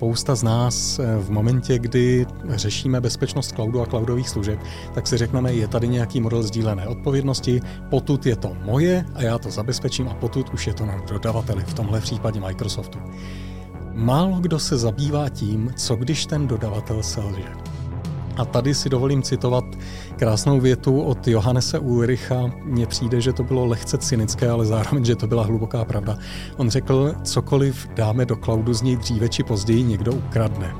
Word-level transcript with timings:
spousta 0.00 0.34
z 0.34 0.42
nás 0.42 0.98
eh, 0.98 1.16
v 1.18 1.30
momentě, 1.30 1.78
kdy 1.78 2.26
řešíme 2.48 3.00
bezpečnost 3.00 3.52
cloudu 3.52 3.82
a 3.82 3.86
cloudových 3.86 4.28
služeb, 4.28 4.58
tak 4.94 5.06
si 5.06 5.16
řekneme, 5.16 5.52
je 5.52 5.68
tady 5.68 5.88
nějaký 5.88 6.20
model 6.20 6.42
sdílené 6.42 6.88
odpovědnosti, 6.88 7.60
potud 7.90 8.26
je 8.26 8.36
to 8.36 8.56
moje 8.64 9.04
a 9.14 9.22
já 9.22 9.38
to 9.38 9.50
zabezpečím 9.50 10.08
a 10.08 10.14
potud 10.14 10.50
už 10.54 10.66
je 10.66 10.74
to 10.74 10.86
na 10.86 10.96
dodavateli, 11.08 11.64
v 11.64 11.74
tomhle 11.74 12.00
případě 12.00 12.40
Microsoftu. 12.40 12.98
Málo 13.92 14.40
kdo 14.40 14.58
se 14.58 14.78
zabývá 14.78 15.28
tím, 15.28 15.70
co 15.76 15.96
když 15.96 16.26
ten 16.26 16.46
dodavatel 16.46 17.02
selže. 17.02 17.52
A 18.36 18.44
tady 18.44 18.74
si 18.74 18.88
dovolím 18.88 19.22
citovat 19.22 19.64
krásnou 20.20 20.60
větu 20.60 21.02
od 21.02 21.28
Johannese 21.28 21.78
Ulricha. 21.78 22.50
Mně 22.64 22.86
přijde, 22.86 23.20
že 23.20 23.32
to 23.32 23.44
bylo 23.44 23.66
lehce 23.66 23.98
cynické, 23.98 24.50
ale 24.50 24.66
zároveň, 24.66 25.04
že 25.04 25.16
to 25.16 25.26
byla 25.26 25.44
hluboká 25.44 25.84
pravda. 25.84 26.18
On 26.56 26.70
řekl, 26.70 27.14
cokoliv 27.22 27.88
dáme 27.94 28.26
do 28.26 28.36
cloudu 28.36 28.74
z 28.74 28.82
něj 28.82 28.96
dříve 28.96 29.28
či 29.28 29.42
později 29.42 29.82
někdo 29.82 30.12
ukradne. 30.12 30.74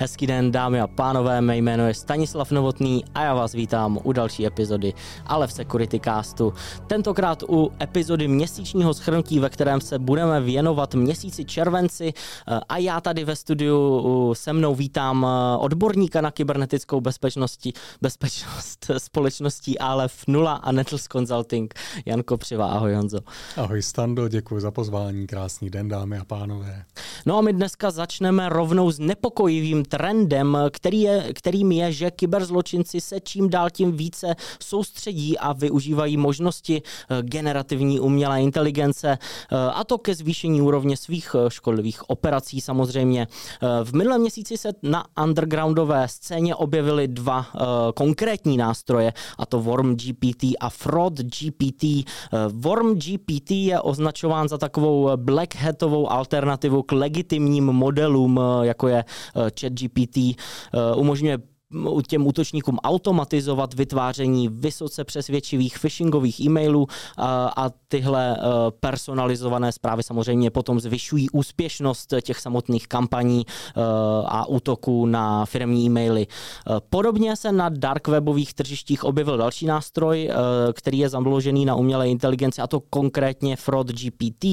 Hezký 0.00 0.26
den, 0.26 0.52
dámy 0.52 0.80
a 0.80 0.86
pánové, 0.86 1.40
mé 1.40 1.56
jméno 1.56 1.86
je 1.86 1.94
Stanislav 1.94 2.50
Novotný 2.50 3.04
a 3.14 3.22
já 3.22 3.34
vás 3.34 3.52
vítám 3.52 3.98
u 4.04 4.12
další 4.12 4.46
epizody 4.46 4.94
Ale 5.26 5.46
v 5.46 5.52
Security 5.52 6.00
Castu. 6.00 6.52
Tentokrát 6.86 7.42
u 7.48 7.72
epizody 7.82 8.28
měsíčního 8.28 8.94
schrnutí, 8.94 9.38
ve 9.38 9.50
kterém 9.50 9.80
se 9.80 9.98
budeme 9.98 10.40
věnovat 10.40 10.94
měsíci 10.94 11.44
červenci 11.44 12.12
a 12.68 12.78
já 12.78 13.00
tady 13.00 13.24
ve 13.24 13.36
studiu 13.36 14.34
se 14.34 14.52
mnou 14.52 14.74
vítám 14.74 15.26
odborníka 15.58 16.20
na 16.20 16.30
kybernetickou 16.30 17.00
bezpečnosti, 17.00 17.72
bezpečnost 18.00 18.90
společností 18.98 19.78
ALF 19.78 20.26
0 20.26 20.52
a 20.52 20.72
Nettles 20.72 21.04
Consulting, 21.12 21.74
Jan 22.06 22.22
Kopřiva. 22.22 22.66
Ahoj 22.66 22.94
Honzo. 22.94 23.18
Ahoj 23.56 23.82
Stando, 23.82 24.28
děkuji 24.28 24.60
za 24.60 24.70
pozvání, 24.70 25.26
krásný 25.26 25.70
den 25.70 25.88
dámy 25.88 26.18
a 26.18 26.24
pánové. 26.24 26.84
No 27.26 27.38
a 27.38 27.40
my 27.40 27.52
dneska 27.52 27.90
začneme 27.90 28.48
rovnou 28.48 28.90
s 28.90 28.98
nepokojivým 28.98 29.87
trendem, 29.88 30.58
který 30.70 31.00
je, 31.00 31.32
kterým 31.32 31.72
je, 31.72 31.92
že 31.92 32.10
kyberzločinci 32.10 33.00
se 33.00 33.20
čím 33.20 33.50
dál 33.50 33.70
tím 33.70 33.92
více 33.92 34.34
soustředí 34.62 35.38
a 35.38 35.52
využívají 35.52 36.16
možnosti 36.16 36.82
eh, 36.82 37.22
generativní 37.22 38.00
umělé 38.00 38.42
inteligence 38.42 39.18
eh, 39.18 39.56
a 39.56 39.84
to 39.84 39.98
ke 39.98 40.14
zvýšení 40.14 40.62
úrovně 40.62 40.96
svých 40.96 41.34
eh, 41.34 41.50
škodlivých 41.50 42.10
operací 42.10 42.60
samozřejmě. 42.60 43.26
V 43.84 43.94
minulém 43.94 44.20
měsíci 44.20 44.56
se 44.56 44.68
na 44.82 45.04
undergroundové 45.24 46.08
scéně 46.08 46.54
objevily 46.54 47.08
dva 47.08 47.46
konkrétní 47.94 48.56
nástroje, 48.56 49.12
a 49.38 49.46
to 49.46 49.60
Worm 49.60 49.96
GPT 49.96 50.44
a 50.60 50.70
Fraud 50.70 51.20
GPT. 51.20 51.84
Worm 52.48 52.98
GPT 52.98 53.50
je 53.50 53.80
označován 53.80 54.48
za 54.48 54.58
takovou 54.58 55.10
black 55.16 55.54
hatovou 55.54 56.12
alternativu 56.12 56.82
k 56.82 56.92
legitimním 56.92 57.64
modelům, 57.64 58.40
jako 58.62 58.88
je 58.88 59.04
chat 59.60 59.72
GPT 59.78 60.16
eh, 60.34 60.94
umožňuje 60.98 61.57
těm 62.06 62.26
útočníkům 62.26 62.78
automatizovat 62.78 63.74
vytváření 63.74 64.48
vysoce 64.48 65.04
přesvědčivých 65.04 65.78
phishingových 65.78 66.40
e-mailů 66.40 66.86
a, 67.18 67.70
tyhle 67.88 68.36
e, 68.36 68.40
personalizované 68.80 69.72
zprávy 69.72 70.02
samozřejmě 70.02 70.50
potom 70.50 70.80
zvyšují 70.80 71.30
úspěšnost 71.30 72.14
těch 72.22 72.38
samotných 72.38 72.88
kampaní 72.88 73.40
e, 73.46 73.80
a 74.24 74.46
útoků 74.46 75.06
na 75.06 75.44
firmní 75.44 75.86
e-maily. 75.86 76.22
E, 76.22 76.26
podobně 76.90 77.36
se 77.36 77.52
na 77.52 77.68
dark 77.68 78.08
webových 78.08 78.54
tržištích 78.54 79.04
objevil 79.04 79.36
další 79.36 79.66
nástroj, 79.66 80.30
který 80.72 80.98
je 80.98 81.08
založený 81.08 81.64
na 81.64 81.74
umělé 81.74 82.08
inteligenci, 82.08 82.62
a 82.62 82.66
to 82.66 82.80
konkrétně 82.80 83.56
Fraud 83.56 83.86
GPT. 83.86 84.44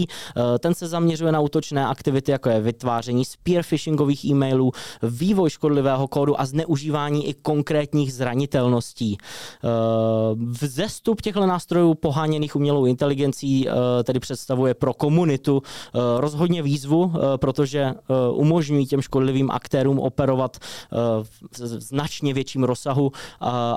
Ten 0.59 0.73
se 0.73 0.87
zaměřuje 0.87 1.31
na 1.31 1.39
útočné 1.39 1.87
aktivity, 1.87 2.31
jako 2.31 2.49
je 2.49 2.61
vytváření 2.61 3.25
spear 3.25 3.63
phishingových 3.63 4.25
e-mailů, 4.25 4.71
vývoj 5.03 5.49
škodlivého 5.49 6.07
kódu 6.07 6.41
a 6.41 6.45
zneužívání 6.45 7.04
využívání 7.05 7.29
i 7.29 7.33
konkrétních 7.33 8.13
zranitelností. 8.13 9.17
Eh, 9.17 9.67
vzestup 10.35 11.21
těchto 11.21 11.45
nástrojů 11.45 11.93
poháněných 11.93 12.55
umělou 12.55 12.85
inteligencí 12.85 13.67
eh, 13.69 14.03
tedy 14.03 14.19
představuje 14.19 14.73
pro 14.73 14.93
komunitu 14.93 15.61
eh, 15.65 15.99
rozhodně 16.17 16.63
výzvu, 16.63 17.13
protože 17.37 17.93
umožňují 18.31 18.85
těm 18.85 19.01
škodlivým 19.01 19.51
aktérům 19.51 19.99
operovat 19.99 20.57
v 20.91 21.79
značně 21.79 22.33
větším 22.33 22.63
rozsahu 22.63 23.11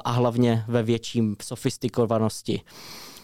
a 0.05 0.11
hlavně 0.11 0.65
ve 0.69 0.83
větším 0.83 1.37
sofistikovanosti. 1.43 2.61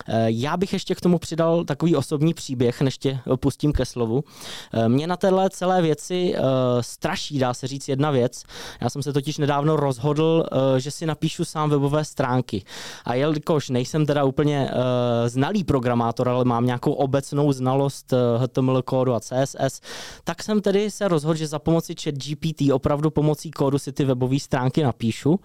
Eh, 0.08 0.26
já 0.28 0.56
bych 0.56 0.72
ještě 0.72 0.94
k 0.94 1.00
tomu 1.00 1.18
přidal 1.18 1.64
takový 1.64 1.96
osobní 1.96 2.34
příběh, 2.34 2.80
než 2.80 2.98
tě 2.98 3.18
pustím 3.36 3.72
ke 3.72 3.84
slovu. 3.84 4.24
Eh, 4.72 4.88
mě 4.88 5.06
na 5.06 5.16
téhle 5.16 5.50
celé 5.50 5.82
věci 5.82 6.34
eh, 6.36 6.42
straší, 6.80 7.38
dá 7.38 7.54
se 7.54 7.66
říct, 7.66 7.88
jedna 7.88 8.10
věc. 8.10 8.42
Já 8.80 8.90
jsem 8.90 9.02
se 9.02 9.12
totiž 9.12 9.38
nedávno 9.38 9.76
rozhodl, 9.76 10.46
že 10.78 10.90
si 10.90 11.06
napíšu 11.06 11.44
sám 11.44 11.70
webové 11.70 12.04
stránky. 12.04 12.64
A 13.04 13.14
jelikož 13.14 13.70
nejsem 13.70 14.06
teda 14.06 14.24
úplně 14.24 14.70
znalý 15.26 15.64
programátor, 15.64 16.28
ale 16.28 16.44
mám 16.44 16.66
nějakou 16.66 16.92
obecnou 16.92 17.52
znalost 17.52 18.14
HTML 18.38 18.82
kódu 18.82 19.14
a 19.14 19.20
CSS, 19.20 19.80
tak 20.24 20.42
jsem 20.42 20.60
tedy 20.60 20.90
se 20.90 21.08
rozhodl, 21.08 21.34
že 21.34 21.46
za 21.46 21.58
pomoci 21.58 21.94
chat 22.02 22.14
GPT 22.14 22.72
opravdu 22.72 23.10
pomocí 23.10 23.50
kódu 23.50 23.78
si 23.78 23.92
ty 23.92 24.04
webové 24.04 24.38
stránky 24.38 24.82
napíšu. 24.82 25.40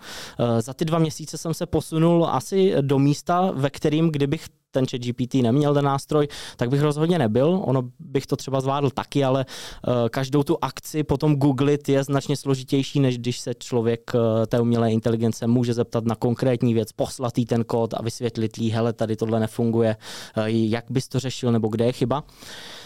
Za 0.60 0.74
ty 0.74 0.86
dva 0.86 1.00
měsíce 1.00 1.38
jsem 1.38 1.54
se 1.54 1.66
posunul 1.66 2.26
asi 2.26 2.74
do 2.82 3.00
místa, 3.00 3.52
ve 3.54 3.70
kterým, 3.70 4.12
kdybych 4.12 4.49
ten 4.72 4.86
chat 4.88 5.02
GPT 5.02 5.34
neměl 5.34 5.74
ten 5.74 5.86
nástroj, 5.86 6.28
tak 6.58 6.70
bych 6.70 6.82
rozhodně 6.82 7.20
nebyl. 7.20 7.62
Ono 7.66 7.84
bych 8.00 8.28
to 8.28 8.36
třeba 8.36 8.62
zvládl 8.62 8.90
taky, 8.90 9.24
ale 9.24 9.46
uh, 9.46 9.94
každou 10.10 10.44
tu 10.44 10.58
akci 10.62 11.04
potom 11.04 11.36
googlit 11.36 11.90
je 11.90 12.04
značně 12.04 12.38
složitější, 12.38 13.00
než 13.00 13.18
když 13.18 13.40
se 13.40 13.54
člověk 13.54 14.12
uh, 14.14 14.22
té 14.46 14.60
umělé 14.60 14.92
inteligence 14.92 15.48
může 15.48 15.74
zeptat 15.74 16.06
na 16.06 16.16
konkrétní 16.16 16.74
věc, 16.74 16.92
poslat 16.92 17.38
jí 17.38 17.46
ten 17.46 17.64
kód 17.64 17.94
a 17.94 18.02
vysvětlit 18.02 18.58
jí, 18.58 18.72
hele, 18.72 18.94
tady 18.94 19.16
tohle 19.16 19.40
nefunguje, 19.40 19.96
uh, 20.38 20.44
jak 20.46 20.86
bys 20.90 21.08
to 21.08 21.20
řešil 21.20 21.52
nebo 21.52 21.68
kde 21.68 21.86
je 21.86 21.92
chyba. 21.92 22.24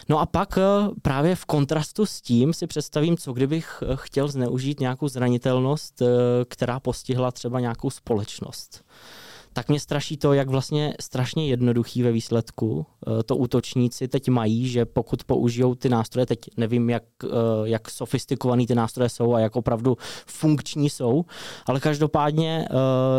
No 0.10 0.20
a 0.20 0.26
pak 0.26 0.60
právě 1.02 1.36
v 1.36 1.46
kontrastu 1.46 2.06
s 2.06 2.22
tím 2.22 2.54
si 2.54 2.68
představím, 2.68 3.18
co 3.18 3.34
kdybych 3.34 3.84
chtěl 3.96 4.28
zneužít 4.28 4.80
nějakou 4.80 5.08
zranitelnost, 5.08 6.02
která 6.48 6.80
postihla 6.80 7.32
třeba 7.32 7.60
nějakou 7.60 7.90
společnost 7.90 8.84
tak 9.54 9.70
mě 9.70 9.80
straší 9.80 10.18
to, 10.18 10.34
jak 10.34 10.50
vlastně 10.50 10.94
strašně 11.00 11.48
jednoduchý 11.48 12.04
ve 12.04 12.12
výsledku 12.12 12.86
eh, 13.08 13.24
to 13.24 13.36
útočníci 13.36 14.08
teď 14.08 14.30
mají, 14.30 14.68
že 14.68 14.86
pokud 14.86 15.24
použijou 15.24 15.76
ty 15.76 15.90
nástroje, 15.90 16.26
teď 16.26 16.40
nevím, 16.58 16.90
jak, 16.90 17.04
eh, 17.24 17.28
jak 17.64 17.90
sofistikovaný 17.90 18.68
ty 18.68 18.76
nástroje 18.76 19.10
jsou 19.10 19.34
a 19.34 19.40
jak 19.40 19.56
opravdu 19.56 19.98
funkční 20.26 20.90
jsou, 20.90 21.26
ale 21.66 21.80
každopádně 21.80 22.68
eh, 22.70 22.76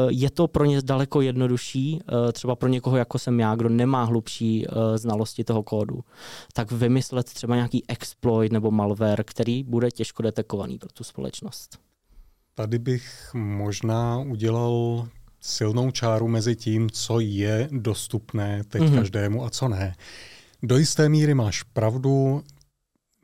je 0.09 0.31
to 0.31 0.49
pro 0.49 0.65
ně 0.65 0.83
daleko 0.83 1.21
jednodušší, 1.21 2.01
třeba 2.33 2.57
pro 2.57 2.69
někoho 2.69 2.97
jako 2.97 3.19
jsem 3.19 3.41
já, 3.41 3.55
kdo 3.55 3.69
nemá 3.69 4.05
hlubší 4.05 4.67
znalosti 4.97 5.45
toho 5.45 5.63
kódu, 5.63 6.05
tak 6.53 6.73
vymyslet 6.73 7.27
třeba 7.27 7.55
nějaký 7.55 7.85
exploit 7.89 8.53
nebo 8.53 8.71
malware, 8.71 9.25
který 9.25 9.63
bude 9.63 9.91
těžko 9.91 10.23
detekovaný 10.23 10.79
pro 10.79 10.89
tu 10.93 11.05
společnost. 11.05 11.79
Tady 12.55 12.79
bych 12.79 13.31
možná 13.35 14.19
udělal 14.19 15.07
silnou 15.45 15.91
čáru 15.91 16.29
mezi 16.29 16.57
tím, 16.57 16.91
co 16.91 17.21
je 17.21 17.69
dostupné 17.73 18.65
teď 18.69 18.83
mm-hmm. 18.83 18.95
každému 18.95 19.45
a 19.45 19.51
co 19.51 19.69
ne. 19.69 19.95
Do 20.63 20.79
jisté 20.79 21.09
míry 21.09 21.35
máš 21.35 21.63
pravdu, 21.63 22.43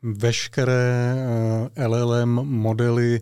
veškeré 0.03 1.15
eh, 1.75 1.87
LLM 1.87 2.29
modely 2.43 3.21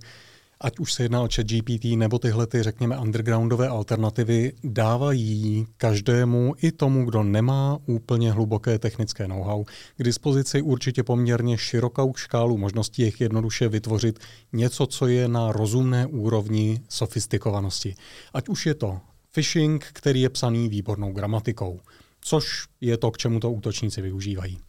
ať 0.61 0.79
už 0.79 0.93
se 0.93 1.03
jedná 1.03 1.21
o 1.21 1.27
chat 1.35 1.45
GPT 1.45 1.85
nebo 1.85 2.19
tyhle, 2.19 2.47
ty, 2.47 2.63
řekněme, 2.63 2.99
undergroundové 2.99 3.67
alternativy, 3.67 4.53
dávají 4.63 5.67
každému 5.77 6.53
i 6.61 6.71
tomu, 6.71 7.05
kdo 7.05 7.23
nemá 7.23 7.77
úplně 7.85 8.31
hluboké 8.31 8.79
technické 8.79 9.27
know-how, 9.27 9.63
k 9.97 10.03
dispozici 10.03 10.61
určitě 10.61 11.03
poměrně 11.03 11.57
širokou 11.57 12.13
škálu 12.15 12.57
možností, 12.57 13.01
jak 13.01 13.21
jednoduše 13.21 13.69
vytvořit 13.69 14.19
něco, 14.53 14.85
co 14.85 15.07
je 15.07 15.27
na 15.27 15.51
rozumné 15.51 16.07
úrovni 16.07 16.81
sofistikovanosti. 16.89 17.95
Ať 18.33 18.49
už 18.49 18.65
je 18.65 18.73
to 18.73 18.99
phishing, 19.31 19.85
který 19.93 20.21
je 20.21 20.29
psaný 20.29 20.69
výbornou 20.69 21.11
gramatikou, 21.11 21.79
což 22.21 22.67
je 22.81 22.97
to, 22.97 23.11
k 23.11 23.17
čemu 23.17 23.39
to 23.39 23.51
útočníci 23.51 24.01
využívají. 24.01 24.59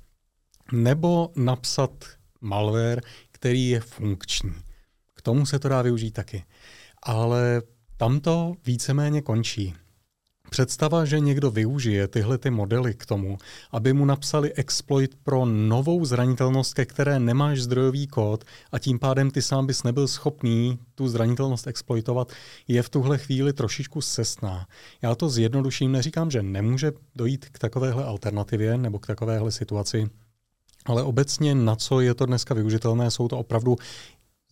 Nebo 0.73 1.31
napsat 1.37 1.91
malware, 2.41 3.01
který 3.33 3.69
je 3.69 3.81
funkční. 3.81 4.70
K 5.21 5.23
tomu 5.23 5.47
se 5.47 5.59
to 5.59 5.69
dá 5.69 5.83
využít 5.83 6.11
taky. 6.11 6.45
Ale 7.03 7.63
tam 7.97 8.21
to 8.21 8.53
víceméně 8.67 9.23
končí. 9.23 9.75
Představa, 10.51 11.05
že 11.05 11.21
někdo 11.21 11.51
využije 11.51 12.09
tyhle 12.09 12.39
ty 12.39 12.51
modely 12.51 12.95
k 12.95 13.07
tomu, 13.07 13.39
aby 13.71 13.93
mu 13.93 14.05
napsali 14.05 14.53
exploit 14.55 15.15
pro 15.23 15.45
novou 15.45 16.05
zranitelnost, 16.05 16.75
ke 16.75 16.87
které 16.87 17.21
nemáš 17.21 17.63
zdrojový 17.63 18.07
kód 18.07 18.45
a 18.73 18.79
tím 18.79 18.99
pádem 18.99 19.31
ty 19.31 19.43
sám 19.43 19.67
bys 19.67 19.83
nebyl 19.83 20.09
schopný 20.09 20.79
tu 20.95 21.09
zranitelnost 21.09 21.67
exploitovat, 21.67 22.33
je 22.69 22.83
v 22.83 22.89
tuhle 22.89 23.19
chvíli 23.19 23.53
trošičku 23.53 24.01
sesná. 24.01 24.67
Já 25.03 25.15
to 25.15 25.29
zjednoduším, 25.29 25.93
neříkám, 25.93 26.31
že 26.31 26.43
nemůže 26.43 26.93
dojít 27.15 27.49
k 27.49 27.59
takovéhle 27.59 28.05
alternativě 28.05 28.79
nebo 28.79 28.99
k 28.99 29.07
takovéhle 29.07 29.53
situaci, 29.53 30.11
ale 30.87 31.03
obecně 31.03 31.55
na 31.55 31.77
co 31.77 32.01
je 32.01 32.15
to 32.15 32.27
dneska 32.27 32.55
využitelné, 32.55 33.11
jsou 33.11 33.29
to 33.29 33.39
opravdu 33.39 33.77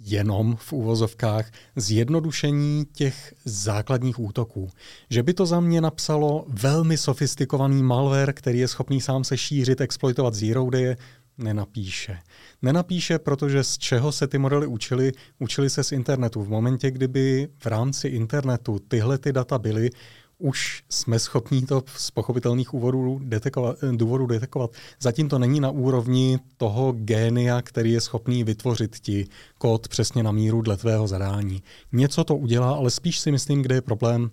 jenom 0.01 0.57
v 0.57 0.73
úvozovkách 0.73 1.51
zjednodušení 1.77 2.87
těch 2.93 3.35
základních 3.45 4.19
útoků. 4.19 4.71
Že 5.11 5.23
by 5.23 5.35
to 5.35 5.47
za 5.47 5.61
mě 5.61 5.81
napsalo 5.81 6.45
velmi 6.49 6.99
sofistikovaný 6.99 7.83
malware, 7.83 8.33
který 8.33 8.59
je 8.59 8.69
schopný 8.69 9.01
sám 9.01 9.25
se 9.25 9.37
šířit, 9.37 9.81
exploitovat 9.81 10.35
zero 10.35 10.71
day, 10.71 10.97
nenapíše. 11.39 12.19
Nenapíše, 12.63 13.19
protože 13.19 13.65
z 13.65 13.79
čeho 13.79 14.13
se 14.13 14.27
ty 14.27 14.39
modely 14.39 14.67
učili? 14.67 15.13
Učili 15.39 15.71
se 15.71 15.85
z 15.85 15.93
internetu. 15.93 16.43
V 16.43 16.49
momentě, 16.49 16.91
kdyby 16.91 17.49
v 17.59 17.67
rámci 17.67 18.09
internetu 18.09 18.79
tyhle 18.89 19.19
ty 19.19 19.33
data 19.33 19.59
byly, 19.59 19.91
už 20.39 20.83
jsme 20.89 21.19
schopni 21.19 21.63
to 21.63 21.85
z 21.97 22.11
pochopitelných 22.11 22.69
důvodů 22.73 23.21
detekovat, 23.23 23.77
důvodů 23.93 24.27
detekovat. 24.27 24.71
Zatím 25.01 25.29
to 25.29 25.39
není 25.39 25.61
na 25.61 25.71
úrovni 25.71 26.39
toho 26.57 26.93
génia, 26.93 27.63
který 27.63 27.93
je 27.93 28.01
schopný 28.01 28.45
vytvořit 28.45 29.01
ti 29.01 29.27
kód 29.59 29.89
přesně 29.89 30.23
na 30.23 30.33
míru 30.33 30.63
dle 30.63 30.77
tvého 30.77 31.09
zadání. 31.09 31.63
Něco 31.93 32.25
to 32.25 32.37
udělá, 32.37 32.71
ale 32.71 32.91
spíš 32.91 33.21
si 33.21 33.33
myslím, 33.33 33.63
kde 33.63 33.75
je 33.75 33.81
problém, 33.81 34.31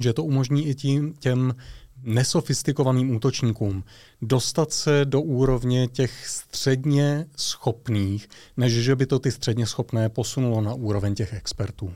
že 0.00 0.12
to 0.12 0.24
umožní 0.24 0.68
i 0.68 0.74
tím, 0.74 1.14
těm 1.18 1.54
nesofistikovaným 2.02 3.16
útočníkům 3.16 3.84
dostat 4.22 4.72
se 4.72 5.04
do 5.04 5.20
úrovně 5.20 5.88
těch 5.88 6.26
středně 6.28 7.26
schopných, 7.36 8.28
než 8.56 8.72
že 8.72 8.96
by 8.96 9.06
to 9.06 9.18
ty 9.18 9.30
středně 9.30 9.66
schopné 9.66 10.08
posunulo 10.08 10.60
na 10.60 10.74
úroveň 10.74 11.14
těch 11.14 11.32
expertů. 11.32 11.92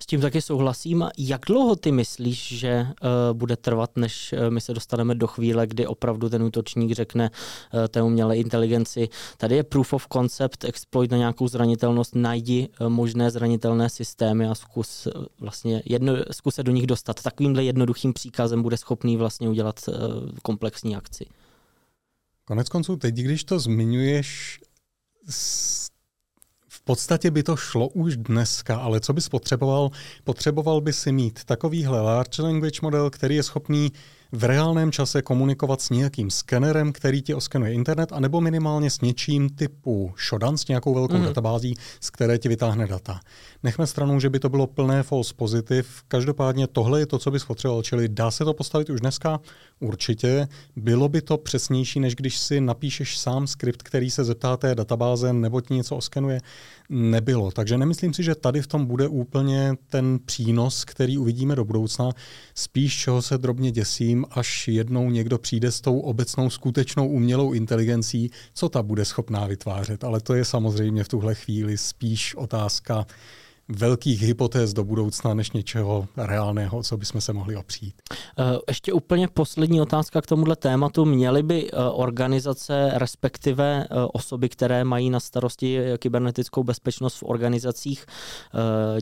S 0.00 0.06
tím 0.06 0.20
taky 0.20 0.42
souhlasím. 0.42 1.08
Jak 1.18 1.40
dlouho 1.46 1.76
ty 1.76 1.92
myslíš, 1.92 2.58
že 2.58 2.86
uh, 2.86 3.08
bude 3.32 3.56
trvat, 3.56 3.96
než 3.96 4.32
uh, 4.32 4.50
my 4.50 4.60
se 4.60 4.74
dostaneme 4.74 5.14
do 5.14 5.26
chvíle, 5.26 5.66
kdy 5.66 5.86
opravdu 5.86 6.28
ten 6.28 6.42
útočník 6.42 6.92
řekne 6.92 7.30
uh, 7.30 7.88
té 7.88 8.02
umělé 8.02 8.36
inteligenci, 8.36 9.08
tady 9.36 9.56
je 9.56 9.62
proof 9.62 9.92
of 9.92 10.06
concept, 10.12 10.64
exploit 10.64 11.10
na 11.10 11.16
nějakou 11.16 11.48
zranitelnost, 11.48 12.14
najdi 12.14 12.68
uh, 12.80 12.88
možné 12.88 13.30
zranitelné 13.30 13.88
systémy 13.88 14.48
a 14.48 14.54
zkus 14.54 15.06
uh, 15.06 15.24
vlastně 15.40 15.82
jedno, 15.84 16.12
zkus 16.30 16.54
se 16.54 16.62
do 16.62 16.72
nich 16.72 16.86
dostat. 16.86 17.22
Takovýmhle 17.22 17.64
jednoduchým 17.64 18.12
příkazem 18.12 18.62
bude 18.62 18.76
schopný 18.76 19.16
vlastně 19.16 19.48
udělat 19.48 19.80
uh, 19.88 19.94
komplexní 20.42 20.96
akci. 20.96 21.26
Konec 22.44 22.68
konců, 22.68 22.96
teď, 22.96 23.14
když 23.14 23.44
to 23.44 23.58
zmiňuješ, 23.58 24.60
podstatě 26.86 27.30
by 27.30 27.42
to 27.42 27.56
šlo 27.56 27.88
už 27.88 28.16
dneska, 28.16 28.76
ale 28.76 29.00
co 29.00 29.12
bys 29.12 29.28
potřeboval? 29.28 29.90
Potřeboval 30.24 30.80
by 30.80 30.92
si 30.92 31.12
mít 31.12 31.44
takovýhle 31.44 32.00
large 32.00 32.42
language 32.42 32.80
model, 32.82 33.10
který 33.10 33.36
je 33.36 33.42
schopný 33.42 33.92
v 34.32 34.44
reálném 34.44 34.92
čase 34.92 35.22
komunikovat 35.22 35.80
s 35.80 35.90
nějakým 35.90 36.30
skenerem, 36.30 36.92
který 36.92 37.22
ti 37.22 37.34
oskenuje 37.34 37.72
internet, 37.72 38.12
anebo 38.12 38.40
minimálně 38.40 38.90
s 38.90 39.00
něčím 39.00 39.48
typu 39.48 40.14
Shodan, 40.28 40.58
s 40.58 40.68
nějakou 40.68 40.94
velkou 40.94 41.16
mm. 41.16 41.24
databází, 41.24 41.74
z 42.00 42.10
které 42.10 42.38
ti 42.38 42.48
vytáhne 42.48 42.86
data. 42.86 43.20
Nechme 43.62 43.86
stranou, 43.86 44.20
že 44.20 44.30
by 44.30 44.38
to 44.38 44.48
bylo 44.48 44.66
plné 44.66 45.02
false 45.02 45.34
pozitiv. 45.36 46.02
Každopádně 46.08 46.66
tohle 46.66 47.00
je 47.00 47.06
to, 47.06 47.18
co 47.18 47.30
bys 47.30 47.44
potřeboval, 47.44 47.82
čili 47.82 48.08
dá 48.08 48.30
se 48.30 48.44
to 48.44 48.54
postavit 48.54 48.90
už 48.90 49.00
dneska? 49.00 49.40
Určitě. 49.80 50.48
Bylo 50.76 51.08
by 51.08 51.22
to 51.22 51.36
přesnější, 51.36 52.00
než 52.00 52.14
když 52.14 52.38
si 52.38 52.60
napíšeš 52.60 53.18
sám 53.18 53.46
skript, 53.46 53.82
který 53.82 54.10
se 54.10 54.24
zeptá 54.24 54.56
té 54.56 54.74
databáze 54.74 55.32
nebo 55.32 55.60
ti 55.60 55.74
něco 55.74 55.96
oskenuje? 55.96 56.40
Nebylo. 56.88 57.50
Takže 57.50 57.78
nemyslím 57.78 58.14
si, 58.14 58.22
že 58.22 58.34
tady 58.34 58.62
v 58.62 58.66
tom 58.66 58.86
bude 58.86 59.08
úplně 59.08 59.74
ten 59.88 60.18
přínos, 60.24 60.84
který 60.84 61.18
uvidíme 61.18 61.56
do 61.56 61.64
budoucna. 61.64 62.10
Spíš, 62.54 62.96
čeho 62.96 63.22
se 63.22 63.38
drobně 63.38 63.72
děsím, 63.72 64.24
až 64.30 64.68
jednou 64.68 65.10
někdo 65.10 65.38
přijde 65.38 65.72
s 65.72 65.80
tou 65.80 66.00
obecnou 66.00 66.50
skutečnou 66.50 67.08
umělou 67.08 67.52
inteligencí, 67.52 68.30
co 68.54 68.68
ta 68.68 68.82
bude 68.82 69.04
schopná 69.04 69.46
vytvářet. 69.46 70.04
Ale 70.04 70.20
to 70.20 70.34
je 70.34 70.44
samozřejmě 70.44 71.04
v 71.04 71.08
tuhle 71.08 71.34
chvíli 71.34 71.78
spíš 71.78 72.34
otázka 72.34 73.06
velkých 73.68 74.22
hypotéz 74.22 74.72
do 74.72 74.84
budoucna, 74.84 75.34
než 75.34 75.50
něčeho 75.50 76.08
reálného, 76.16 76.82
co 76.82 76.96
bychom 76.96 77.20
se 77.20 77.32
mohli 77.32 77.56
opřít. 77.56 77.94
Eh, 78.38 78.58
ještě 78.68 78.92
úplně 78.92 79.28
poslední 79.28 79.80
otázka 79.80 80.22
k 80.22 80.26
tomuhle 80.26 80.56
tématu. 80.56 81.04
Měly 81.04 81.42
by 81.42 81.70
eh, 81.70 81.76
organizace, 81.76 82.90
respektive 82.94 83.84
eh, 83.84 83.94
osoby, 84.12 84.48
které 84.48 84.84
mají 84.84 85.10
na 85.10 85.20
starosti 85.20 85.78
kybernetickou 85.98 86.64
bezpečnost 86.64 87.16
v 87.16 87.22
organizacích, 87.26 88.06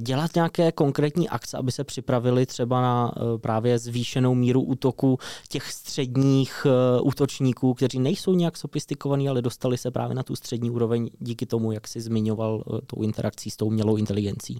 dělat 0.00 0.34
nějaké 0.34 0.72
konkrétní 0.72 1.28
akce, 1.28 1.56
aby 1.56 1.72
se 1.72 1.84
připravili 1.84 2.46
třeba 2.46 2.82
na 2.82 3.14
právě 3.40 3.78
zvýšenou 3.78 4.34
míru 4.34 4.62
útoku 4.62 5.18
těch 5.48 5.72
středních 5.72 6.66
útočníků, 7.02 7.74
kteří 7.74 7.98
nejsou 7.98 8.34
nějak 8.34 8.56
sofistikovaní, 8.56 9.28
ale 9.28 9.42
dostali 9.42 9.78
se 9.78 9.90
právě 9.90 10.14
na 10.14 10.22
tu 10.22 10.36
střední 10.36 10.70
úroveň 10.70 11.10
díky 11.18 11.46
tomu, 11.46 11.72
jak 11.72 11.88
si 11.88 12.00
zmiňoval 12.00 12.64
tou 12.86 13.02
interakcí 13.02 13.50
s 13.50 13.56
tou 13.56 13.66
umělou 13.66 13.96
inteligencí. 13.96 14.53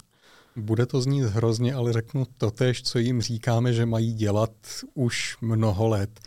Bude 0.57 0.85
to 0.85 1.01
znít 1.01 1.23
hrozně, 1.23 1.73
ale 1.73 1.93
řeknu 1.93 2.25
totež, 2.37 2.83
co 2.83 2.99
jim 2.99 3.21
říkáme, 3.21 3.73
že 3.73 3.85
mají 3.85 4.13
dělat 4.13 4.51
už 4.93 5.37
mnoho 5.41 5.87
let. 5.87 6.19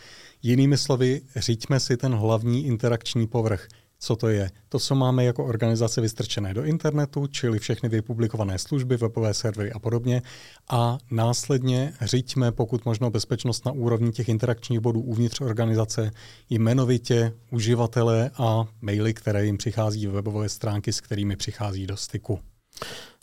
Jinými 0.42 0.78
slovy, 0.78 1.20
říďme 1.36 1.80
si 1.80 1.96
ten 1.96 2.14
hlavní 2.14 2.66
interakční 2.66 3.26
povrch. 3.26 3.68
Co 4.00 4.16
to 4.16 4.28
je? 4.28 4.50
To, 4.68 4.78
co 4.78 4.94
máme 4.94 5.24
jako 5.24 5.44
organizace 5.44 6.00
vystrčené 6.00 6.54
do 6.54 6.64
internetu, 6.64 7.26
čili 7.26 7.58
všechny 7.58 7.88
vypublikované 7.88 8.58
služby, 8.58 8.96
webové 8.96 9.34
servery 9.34 9.72
a 9.72 9.78
podobně. 9.78 10.22
A 10.70 10.98
následně 11.10 11.92
říďme 12.00 12.52
pokud 12.52 12.84
možno 12.84 13.10
bezpečnost 13.10 13.66
na 13.66 13.72
úrovni 13.72 14.12
těch 14.12 14.28
interakčních 14.28 14.80
bodů 14.80 15.00
uvnitř 15.00 15.40
organizace, 15.40 16.10
jmenovitě 16.50 17.32
uživatele 17.50 18.30
a 18.38 18.64
maily, 18.80 19.14
které 19.14 19.46
jim 19.46 19.56
přichází, 19.58 20.06
webové 20.06 20.48
stránky, 20.48 20.92
s 20.92 21.00
kterými 21.00 21.36
přichází 21.36 21.86
do 21.86 21.96
styku. 21.96 22.40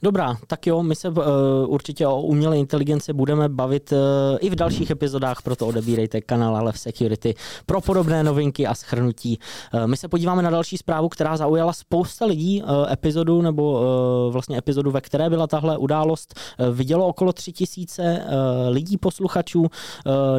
Dobrá, 0.05 0.37
tak 0.47 0.67
jo, 0.67 0.83
my 0.83 0.95
se 0.95 1.09
uh, 1.09 1.15
určitě 1.67 2.07
o 2.07 2.21
umělé 2.21 2.57
inteligenci 2.57 3.13
budeme 3.13 3.49
bavit 3.49 3.91
uh, 3.91 3.97
i 4.39 4.49
v 4.49 4.55
dalších 4.55 4.89
epizodách, 4.89 5.41
proto 5.41 5.67
odebírejte 5.67 6.21
kanál 6.21 6.55
Alev 6.55 6.79
Security 6.79 7.35
pro 7.65 7.81
podobné 7.81 8.23
novinky 8.23 8.67
a 8.67 8.73
schrnutí. 8.73 9.39
Uh, 9.73 9.87
my 9.87 9.97
se 9.97 10.07
podíváme 10.07 10.41
na 10.41 10.49
další 10.49 10.77
zprávu, 10.77 11.09
která 11.09 11.37
zaujala 11.37 11.73
spousta 11.73 12.25
lidí 12.25 12.63
uh, 12.63 12.91
epizodu, 12.91 13.41
nebo 13.41 13.73
uh, 13.73 14.33
vlastně 14.33 14.57
epizodu, 14.57 14.91
ve 14.91 15.01
které 15.01 15.29
byla 15.29 15.47
tahle 15.47 15.77
událost. 15.77 16.39
Uh, 16.59 16.75
vidělo 16.75 17.07
okolo 17.07 17.33
tři 17.33 17.51
tisíce 17.51 18.25
uh, 18.25 18.73
lidí, 18.73 18.97
posluchačů. 18.97 19.61
Uh, 19.61 19.67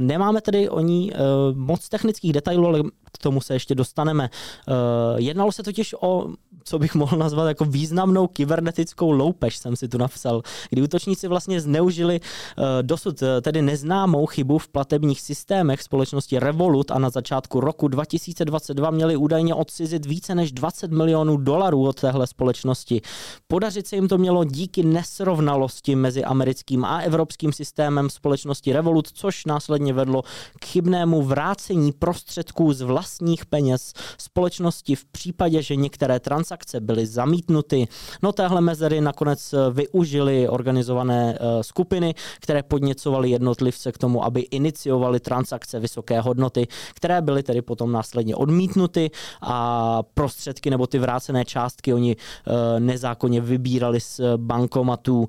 nemáme 0.00 0.40
tedy 0.40 0.68
o 0.68 0.80
ní 0.80 1.12
uh, 1.12 1.18
moc 1.58 1.88
technických 1.88 2.32
detailů, 2.32 2.66
ale 2.66 2.82
k 3.12 3.18
tomu 3.18 3.40
se 3.40 3.54
ještě 3.54 3.74
dostaneme. 3.74 4.30
Uh, 4.68 4.74
jednalo 5.16 5.52
se 5.52 5.62
totiž 5.62 5.94
o 6.00 6.26
co 6.66 6.78
bych 6.78 6.94
mohl 6.94 7.16
nazvat 7.16 7.48
jako 7.48 7.64
významnou 7.64 8.26
kybernetickou 8.26 9.10
loupež, 9.10 9.56
jsem 9.56 9.76
si 9.76 9.88
tu 9.88 9.98
napsal, 9.98 10.42
kdy 10.70 10.82
útočníci 10.82 11.28
vlastně 11.28 11.60
zneužili 11.60 12.20
uh, 12.20 12.64
dosud 12.82 13.22
uh, 13.22 13.28
tedy 13.42 13.62
neznámou 13.62 14.26
chybu 14.26 14.58
v 14.58 14.68
platebních 14.68 15.20
systémech 15.20 15.82
společnosti 15.82 16.38
Revolut 16.38 16.90
a 16.90 16.98
na 16.98 17.10
začátku 17.10 17.60
roku 17.60 17.88
2022 17.88 18.90
měli 18.90 19.16
údajně 19.16 19.54
odcizit 19.54 20.06
více 20.06 20.34
než 20.34 20.52
20 20.52 20.90
milionů 20.90 21.36
dolarů 21.36 21.86
od 21.86 22.00
téhle 22.00 22.26
společnosti. 22.26 23.02
Podařit 23.48 23.86
se 23.86 23.96
jim 23.96 24.08
to 24.08 24.18
mělo 24.18 24.44
díky 24.44 24.82
nesrovnalosti 24.82 25.96
mezi 25.96 26.24
americkým 26.24 26.84
a 26.84 27.00
evropským 27.00 27.52
systémem 27.52 28.10
společnosti 28.10 28.72
Revolut, 28.72 29.08
což 29.12 29.44
následně 29.44 29.92
vedlo 29.92 30.22
k 30.60 30.64
chybnému 30.64 31.22
vrácení 31.22 31.92
prostředků 31.92 32.72
z 32.72 32.80
vlastních 32.80 33.46
peněz 33.46 33.92
společnosti 34.18 34.94
v 34.94 35.04
případě, 35.04 35.62
že 35.62 35.76
některé 35.76 36.20
transakce 36.20 36.55
transakce 36.56 36.80
byly 36.80 37.06
zamítnuty. 37.06 37.88
No 38.22 38.32
téhle 38.32 38.60
mezery 38.60 39.00
nakonec 39.00 39.52
eh, 39.52 39.56
využili 39.72 40.48
organizované 40.48 41.34
eh, 41.34 41.62
skupiny, 41.62 42.14
které 42.40 42.62
podněcovaly 42.62 43.30
jednotlivce 43.30 43.92
k 43.92 43.98
tomu, 43.98 44.24
aby 44.24 44.40
iniciovali 44.40 45.20
transakce 45.20 45.80
vysoké 45.80 46.20
hodnoty, 46.20 46.66
které 46.94 47.22
byly 47.22 47.42
tedy 47.42 47.62
potom 47.62 47.92
následně 47.92 48.36
odmítnuty 48.36 49.10
a 49.42 50.02
prostředky 50.14 50.70
nebo 50.70 50.86
ty 50.86 50.98
vrácené 50.98 51.44
částky 51.44 51.94
oni 51.94 52.16
eh, 52.16 52.80
nezákonně 52.80 53.40
vybírali 53.40 54.00
z 54.00 54.20
bankomatů. 54.36 55.28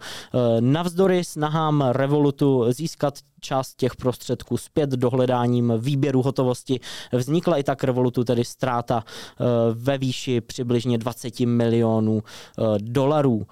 Navzdory 0.59 1.23
snahám 1.23 1.81
Revolutu 1.81 2.65
získat 2.71 3.19
část 3.41 3.75
těch 3.75 3.95
prostředků 3.95 4.57
zpět 4.57 4.89
dohledáním 4.89 5.73
výběru 5.77 6.21
hotovosti. 6.21 6.79
Vznikla 7.11 7.57
i 7.57 7.63
tak 7.63 7.83
Revolutu 7.83 8.23
tedy 8.23 8.45
ztráta 8.45 9.03
ve 9.73 9.97
výši 9.97 10.41
přibližně 10.41 10.97
20 10.97 11.39
milionů 11.39 12.23
eh, 12.23 12.63
dolarů. 12.77 13.47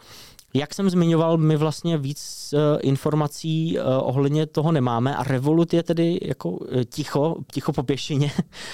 Jak 0.55 0.73
jsem 0.73 0.89
zmiňoval, 0.89 1.37
my 1.37 1.57
vlastně 1.57 1.97
víc 1.97 2.53
uh, 2.53 2.59
informací 2.81 3.79
ohledně 3.99 4.45
toho 4.45 4.71
nemáme 4.71 5.15
a 5.15 5.23
Revolut 5.23 5.73
je 5.73 5.83
tedy 5.83 6.19
jako 6.21 6.59
ticho, 6.89 7.35
ticho 7.53 7.73
po 7.73 7.83
pěšině. 7.83 8.31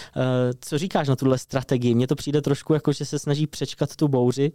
co 0.61 0.77
říkáš 0.77 1.07
na 1.07 1.15
tuhle 1.15 1.37
strategii? 1.37 1.95
Mně 1.95 2.07
to 2.07 2.15
přijde 2.15 2.41
trošku 2.41 2.73
jako, 2.73 2.91
že 2.91 3.05
se 3.05 3.19
snaží 3.19 3.47
přečkat 3.47 3.95
tu 3.95 4.07
bouři, 4.07 4.51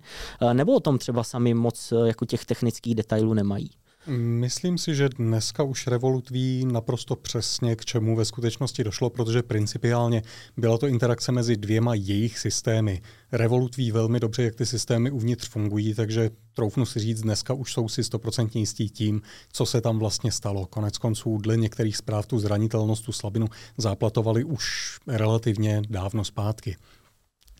nebo 0.53 0.75
o 0.75 0.81
tom 0.81 0.99
třeba 0.99 1.25
sami 1.25 1.55
moc 1.55 1.93
jako 2.05 2.25
těch 2.25 2.45
technických 2.45 2.95
detailů 2.95 3.35
nemají? 3.35 3.71
Myslím 4.09 4.79
si, 4.79 4.95
že 4.95 5.09
dneska 5.09 5.63
už 5.63 5.87
Revolut 5.87 6.31
ví 6.31 6.65
naprosto 6.65 7.17
přesně, 7.17 7.77
k 7.77 7.85
čemu 7.85 8.17
ve 8.17 8.25
skutečnosti 8.25 8.85
došlo, 8.85 9.11
protože 9.11 9.43
principiálně 9.43 10.23
byla 10.57 10.79
to 10.79 10.87
interakce 10.87 11.33
mezi 11.33 11.57
dvěma 11.57 11.95
jejich 11.95 12.39
systémy. 12.39 13.03
Revolut 13.33 13.77
ví 13.77 13.93
velmi 13.93 14.21
dobře, 14.21 14.43
jak 14.43 14.55
ty 14.55 14.67
systémy 14.67 15.11
uvnitř 15.11 15.49
fungují, 15.49 15.95
takže 15.95 16.31
troufnu 16.55 16.87
si 16.87 17.01
říct, 17.01 17.23
dneska 17.23 17.55
už 17.55 17.73
jsou 17.73 17.89
si 17.89 18.05
stoprocentně 18.05 18.61
jistí 18.61 18.91
tím, 18.91 19.23
co 19.53 19.67
se 19.67 19.81
tam 19.81 19.99
vlastně 19.99 20.33
stalo. 20.33 20.67
Konec 20.67 20.99
konců, 20.99 21.39
dle 21.39 21.57
některých 21.57 21.97
zpráv 21.97 22.27
tu 22.27 22.39
zranitelnost, 22.39 23.05
tu 23.05 23.13
slabinu 23.13 23.47
záplatovali 23.79 24.45
už 24.45 24.97
relativně 25.07 25.83
dávno 25.89 26.25
zpátky. 26.25 26.77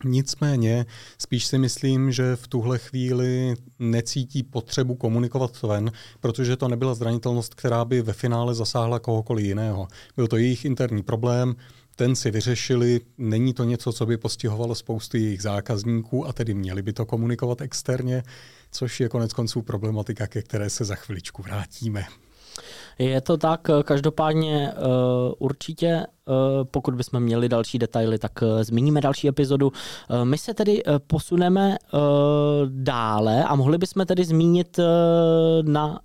Nicméně 0.03 0.85
spíš 1.17 1.45
si 1.45 1.57
myslím, 1.57 2.11
že 2.11 2.35
v 2.35 2.47
tuhle 2.47 2.77
chvíli 2.77 3.55
necítí 3.79 4.43
potřebu 4.43 4.95
komunikovat 4.95 5.61
ven, 5.61 5.91
protože 6.19 6.57
to 6.57 6.67
nebyla 6.67 6.93
zranitelnost, 6.93 7.55
která 7.55 7.85
by 7.85 8.01
ve 8.01 8.13
finále 8.13 8.55
zasáhla 8.55 8.99
kohokoliv 8.99 9.45
jiného. 9.45 9.87
Byl 10.15 10.27
to 10.27 10.37
jejich 10.37 10.65
interní 10.65 11.03
problém, 11.03 11.55
ten 11.95 12.15
si 12.15 12.31
vyřešili, 12.31 13.01
není 13.17 13.53
to 13.53 13.63
něco, 13.63 13.93
co 13.93 14.05
by 14.05 14.17
postihovalo 14.17 14.75
spoustu 14.75 15.17
jejich 15.17 15.41
zákazníků 15.41 16.27
a 16.27 16.33
tedy 16.33 16.53
měli 16.53 16.81
by 16.81 16.93
to 16.93 17.05
komunikovat 17.05 17.61
externě, 17.61 18.23
což 18.71 18.99
je 18.99 19.09
konec 19.09 19.33
konců 19.33 19.61
problematika, 19.61 20.27
ke 20.27 20.41
které 20.41 20.69
se 20.69 20.85
za 20.85 20.95
chviličku 20.95 21.41
vrátíme. 21.41 22.05
Je 22.99 23.21
to 23.21 23.37
tak, 23.37 23.67
každopádně 23.83 24.73
uh, 24.73 25.33
určitě 25.39 26.05
Eh, 26.27 26.65
pokud 26.71 26.95
bychom 26.95 27.19
měli 27.19 27.49
další 27.49 27.79
detaily, 27.79 28.19
tak 28.19 28.31
eh, 28.43 28.63
zmíníme 28.63 29.01
další 29.01 29.27
epizodu. 29.27 29.71
Eh, 30.09 30.25
my 30.25 30.37
se 30.37 30.53
tedy 30.53 30.83
posuneme 31.07 31.77
dále 32.65 33.43
a 33.43 33.55
mohli 33.55 33.77
bychom 33.77 34.05
tedy 34.05 34.25
zmínit 34.25 34.79
na 35.61 35.99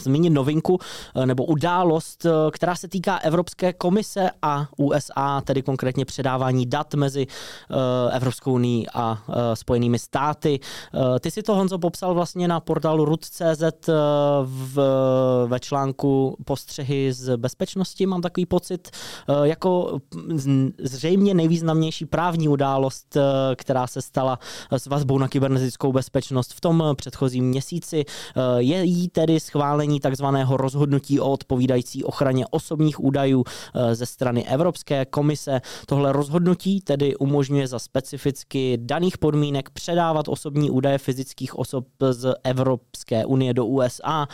zmínit 0.00 0.30
novinku 0.30 0.78
nebo 1.24 1.44
událost, 1.44 2.26
která 2.50 2.74
se 2.74 2.88
týká 2.88 3.16
Evropské 3.16 3.72
komise 3.72 4.30
a 4.42 4.66
USA, 4.76 5.40
tedy 5.40 5.62
konkrétně 5.62 6.04
předávání 6.04 6.66
dat 6.66 6.94
mezi 6.94 7.26
Evropskou 8.12 8.52
unii 8.52 8.86
a 8.94 9.18
Spojenými 9.54 9.98
státy. 9.98 10.60
Ty 11.20 11.30
si 11.30 11.42
to, 11.42 11.54
Honzo, 11.54 11.78
popsal 11.78 12.14
vlastně 12.14 12.48
na 12.48 12.60
portálu 12.60 13.04
rud.cz 13.04 13.62
v, 14.44 14.78
ve 15.46 15.60
článku 15.60 16.36
postřehy 16.44 17.12
z 17.12 17.36
bezpečnosti, 17.36 18.06
mám 18.06 18.22
takový 18.22 18.46
pocit 18.46 18.90
eh, 19.28 19.48
jako 19.48 19.98
zřejmě 20.78 21.34
nejvýznamnější 21.34 22.06
právní 22.06 22.48
událost, 22.48 23.16
eh, 23.16 23.22
která 23.56 23.86
se 23.86 24.02
stala 24.02 24.38
s 24.70 24.86
vazbou 24.86 25.18
na 25.18 25.28
kybernetickou 25.28 25.92
bezpečnost 25.92 26.54
v 26.54 26.60
tom 26.60 26.84
předchozím 26.96 27.44
měsíci. 27.44 28.04
Eh, 28.04 28.40
je 28.58 28.84
jí 28.84 29.08
tedy 29.08 29.40
schválení 29.40 30.00
takzvaného 30.00 30.56
rozhodnutí 30.56 31.20
o 31.20 31.30
odpovídající 31.32 32.04
ochraně 32.04 32.46
osobních 32.50 33.04
údajů 33.04 33.44
ze 33.92 34.06
strany 34.06 34.46
Evropské 34.46 35.04
komise. 35.04 35.60
Tohle 35.86 36.12
rozhodnutí 36.12 36.80
tedy 36.80 37.16
umožňuje 37.16 37.68
za 37.68 37.78
specificky 37.78 38.78
daných 38.80 39.18
podmínek 39.18 39.70
předávat 39.70 40.28
osobní 40.28 40.70
údaje 40.70 40.98
fyzických 40.98 41.58
osob 41.58 41.86
z 42.10 42.34
Evropské 42.44 43.24
unie 43.24 43.54
do 43.54 43.66
USA, 43.66 44.28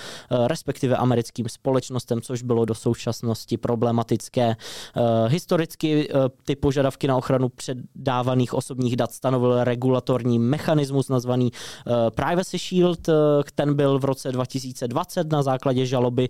respektive 0.47 0.94
americkým 0.97 1.49
společnostem, 1.49 2.21
což 2.21 2.43
bylo 2.43 2.65
do 2.65 2.75
současnosti 2.75 3.57
problematické. 3.57 4.57
Eh, 4.97 5.29
historicky 5.29 6.09
eh, 6.09 6.15
ty 6.45 6.57
požadavky 6.57 7.07
na 7.09 7.17
ochranu 7.17 7.49
předávaných 7.49 8.55
osobních 8.55 8.97
dat 8.97 9.13
stanovil 9.13 9.65
regulatorní 9.65 10.39
mechanismus 10.39 11.09
nazvaný 11.09 11.51
eh, 11.53 12.11
Privacy 12.11 12.59
Shield. 12.59 13.09
Ten 13.55 13.75
byl 13.75 13.99
v 13.99 14.05
roce 14.05 14.33
2020 14.33 15.33
na 15.33 15.43
základě 15.43 15.87
žaloby 15.87 16.29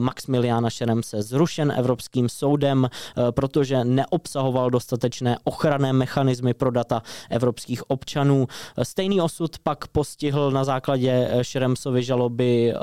Maximiliana 0.00 0.70
Šeremse 0.70 1.22
zrušen 1.22 1.72
Evropským 1.76 2.28
soudem, 2.28 2.88
protože 3.30 3.84
neobsahoval 3.84 4.70
dostatečné 4.70 5.36
ochranné 5.44 5.92
mechanismy 5.92 6.54
pro 6.54 6.70
data 6.70 7.02
evropských 7.30 7.90
občanů. 7.90 8.46
Stejný 8.82 9.20
osud 9.20 9.58
pak 9.58 9.88
postihl 9.88 10.50
na 10.50 10.64
základě 10.64 11.30
Šeremsovy 11.42 12.02
žaloby 12.02 12.74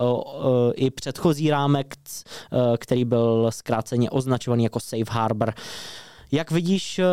i 0.75 0.91
předchozí 1.13 1.49
rámek, 1.49 1.95
který 2.77 3.05
byl 3.05 3.51
zkráceně 3.51 4.09
označovaný 4.09 4.63
jako 4.63 4.79
safe 4.79 5.11
harbor. 5.11 5.53
Jak 6.31 6.51
vidíš, 6.51 6.99
eh, 6.99 7.05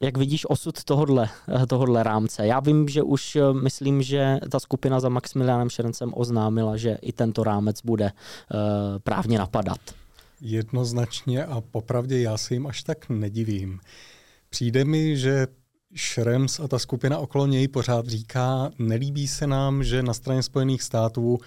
jak 0.00 0.16
vidíš 0.16 0.50
osud 0.50 0.84
tohodle, 0.84 1.28
eh, 1.62 1.66
tohodle 1.66 2.02
rámce? 2.02 2.46
Já 2.46 2.60
vím, 2.60 2.88
že 2.88 3.02
už 3.02 3.36
eh, 3.36 3.52
myslím, 3.52 4.02
že 4.02 4.38
ta 4.50 4.60
skupina 4.60 5.00
za 5.00 5.08
Maximilianem 5.08 5.70
Šerencem 5.70 6.12
oznámila, 6.14 6.76
že 6.76 6.98
i 7.02 7.12
tento 7.12 7.44
rámec 7.44 7.82
bude 7.82 8.12
právně 9.02 9.38
napadat. 9.38 9.78
Jednoznačně 10.40 11.44
a 11.44 11.60
popravdě 11.60 12.20
já 12.20 12.36
se 12.36 12.54
jim 12.54 12.66
až 12.66 12.82
tak 12.82 13.08
nedivím. 13.08 13.80
Přijde 14.50 14.84
mi, 14.84 15.16
že 15.16 15.46
Šrems 15.94 16.60
a 16.60 16.68
ta 16.68 16.78
skupina 16.78 17.18
okolo 17.18 17.46
něj 17.46 17.68
pořád 17.68 18.06
říká, 18.06 18.70
nelíbí 18.78 19.28
se 19.28 19.46
nám, 19.46 19.84
že 19.84 20.02
na 20.02 20.14
straně 20.14 20.42
Spojených 20.42 20.82
států 20.82 21.38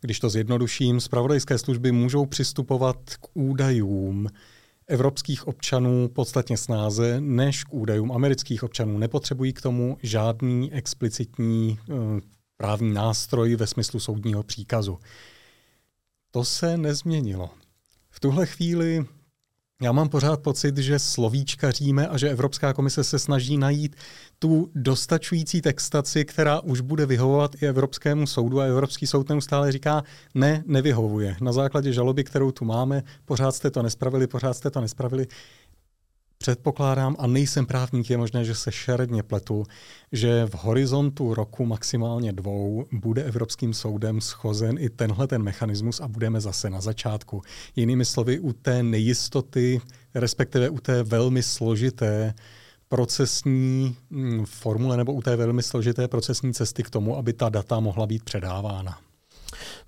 když 0.00 0.20
to 0.20 0.30
zjednoduším, 0.30 1.00
zpravodajské 1.00 1.58
služby 1.58 1.92
můžou 1.92 2.26
přistupovat 2.26 2.96
k 3.20 3.26
údajům 3.34 4.28
evropských 4.86 5.48
občanů 5.48 6.08
podstatně 6.08 6.56
snáze 6.56 7.20
než 7.20 7.64
k 7.64 7.74
údajům 7.74 8.12
amerických 8.12 8.62
občanů. 8.62 8.98
Nepotřebují 8.98 9.52
k 9.52 9.60
tomu 9.60 9.98
žádný 10.02 10.72
explicitní 10.72 11.78
uh, 11.88 11.96
právní 12.56 12.94
nástroj 12.94 13.56
ve 13.56 13.66
smyslu 13.66 14.00
soudního 14.00 14.42
příkazu. 14.42 14.98
To 16.30 16.44
se 16.44 16.76
nezměnilo. 16.76 17.50
V 18.10 18.20
tuhle 18.20 18.46
chvíli 18.46 19.06
já 19.82 19.92
mám 19.92 20.08
pořád 20.08 20.42
pocit, 20.42 20.78
že 20.78 20.98
slovíčkaříme 20.98 22.08
a 22.08 22.16
že 22.18 22.30
Evropská 22.30 22.72
komise 22.72 23.04
se 23.04 23.18
snaží 23.18 23.58
najít 23.58 23.96
tu 24.38 24.70
dostačující 24.74 25.60
textaci, 25.60 26.24
která 26.24 26.60
už 26.60 26.80
bude 26.80 27.06
vyhovovat 27.06 27.62
i 27.62 27.66
Evropskému 27.66 28.26
soudu 28.26 28.60
a 28.60 28.64
Evropský 28.64 29.06
soud 29.06 29.28
neustále 29.28 29.72
říká, 29.72 30.02
ne, 30.34 30.64
nevyhovuje. 30.66 31.36
Na 31.40 31.52
základě 31.52 31.92
žaloby, 31.92 32.24
kterou 32.24 32.50
tu 32.50 32.64
máme, 32.64 33.02
pořád 33.24 33.52
jste 33.52 33.70
to 33.70 33.82
nespravili, 33.82 34.26
pořád 34.26 34.54
jste 34.54 34.70
to 34.70 34.80
nespravili. 34.80 35.26
Předpokládám, 36.46 37.16
a 37.18 37.26
nejsem 37.26 37.66
právník, 37.66 38.10
je 38.10 38.16
možné, 38.16 38.44
že 38.44 38.54
se 38.54 38.72
šeredně 38.72 39.22
pletu, 39.22 39.64
že 40.12 40.46
v 40.46 40.54
horizontu 40.54 41.34
roku 41.34 41.66
maximálně 41.66 42.32
dvou 42.32 42.84
bude 42.92 43.22
Evropským 43.22 43.74
soudem 43.74 44.20
schozen 44.20 44.76
i 44.78 44.90
tenhle 44.90 45.26
ten 45.26 45.42
mechanismus 45.42 46.00
a 46.00 46.08
budeme 46.08 46.40
zase 46.40 46.70
na 46.70 46.80
začátku. 46.80 47.42
Jinými 47.76 48.04
slovy, 48.04 48.38
u 48.38 48.52
té 48.52 48.82
nejistoty, 48.82 49.80
respektive 50.14 50.68
u 50.68 50.78
té 50.78 51.02
velmi 51.02 51.42
složité 51.42 52.34
procesní 52.88 53.96
mm, 54.10 54.44
formule 54.46 54.96
nebo 54.96 55.12
u 55.12 55.22
té 55.22 55.36
velmi 55.36 55.62
složité 55.62 56.08
procesní 56.08 56.54
cesty 56.54 56.82
k 56.82 56.90
tomu, 56.90 57.16
aby 57.16 57.32
ta 57.32 57.48
data 57.48 57.80
mohla 57.80 58.06
být 58.06 58.24
předávána. 58.24 59.05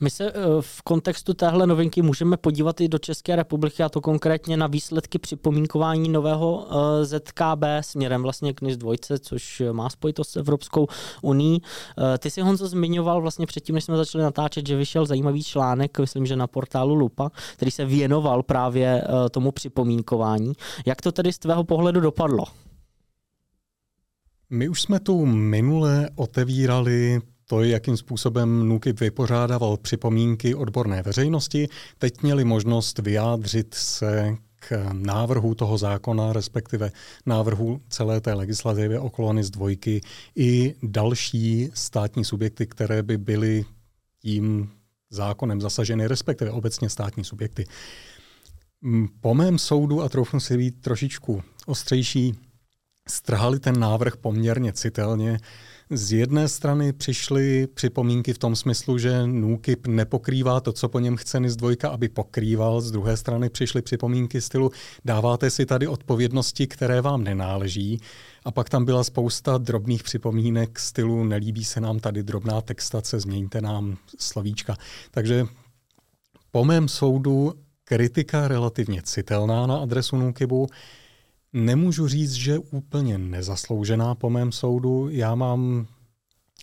My 0.01 0.11
se 0.11 0.31
eh, 0.31 0.33
v 0.61 0.83
kontextu 0.83 1.35
téhle 1.35 1.67
novinky 1.67 2.03
můžeme 2.03 2.37
podívat 2.37 2.81
i 2.81 2.89
do 2.89 2.99
České 2.99 3.37
republiky, 3.37 3.83
a 3.83 3.89
to 3.89 4.01
konkrétně 4.01 4.57
na 4.57 4.67
výsledky 4.67 5.19
připomínkování 5.19 6.09
nového 6.09 6.69
eh, 6.71 7.05
ZKB 7.05 7.65
směrem 7.81 8.23
vlastně 8.23 8.53
k 8.53 8.61
NIS 8.61 8.77
2, 8.77 8.95
což 9.21 9.63
má 9.73 9.91
spojitost 9.91 10.31
s 10.31 10.37
Evropskou 10.37 10.87
uní. 11.23 11.63
Eh, 12.15 12.19
ty 12.19 12.31
si 12.31 12.41
Honzo 12.41 12.69
zmiňoval 12.69 13.21
vlastně 13.21 13.47
předtím, 13.47 13.75
než 13.75 13.85
jsme 13.85 13.97
začali 13.97 14.25
natáčet, 14.25 14.67
že 14.67 14.77
vyšel 14.77 15.07
zajímavý 15.07 15.45
článek, 15.45 15.99
myslím, 15.99 16.27
že 16.27 16.37
na 16.37 16.47
portálu 16.47 16.95
Lupa, 16.95 17.31
který 17.53 17.71
se 17.71 17.85
věnoval 17.85 18.43
právě 18.43 19.05
tomu 19.31 19.53
připomínkování. 19.53 20.53
Jak 20.87 21.03
to 21.03 21.13
tedy 21.13 21.33
z 21.33 21.39
tvého 21.39 21.65
pohledu 21.65 22.01
dopadlo? 22.01 22.45
My 24.51 24.69
už 24.69 24.83
jsme 24.83 25.01
tu 25.01 25.27
minule 25.27 26.11
otevírali 26.17 27.21
to, 27.50 27.62
jakým 27.62 27.97
způsobem 27.97 28.69
NUKIP 28.69 29.00
vypořádával 29.00 29.76
připomínky 29.76 30.55
odborné 30.55 31.02
veřejnosti, 31.02 31.69
teď 31.99 32.23
měli 32.23 32.45
možnost 32.45 32.99
vyjádřit 32.99 33.75
se 33.75 34.37
k 34.61 34.88
návrhu 34.93 35.55
toho 35.55 35.78
zákona, 35.78 36.33
respektive 36.33 36.93
návrhu 37.26 37.81
celé 37.88 38.21
té 38.21 38.33
legislativy 38.33 38.99
okolo 38.99 39.33
NIS 39.33 39.50
dvojky 39.50 40.00
i 40.37 40.75
další 40.83 41.71
státní 41.75 42.25
subjekty, 42.25 42.67
které 42.67 43.02
by 43.02 43.19
byly 43.19 43.64
tím 44.23 44.71
zákonem 45.11 45.61
zasaženy, 45.61 46.07
respektive 46.07 46.50
obecně 46.50 46.90
státní 46.90 47.25
subjekty. 47.25 47.64
Po 49.21 49.35
mém 49.35 49.59
soudu, 49.59 50.02
a 50.02 50.09
troufnu 50.09 50.40
si 50.40 50.57
být 50.57 50.81
trošičku 50.81 51.43
ostřejší, 51.67 52.35
strhali 53.09 53.61
ten 53.61 53.81
návrh 53.81 54.17
poměrně 54.17 54.73
citelně. 54.73 55.38
Z 55.90 56.12
jedné 56.12 56.49
strany 56.49 56.92
přišly 56.92 57.66
připomínky 57.66 58.33
v 58.33 58.38
tom 58.38 58.57
smyslu, 58.57 58.99
že 58.99 59.26
NÚKIP 59.26 59.87
nepokrývá 59.87 60.61
to, 60.61 60.73
co 60.73 60.88
po 60.88 60.99
něm 60.99 61.16
chce 61.16 61.40
NIS 61.40 61.57
2, 61.57 61.71
aby 61.90 62.09
pokrýval. 62.09 62.80
Z 62.80 62.90
druhé 62.90 63.16
strany 63.16 63.50
přišly 63.50 63.83
připomínky 63.83 64.40
stylu 64.40 64.71
dáváte 65.04 65.50
si 65.50 65.66
tady 65.66 65.87
odpovědnosti, 65.87 66.66
které 66.66 67.00
vám 67.00 67.25
nenáleží. 67.25 68.00
A 68.45 68.50
pak 68.50 68.68
tam 68.68 68.85
byla 68.85 69.04
spousta 69.04 69.59
drobných 69.59 70.02
připomínek 70.02 70.78
stylu 70.78 71.25
nelíbí 71.25 71.64
se 71.64 71.80
nám 71.80 71.99
tady 72.00 72.23
drobná 72.23 72.61
textace, 72.61 73.21
změňte 73.21 73.61
nám 73.61 73.97
slovíčka. 74.18 74.76
Takže 75.11 75.47
po 76.50 76.64
mém 76.64 76.88
soudu 76.88 77.54
kritika 77.85 78.49
relativně 78.49 79.02
citelná 79.02 79.66
na 79.66 79.76
adresu 79.76 80.16
NÚKIBu. 80.16 80.66
Nemůžu 81.52 82.09
říct, 82.09 82.33
že 82.33 82.59
úplně 82.59 83.19
nezasloužená 83.19 84.14
po 84.14 84.31
mém 84.31 84.52
soudu. 84.52 85.09
Já 85.09 85.35
mám 85.35 85.87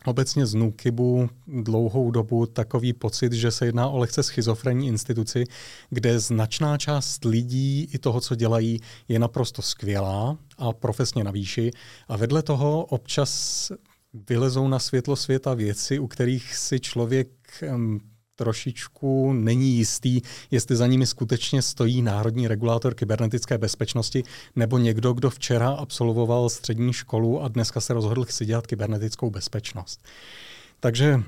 obecně 0.06 0.46
z 0.46 0.54
NÚKIBu 0.54 1.30
dlouhou 1.48 2.12
dobu 2.12 2.46
takový 2.46 2.94
pocit, 2.94 3.34
že 3.34 3.52
se 3.52 3.66
jedná 3.66 3.90
o 3.90 3.98
lehce 3.98 4.24
schizofrenní 4.24 4.88
instituci, 4.88 5.44
kde 5.90 6.20
značná 6.20 6.78
část 6.78 7.26
lidí 7.26 7.88
i 7.94 7.98
toho, 7.98 8.22
co 8.22 8.36
dělají, 8.36 8.80
je 9.08 9.20
naprosto 9.20 9.62
skvělá 9.62 10.38
a 10.58 10.74
profesně 10.74 11.24
na 11.24 11.32
výši. 11.32 11.72
A 12.08 12.18
vedle 12.18 12.44
toho 12.44 12.86
občas 12.86 13.72
vylezou 14.30 14.68
na 14.68 14.80
světlo 14.80 15.16
světa 15.16 15.54
věci, 15.54 16.00
u 16.00 16.08
kterých 16.08 16.56
si 16.56 16.80
člověk 16.80 17.28
trošičku 18.36 19.34
není 19.34 19.72
jistý, 19.72 20.22
jestli 20.52 20.76
za 20.76 20.88
nimi 20.88 21.08
skutečně 21.08 21.62
stojí 21.62 22.02
Národní 22.02 22.48
regulátor 22.48 22.94
kybernetické 22.94 23.58
bezpečnosti 23.58 24.24
nebo 24.56 24.78
někdo, 24.78 25.14
kdo 25.14 25.30
včera 25.30 25.70
absolvoval 25.70 26.50
střední 26.50 26.94
školu 26.94 27.44
a 27.44 27.48
dneska 27.48 27.82
se 27.82 27.94
rozhodl 27.94 28.26
si 28.26 28.46
dělat 28.46 28.68
kybernetickou 28.68 29.30
bezpečnost. 29.30 30.04
Takže 30.80 31.24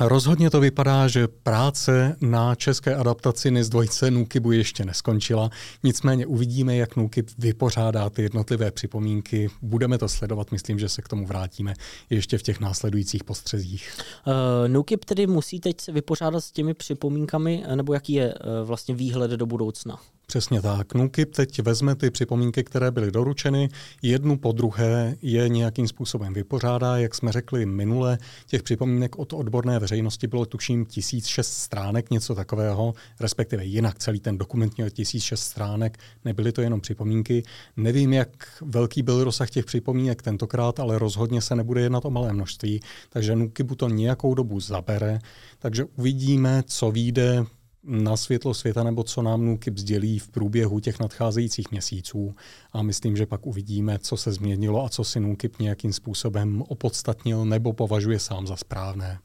Rozhodně 0.00 0.50
to 0.50 0.60
vypadá, 0.60 1.08
že 1.08 1.28
práce 1.28 2.16
na 2.20 2.54
české 2.54 2.94
adaptaci 2.94 3.50
NIS 3.50 3.68
2 3.68 3.84
Nukibu 4.10 4.52
ještě 4.52 4.84
neskončila, 4.84 5.50
nicméně 5.82 6.26
uvidíme, 6.26 6.76
jak 6.76 6.96
Nukib 6.96 7.30
vypořádá 7.38 8.10
ty 8.10 8.22
jednotlivé 8.22 8.70
připomínky. 8.70 9.50
Budeme 9.62 9.98
to 9.98 10.08
sledovat, 10.08 10.52
myslím, 10.52 10.78
že 10.78 10.88
se 10.88 11.02
k 11.02 11.08
tomu 11.08 11.26
vrátíme 11.26 11.74
ještě 12.10 12.38
v 12.38 12.42
těch 12.42 12.60
následujících 12.60 13.24
postřezích. 13.24 13.92
Uh, 14.26 14.68
Nukib 14.68 15.04
tedy 15.04 15.26
musí 15.26 15.60
teď 15.60 15.80
se 15.80 15.92
vypořádat 15.92 16.40
s 16.40 16.50
těmi 16.50 16.74
připomínkami, 16.74 17.64
nebo 17.74 17.94
jaký 17.94 18.12
je 18.12 18.34
uh, 18.34 18.66
vlastně 18.66 18.94
výhled 18.94 19.30
do 19.30 19.46
budoucna? 19.46 20.00
Přesně 20.26 20.62
tak. 20.62 20.94
NUKIP 20.94 21.34
teď 21.34 21.62
vezme 21.62 21.94
ty 21.94 22.10
připomínky, 22.10 22.64
které 22.64 22.90
byly 22.90 23.10
doručeny, 23.10 23.68
jednu 24.02 24.36
po 24.36 24.52
druhé 24.52 25.16
je 25.22 25.48
nějakým 25.48 25.88
způsobem 25.88 26.32
vypořádá. 26.32 26.96
Jak 26.96 27.14
jsme 27.14 27.32
řekli 27.32 27.66
minule, 27.66 28.18
těch 28.46 28.62
připomínek 28.62 29.18
od 29.18 29.32
odborné 29.32 29.78
veřejnosti 29.78 30.26
bylo 30.26 30.46
tuším 30.46 30.86
1006 30.86 31.52
stránek, 31.52 32.10
něco 32.10 32.34
takového, 32.34 32.94
respektive 33.20 33.64
jinak 33.64 33.98
celý 33.98 34.20
ten 34.20 34.38
dokument 34.38 34.76
měl 34.76 34.90
1006 34.90 35.40
stránek, 35.40 35.98
nebyly 36.24 36.52
to 36.52 36.62
jenom 36.62 36.80
připomínky. 36.80 37.42
Nevím, 37.76 38.12
jak 38.12 38.28
velký 38.60 39.02
byl 39.02 39.24
rozsah 39.24 39.50
těch 39.50 39.64
připomínek 39.64 40.22
tentokrát, 40.22 40.80
ale 40.80 40.98
rozhodně 40.98 41.42
se 41.42 41.56
nebude 41.56 41.80
jednat 41.80 42.04
o 42.04 42.10
malé 42.10 42.32
množství, 42.32 42.80
takže 43.08 43.36
NUKIPu 43.36 43.74
to 43.74 43.88
nějakou 43.88 44.34
dobu 44.34 44.60
zabere, 44.60 45.18
takže 45.58 45.84
uvidíme, 45.96 46.62
co 46.66 46.90
vyjde 46.90 47.44
na 47.86 48.16
světlo 48.16 48.54
světa, 48.54 48.84
nebo 48.84 49.02
co 49.02 49.22
nám 49.22 49.44
NUKIP 49.44 49.78
sdělí 49.78 50.18
v 50.18 50.28
průběhu 50.28 50.80
těch 50.80 51.00
nadcházejících 51.00 51.70
měsíců. 51.70 52.34
A 52.72 52.82
myslím, 52.82 53.16
že 53.16 53.26
pak 53.26 53.46
uvidíme, 53.46 53.98
co 53.98 54.16
se 54.16 54.32
změnilo 54.32 54.84
a 54.84 54.88
co 54.88 55.04
si 55.04 55.20
NUKIP 55.20 55.58
nějakým 55.58 55.92
způsobem 55.92 56.62
opodstatnil 56.68 57.44
nebo 57.44 57.72
považuje 57.72 58.18
sám 58.18 58.46
za 58.46 58.56
správné. 58.56 59.18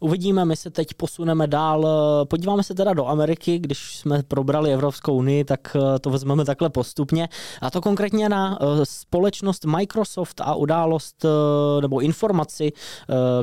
Uvidíme, 0.00 0.44
my 0.44 0.56
se 0.56 0.70
teď 0.70 0.94
posuneme 0.94 1.46
dál. 1.46 1.86
Podíváme 2.24 2.62
se 2.62 2.74
teda 2.74 2.92
do 2.92 3.06
Ameriky, 3.06 3.58
když 3.58 3.96
jsme 3.96 4.22
probrali 4.22 4.72
Evropskou 4.72 5.14
unii, 5.14 5.44
tak 5.44 5.76
eh, 5.76 5.98
to 5.98 6.10
vezmeme 6.10 6.44
takhle 6.44 6.70
postupně. 6.70 7.28
A 7.60 7.70
to 7.70 7.80
konkrétně 7.80 8.28
na 8.28 8.58
eh, 8.60 8.66
společnost 8.86 9.64
Microsoft 9.64 10.40
a 10.40 10.54
událost 10.54 11.24
eh, 11.24 11.80
nebo 11.80 12.00
informaci, 12.00 12.72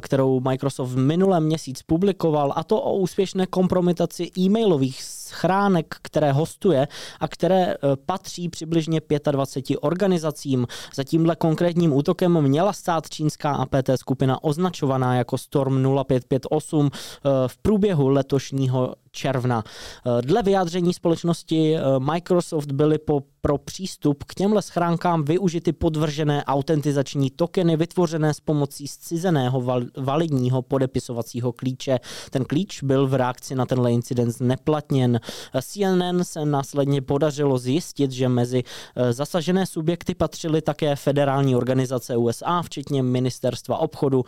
kterou 0.01 0.39
Microsoft 0.39 0.89
v 0.89 0.97
minulém 0.97 1.43
měsíc 1.43 1.81
publikoval, 1.81 2.53
a 2.55 2.63
to 2.63 2.81
o 2.81 2.95
úspěšné 2.97 3.45
kompromitaci 3.45 4.31
e-mailových 4.37 5.03
schránek, 5.27 5.95
které 6.01 6.31
hostuje 6.31 6.87
a 7.19 7.27
které 7.27 7.75
patří 8.05 8.49
přibližně 8.49 9.01
25 9.31 9.77
organizacím. 9.81 10.67
Za 10.95 11.03
tímhle 11.03 11.35
konkrétním 11.35 11.93
útokem 11.93 12.41
měla 12.41 12.73
stát 12.73 13.09
čínská 13.09 13.51
APT 13.51 13.89
skupina 13.95 14.43
označovaná 14.43 15.15
jako 15.15 15.37
Storm 15.37 15.83
0558 16.05 16.89
eh, 16.93 17.29
v 17.47 17.57
průběhu 17.57 18.07
letošního 18.09 18.95
června. 19.11 19.63
Eh, 19.63 20.21
dle 20.21 20.43
vyjádření 20.43 20.93
společnosti 20.93 21.75
eh, 21.75 21.81
Microsoft 21.99 22.71
byly 22.71 22.97
po, 22.97 23.23
pro 23.41 23.57
přístup 23.57 24.23
k 24.23 24.35
těmhle 24.35 24.61
schránkám 24.61 25.23
využity 25.23 25.73
podvržené 25.73 26.45
autentizační 26.45 27.29
tokeny 27.29 27.77
vytvořené 27.77 28.33
s 28.33 28.39
pomocí 28.39 28.87
zcizeného 28.87 29.61
val, 29.61 29.83
validního 29.97 30.61
podepisovacího 30.61 31.51
klíče. 31.51 31.99
Ten 32.29 32.45
klíč 32.45 32.83
byl 32.83 33.07
v 33.07 33.13
reakci 33.13 33.55
na 33.55 33.65
tenhle 33.65 33.91
incident 33.91 34.31
zneplatněn. 34.31 35.16
CNN 35.61 36.23
se 36.23 36.45
následně 36.45 37.01
podařilo 37.01 37.57
zjistit, 37.57 38.11
že 38.11 38.29
mezi 38.29 38.63
zasažené 39.11 39.65
subjekty 39.65 40.15
patřily 40.15 40.61
také 40.61 40.95
federální 40.95 41.55
organizace 41.55 42.17
USA, 42.17 42.61
včetně 42.61 43.03
ministerstva 43.03 43.77
obchodu 43.77 44.25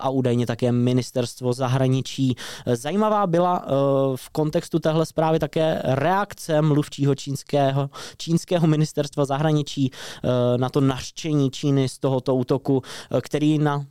a 0.00 0.08
údajně 0.10 0.46
také 0.46 0.72
ministerstvo 0.72 1.52
zahraničí. 1.52 2.36
Zajímavá 2.66 3.26
byla 3.26 3.64
eh, 3.64 3.70
v 4.16 4.30
kontextu 4.30 4.78
téhle 4.78 5.06
zprávy 5.06 5.38
také 5.38 5.82
reakce 5.84 6.62
mluvčího 6.62 7.14
čínského, 7.14 7.90
čínského 8.16 8.66
ministerstva 8.66 9.24
zahraničí 9.24 9.90
eh, 9.90 10.58
na 10.58 10.68
to 10.68 10.80
naštění 10.80 11.50
Číny 11.50 11.88
z 11.88 11.98
tohoto 11.98 12.34
útoku, 12.34 12.82
eh, 12.82 13.20
který 13.20 13.58
na 13.58 13.84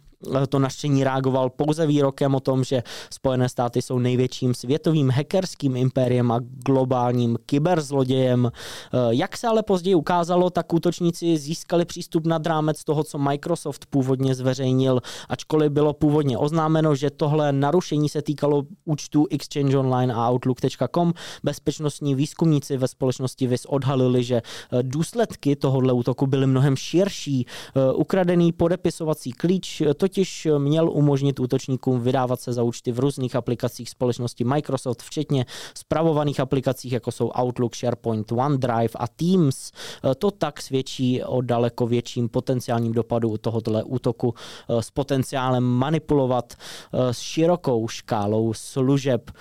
to 0.50 0.60
naštění 0.60 1.04
reagoval 1.04 1.50
pouze 1.50 1.88
výrokem 1.88 2.36
o 2.36 2.40
tom, 2.40 2.64
že 2.64 2.84
Spojené 3.14 3.50
státy 3.50 3.82
jsou 3.82 4.00
největším 4.00 4.54
světovým 4.54 5.10
hackerským 5.10 5.76
impériem 5.76 6.32
a 6.32 6.40
globálním 6.66 7.38
kyberzlodějem. 7.46 8.52
Eh, 8.52 8.98
jak 9.10 9.38
se 9.38 9.48
ale 9.48 9.64
později 9.64 9.96
ukázalo, 9.96 10.50
tak 10.50 10.74
útočníci 10.74 11.38
získali 11.38 11.86
přístup 11.86 12.26
nad 12.26 12.48
rámec 12.48 12.84
toho, 12.84 13.04
co 13.04 13.18
Microsoft 13.18 13.86
původně 13.86 14.36
zveřejnil, 14.36 15.02
ačkoliv 15.30 15.72
bylo 15.72 15.94
původně 15.94 16.38
oznámeno, 16.38 16.96
že 16.96 17.10
tohle 17.10 17.52
narušení 17.52 18.10
se 18.10 18.22
týkalo 18.22 18.64
účtů 18.86 19.28
Exchange 19.32 19.78
Online 19.78 20.14
a 20.14 20.30
Outlook.com. 20.30 21.14
Bezpečnostní 21.44 22.16
výzkumníci 22.16 22.78
ve 22.78 22.88
společnosti 22.88 23.48
VIS 23.48 23.66
odhalili, 23.66 24.24
že 24.24 24.36
eh, 24.36 24.84
důsledky 24.84 25.56
tohohle 25.56 25.94
útoku 25.94 26.28
byly 26.28 26.48
mnohem 26.48 26.76
širší. 26.76 27.46
Eh, 27.46 27.94
ukradený 27.94 28.52
podepisovací 28.52 29.32
klíč 29.32 29.82
to 29.98 30.08
totiž 30.14 30.48
měl 30.58 30.90
umožnit 30.90 31.40
útočníkům 31.40 32.02
vydávat 32.02 32.42
se 32.42 32.54
za 32.54 32.64
účty 32.64 32.92
v 32.92 33.00
různých 33.00 33.36
aplikacích 33.36 33.90
společnosti 33.90 34.44
Microsoft, 34.44 35.02
včetně 35.02 35.46
spravovaných 35.78 36.40
aplikacích, 36.40 36.92
jako 36.92 37.12
jsou 37.12 37.32
Outlook, 37.42 37.76
SharePoint, 37.76 38.32
OneDrive 38.32 38.94
a 38.96 39.08
Teams. 39.08 39.72
To 40.18 40.32
tak 40.32 40.62
svědčí 40.62 41.24
o 41.24 41.42
daleko 41.42 41.88
větším 41.88 42.30
potenciálním 42.30 42.94
dopadu 42.94 43.38
tohoto 43.38 43.72
útoku 43.86 44.34
s 44.70 44.92
potenciálem 44.92 45.64
manipulovat 45.64 46.54
s 46.94 47.20
širokou 47.20 47.88
škálou 47.88 48.54
služeb. 48.54 49.32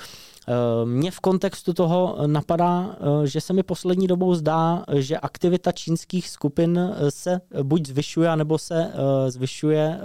Eh, 0.49 0.87
mně 0.87 1.11
v 1.11 1.21
kontextu 1.21 1.73
toho 1.73 2.19
napadá, 2.27 2.97
eh, 2.97 3.27
že 3.27 3.41
se 3.41 3.53
mi 3.53 3.63
poslední 3.63 4.07
dobou 4.07 4.35
zdá, 4.35 4.85
že 4.95 5.19
aktivita 5.19 5.73
čínských 5.73 6.29
skupin 6.29 6.79
eh, 6.79 7.11
se 7.11 7.41
buď 7.63 7.87
zvyšuje, 7.87 8.37
nebo 8.37 8.59
se 8.59 8.93
zvyšuje 9.29 10.01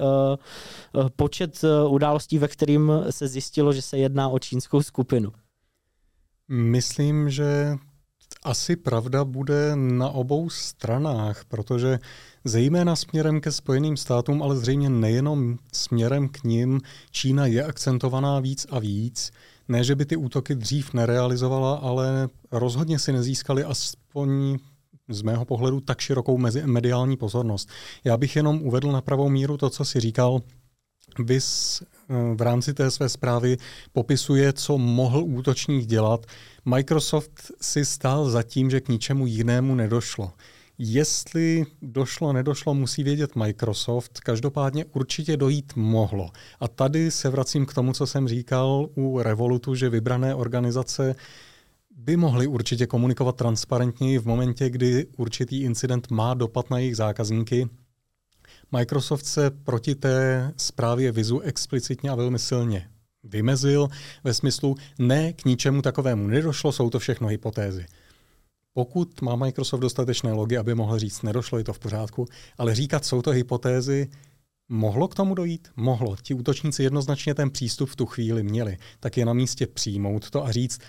počet 1.15 1.61
událostí, 1.87 2.37
ve 2.37 2.47
kterým 2.47 2.91
se 3.09 3.27
zjistilo, 3.27 3.73
že 3.73 3.81
se 3.81 3.97
jedná 3.97 4.29
o 4.29 4.39
čínskou 4.39 4.81
skupinu. 4.81 5.31
Myslím, 6.47 7.29
že 7.29 7.75
asi 8.47 8.75
pravda 8.75 9.25
bude 9.25 9.75
na 9.75 10.09
obou 10.09 10.49
stranách, 10.49 11.45
protože 11.45 11.99
zejména 12.43 12.95
směrem 12.95 13.41
ke 13.41 13.51
Spojeným 13.51 13.97
státům, 13.97 14.43
ale 14.43 14.57
zřejmě 14.57 14.89
nejenom 14.89 15.57
směrem 15.73 16.29
k 16.29 16.43
ním, 16.43 16.81
Čína 17.11 17.45
je 17.45 17.63
akcentovaná 17.63 18.39
víc 18.39 18.67
a 18.69 18.79
víc. 18.79 19.31
Ne, 19.67 19.83
že 19.83 19.95
by 19.95 20.05
ty 20.05 20.15
útoky 20.15 20.55
dřív 20.55 20.93
nerealizovala, 20.93 21.75
ale 21.75 22.29
rozhodně 22.51 22.99
si 22.99 23.13
nezískali 23.13 23.63
aspoň 23.63 24.57
z 25.09 25.21
mého 25.21 25.45
pohledu 25.45 25.79
tak 25.79 25.99
širokou 25.99 26.37
mediální 26.65 27.17
pozornost. 27.17 27.69
Já 28.03 28.17
bych 28.17 28.35
jenom 28.35 28.61
uvedl 28.61 28.91
na 28.91 29.01
pravou 29.01 29.29
míru 29.29 29.57
to, 29.57 29.69
co 29.69 29.85
si 29.85 29.99
říkal. 29.99 30.41
Vys 31.19 31.83
v 32.09 32.41
rámci 32.41 32.73
té 32.73 32.91
své 32.91 33.09
zprávy 33.09 33.57
popisuje, 33.93 34.53
co 34.53 34.77
mohl 34.77 35.23
útočník 35.23 35.85
dělat. 35.85 36.25
Microsoft 36.65 37.51
si 37.61 37.85
stál 37.85 38.29
za 38.29 38.43
tím, 38.43 38.69
že 38.69 38.81
k 38.81 38.89
ničemu 38.89 39.27
jinému 39.27 39.75
nedošlo. 39.75 40.31
Jestli 40.77 41.65
došlo, 41.81 42.33
nedošlo, 42.33 42.73
musí 42.73 43.03
vědět 43.03 43.35
Microsoft. 43.35 44.19
Každopádně 44.19 44.85
určitě 44.85 45.37
dojít 45.37 45.73
mohlo. 45.75 46.29
A 46.59 46.67
tady 46.67 47.11
se 47.11 47.29
vracím 47.29 47.65
k 47.65 47.73
tomu, 47.73 47.93
co 47.93 48.07
jsem 48.07 48.27
říkal 48.27 48.89
u 48.95 49.21
Revolutu, 49.21 49.75
že 49.75 49.89
vybrané 49.89 50.35
organizace 50.35 51.15
by 51.97 52.17
mohly 52.17 52.47
určitě 52.47 52.87
komunikovat 52.87 53.35
transparentněji 53.35 54.19
v 54.19 54.25
momentě, 54.25 54.69
kdy 54.69 55.05
určitý 55.17 55.61
incident 55.61 56.11
má 56.11 56.33
dopad 56.33 56.69
na 56.69 56.79
jejich 56.79 56.95
zákazníky. 56.95 57.69
Microsoft 58.71 59.25
se 59.25 59.51
proti 59.51 59.95
té 59.95 60.53
zprávě 60.57 61.11
Vizu 61.11 61.39
explicitně 61.39 62.09
a 62.09 62.15
velmi 62.15 62.39
silně 62.39 62.89
vymezil 63.23 63.87
ve 64.23 64.33
smyslu 64.33 64.75
ne, 64.99 65.33
k 65.33 65.45
ničemu 65.45 65.81
takovému 65.81 66.27
nedošlo, 66.27 66.71
jsou 66.71 66.89
to 66.89 66.99
všechno 66.99 67.27
hypotézy. 67.27 67.85
Pokud 68.73 69.21
má 69.21 69.35
Microsoft 69.35 69.79
dostatečné 69.79 70.31
logy, 70.31 70.57
aby 70.57 70.75
mohl 70.75 70.99
říct, 70.99 71.21
nedošlo, 71.21 71.57
je 71.57 71.63
to 71.63 71.73
v 71.73 71.79
pořádku, 71.79 72.25
ale 72.57 72.75
říkat, 72.75 73.05
jsou 73.05 73.21
to 73.21 73.31
hypotézy, 73.31 74.09
mohlo 74.69 75.07
k 75.07 75.15
tomu 75.15 75.35
dojít? 75.35 75.67
Mohlo. 75.75 76.15
Ti 76.21 76.33
útočníci 76.33 76.83
jednoznačně 76.83 77.33
ten 77.33 77.51
přístup 77.51 77.89
v 77.89 77.95
tu 77.95 78.05
chvíli 78.05 78.43
měli. 78.43 78.77
Tak 78.99 79.17
je 79.17 79.25
na 79.25 79.33
místě 79.33 79.67
přijmout 79.67 80.29
to 80.29 80.45
a 80.45 80.51
říct, 80.51 80.79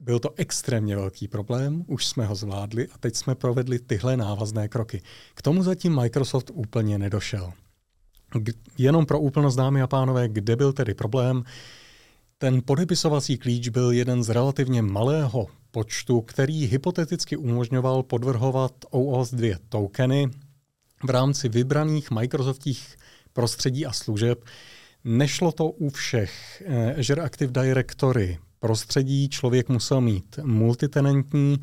byl 0.00 0.18
to 0.18 0.30
extrémně 0.36 0.96
velký 0.96 1.28
problém, 1.28 1.84
už 1.86 2.06
jsme 2.06 2.26
ho 2.26 2.34
zvládli 2.34 2.88
a 2.88 2.98
teď 2.98 3.16
jsme 3.16 3.34
provedli 3.34 3.78
tyhle 3.78 4.16
návazné 4.16 4.68
kroky. 4.68 5.02
K 5.34 5.42
tomu 5.42 5.62
zatím 5.62 5.96
Microsoft 5.96 6.50
úplně 6.54 6.98
nedošel. 6.98 7.52
Jenom 8.78 9.06
pro 9.06 9.20
úplnost, 9.20 9.56
dámy 9.56 9.82
a 9.82 9.86
pánové, 9.86 10.28
kde 10.28 10.56
byl 10.56 10.72
tedy 10.72 10.94
problém? 10.94 11.44
Ten 12.38 12.62
podepisovací 12.64 13.38
klíč 13.38 13.68
byl 13.68 13.90
jeden 13.90 14.22
z 14.22 14.28
relativně 14.28 14.82
malého 14.82 15.46
počtu, 15.70 16.20
který 16.20 16.66
hypoteticky 16.66 17.36
umožňoval 17.36 18.02
podvrhovat 18.02 18.72
OAuth 18.90 19.34
2 19.34 19.56
tokeny 19.68 20.30
v 21.04 21.10
rámci 21.10 21.48
vybraných 21.48 22.10
Microsoftích 22.10 22.96
prostředí 23.32 23.86
a 23.86 23.92
služeb. 23.92 24.44
Nešlo 25.04 25.52
to 25.52 25.70
u 25.70 25.90
všech. 25.90 26.62
Eh, 26.66 26.94
Azure 26.98 27.22
Active 27.22 27.52
Directory 27.62 28.38
prostředí 28.60 29.28
člověk 29.28 29.68
musel 29.68 30.00
mít 30.00 30.38
multitenantní 30.42 31.60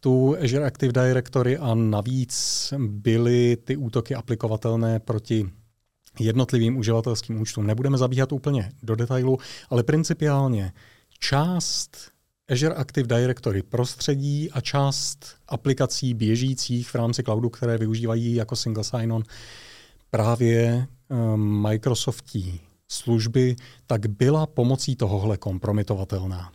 tu 0.00 0.36
Azure 0.44 0.66
Active 0.66 0.92
Directory 0.92 1.58
a 1.58 1.74
navíc 1.74 2.74
byly 2.78 3.56
ty 3.64 3.76
útoky 3.76 4.14
aplikovatelné 4.14 5.00
proti 5.00 5.50
jednotlivým 6.18 6.76
uživatelským 6.76 7.40
účtům. 7.40 7.66
Nebudeme 7.66 7.98
zabíhat 7.98 8.32
úplně 8.32 8.72
do 8.82 8.96
detailu, 8.96 9.38
ale 9.70 9.82
principiálně 9.82 10.72
část 11.18 11.96
Azure 12.48 12.74
Active 12.74 13.20
Directory 13.20 13.62
prostředí 13.62 14.50
a 14.50 14.60
část 14.60 15.36
aplikací 15.48 16.14
běžících 16.14 16.88
v 16.88 16.94
rámci 16.94 17.22
cloudu, 17.22 17.50
které 17.50 17.78
využívají 17.78 18.34
jako 18.34 18.56
single 18.56 18.84
sign-on 18.84 19.22
právě 20.10 20.86
um, 21.08 21.68
Microsoftí 21.68 22.60
služby, 22.88 23.56
tak 23.86 24.06
byla 24.06 24.46
pomocí 24.46 24.96
tohohle 24.96 25.36
kompromitovatelná. 25.36 26.52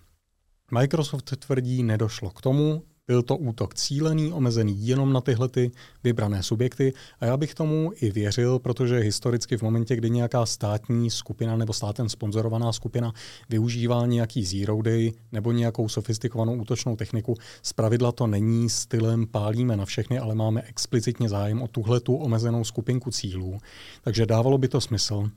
Microsoft 0.71 1.35
tvrdí, 1.37 1.83
nedošlo 1.83 2.29
k 2.29 2.41
tomu, 2.41 2.83
byl 3.07 3.21
to 3.21 3.37
útok 3.37 3.73
cílený, 3.73 4.33
omezený 4.33 4.87
jenom 4.87 5.13
na 5.13 5.21
tyhle 5.21 5.49
ty 5.49 5.71
vybrané 6.03 6.43
subjekty 6.43 6.93
a 7.19 7.25
já 7.25 7.37
bych 7.37 7.55
tomu 7.55 7.91
i 7.95 8.11
věřil, 8.11 8.59
protože 8.59 8.97
historicky 8.99 9.57
v 9.57 9.61
momentě, 9.61 9.95
kdy 9.95 10.09
nějaká 10.09 10.45
státní 10.45 11.09
skupina 11.09 11.55
nebo 11.55 11.73
státem 11.73 12.09
sponzorovaná 12.09 12.73
skupina 12.73 13.13
využívá 13.49 14.05
nějaký 14.05 14.45
zero 14.45 14.81
day 14.81 15.13
nebo 15.31 15.51
nějakou 15.51 15.89
sofistikovanou 15.89 16.55
útočnou 16.55 16.95
techniku, 16.95 17.35
zpravidla 17.63 18.11
to 18.11 18.27
není 18.27 18.69
stylem 18.69 19.27
pálíme 19.27 19.77
na 19.77 19.85
všechny, 19.85 20.19
ale 20.19 20.35
máme 20.35 20.61
explicitně 20.61 21.29
zájem 21.29 21.61
o 21.61 21.67
tuhle 21.67 21.99
tu 21.99 22.15
omezenou 22.15 22.63
skupinku 22.63 23.11
cílů. 23.11 23.57
Takže 24.03 24.25
dávalo 24.25 24.57
by 24.57 24.67
to 24.67 24.81
smysl. 24.81 25.29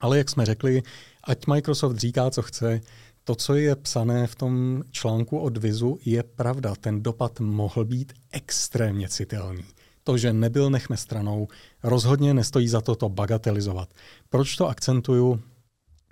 Ale 0.00 0.18
jak 0.18 0.30
jsme 0.30 0.46
řekli, 0.46 0.82
ať 1.24 1.46
Microsoft 1.46 1.96
říká, 1.96 2.30
co 2.30 2.42
chce, 2.42 2.80
to, 3.24 3.34
co 3.34 3.54
je 3.54 3.76
psané 3.76 4.26
v 4.26 4.34
tom 4.34 4.82
článku 4.90 5.38
od 5.38 5.56
Vizu, 5.56 5.98
je 6.04 6.22
pravda. 6.22 6.74
Ten 6.80 7.02
dopad 7.02 7.40
mohl 7.40 7.84
být 7.84 8.12
extrémně 8.32 9.08
citelný. 9.08 9.64
To, 10.04 10.18
že 10.18 10.32
nebyl, 10.32 10.70
nechme 10.70 10.96
stranou. 10.96 11.48
Rozhodně 11.82 12.34
nestojí 12.34 12.68
za 12.68 12.80
to 12.80 12.94
to 12.94 13.08
bagatelizovat. 13.08 13.88
Proč 14.28 14.56
to 14.56 14.68
akcentuju? 14.68 15.40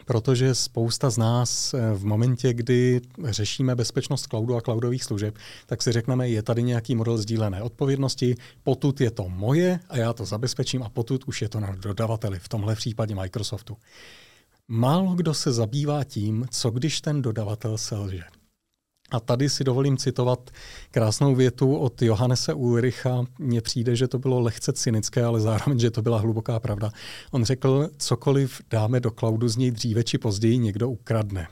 Protože 0.09 0.55
spousta 0.55 1.11
z 1.11 1.19
nás 1.19 1.75
eh, 1.75 1.95
v 1.95 2.05
momentě, 2.05 2.53
kdy 2.53 3.01
řešíme 3.25 3.75
bezpečnost 3.75 4.27
cloudu 4.27 4.57
a 4.57 4.61
cloudových 4.61 5.05
služeb, 5.05 5.35
tak 5.67 5.83
si 5.83 5.93
řekneme, 5.93 6.29
je 6.29 6.43
tady 6.43 6.63
nějaký 6.63 6.95
model 6.95 7.19
sdílené 7.19 7.63
odpovědnosti, 7.63 8.37
potud 8.63 9.01
je 9.01 9.11
to 9.11 9.29
moje 9.29 9.81
a 9.89 9.97
já 9.97 10.13
to 10.13 10.25
zabezpečím 10.25 10.83
a 10.83 10.89
potud 10.89 11.25
už 11.27 11.43
je 11.43 11.49
to 11.49 11.61
na 11.61 11.75
dodavateli, 11.75 12.39
v 12.39 12.49
tomhle 12.49 12.75
případě 12.75 13.15
Microsoftu. 13.15 13.77
Málo 14.69 15.15
kdo 15.15 15.35
se 15.35 15.53
zabývá 15.53 16.05
tím, 16.05 16.47
co 16.51 16.71
když 16.71 17.01
ten 17.01 17.23
dodavatel 17.23 17.79
selže. 17.79 18.38
A 19.11 19.21
tady 19.21 19.49
si 19.49 19.65
dovolím 19.65 19.97
citovat 19.97 20.51
krásnou 20.91 21.35
větu 21.35 21.77
od 21.77 22.03
Johannese 22.03 22.55
Ulricha. 22.55 23.25
Mně 23.39 23.61
přijde, 23.61 23.97
že 23.97 24.09
to 24.09 24.19
bylo 24.19 24.41
lehce 24.41 24.73
cynické, 24.73 25.25
ale 25.25 25.41
zároveň, 25.41 25.79
že 25.79 25.91
to 25.91 26.03
byla 26.03 26.19
hluboká 26.19 26.61
pravda. 26.61 26.91
On 27.31 27.45
řekl, 27.45 27.89
cokoliv 27.99 28.61
dáme 28.71 29.01
do 29.01 29.11
cloudu, 29.11 29.49
z 29.49 29.57
něj 29.57 29.71
dříve 29.71 30.05
či 30.05 30.19
později 30.19 30.59
někdo 30.59 30.91
ukradne. 30.91 31.49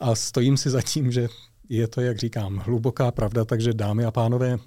A 0.00 0.14
stojím 0.14 0.56
si 0.56 0.70
za 0.70 0.82
tím, 0.82 1.12
že 1.12 1.28
je 1.68 1.88
to, 1.88 2.00
jak 2.00 2.18
říkám, 2.18 2.56
hluboká 2.56 3.10
pravda, 3.10 3.44
takže 3.44 3.72
dámy 3.72 4.04
a 4.04 4.10
pánové, 4.10 4.58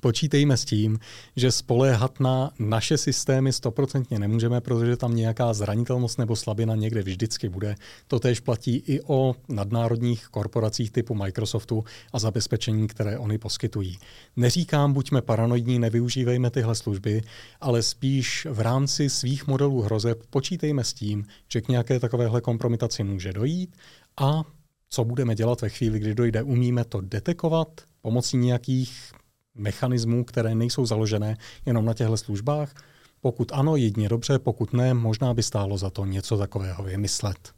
Počítejme 0.00 0.56
s 0.56 0.64
tím, 0.64 0.98
že 1.36 1.52
spoléhat 1.52 2.20
na 2.20 2.50
naše 2.58 2.98
systémy 2.98 3.52
stoprocentně 3.52 4.18
nemůžeme, 4.18 4.60
protože 4.60 4.96
tam 4.96 5.16
nějaká 5.16 5.52
zranitelnost 5.52 6.18
nebo 6.18 6.36
slabina 6.36 6.74
někde 6.74 7.02
vždycky 7.02 7.48
bude. 7.48 7.74
To 8.06 8.18
též 8.18 8.40
platí 8.40 8.76
i 8.86 9.00
o 9.06 9.34
nadnárodních 9.48 10.26
korporacích 10.26 10.90
typu 10.90 11.14
Microsoftu 11.14 11.84
a 12.12 12.18
zabezpečení, 12.18 12.88
které 12.88 13.18
oni 13.18 13.38
poskytují. 13.38 13.98
Neříkám, 14.36 14.92
buďme 14.92 15.22
paranoidní, 15.22 15.78
nevyužívejme 15.78 16.50
tyhle 16.50 16.74
služby, 16.74 17.22
ale 17.60 17.82
spíš 17.82 18.46
v 18.50 18.60
rámci 18.60 19.10
svých 19.10 19.46
modelů 19.46 19.82
hrozeb 19.82 20.22
počítejme 20.30 20.84
s 20.84 20.92
tím, 20.92 21.24
že 21.52 21.60
k 21.60 21.68
nějaké 21.68 22.00
takovéhle 22.00 22.40
kompromitaci 22.40 23.04
může 23.04 23.32
dojít 23.32 23.76
a 24.20 24.44
co 24.88 25.04
budeme 25.04 25.34
dělat 25.34 25.60
ve 25.60 25.68
chvíli, 25.68 25.98
kdy 25.98 26.14
dojde, 26.14 26.42
umíme 26.42 26.84
to 26.84 27.00
detekovat 27.00 27.80
pomocí 28.02 28.36
nějakých 28.36 29.12
mechanismů, 29.54 30.24
které 30.24 30.54
nejsou 30.54 30.86
založené 30.86 31.36
jenom 31.66 31.84
na 31.84 31.94
těchto 31.94 32.16
službách? 32.16 32.74
Pokud 33.20 33.52
ano, 33.52 33.76
jedině 33.76 34.08
dobře, 34.08 34.38
pokud 34.38 34.72
ne, 34.72 34.94
možná 34.94 35.34
by 35.34 35.42
stálo 35.42 35.78
za 35.78 35.90
to 35.90 36.04
něco 36.04 36.38
takového 36.38 36.84
vymyslet 36.84 37.52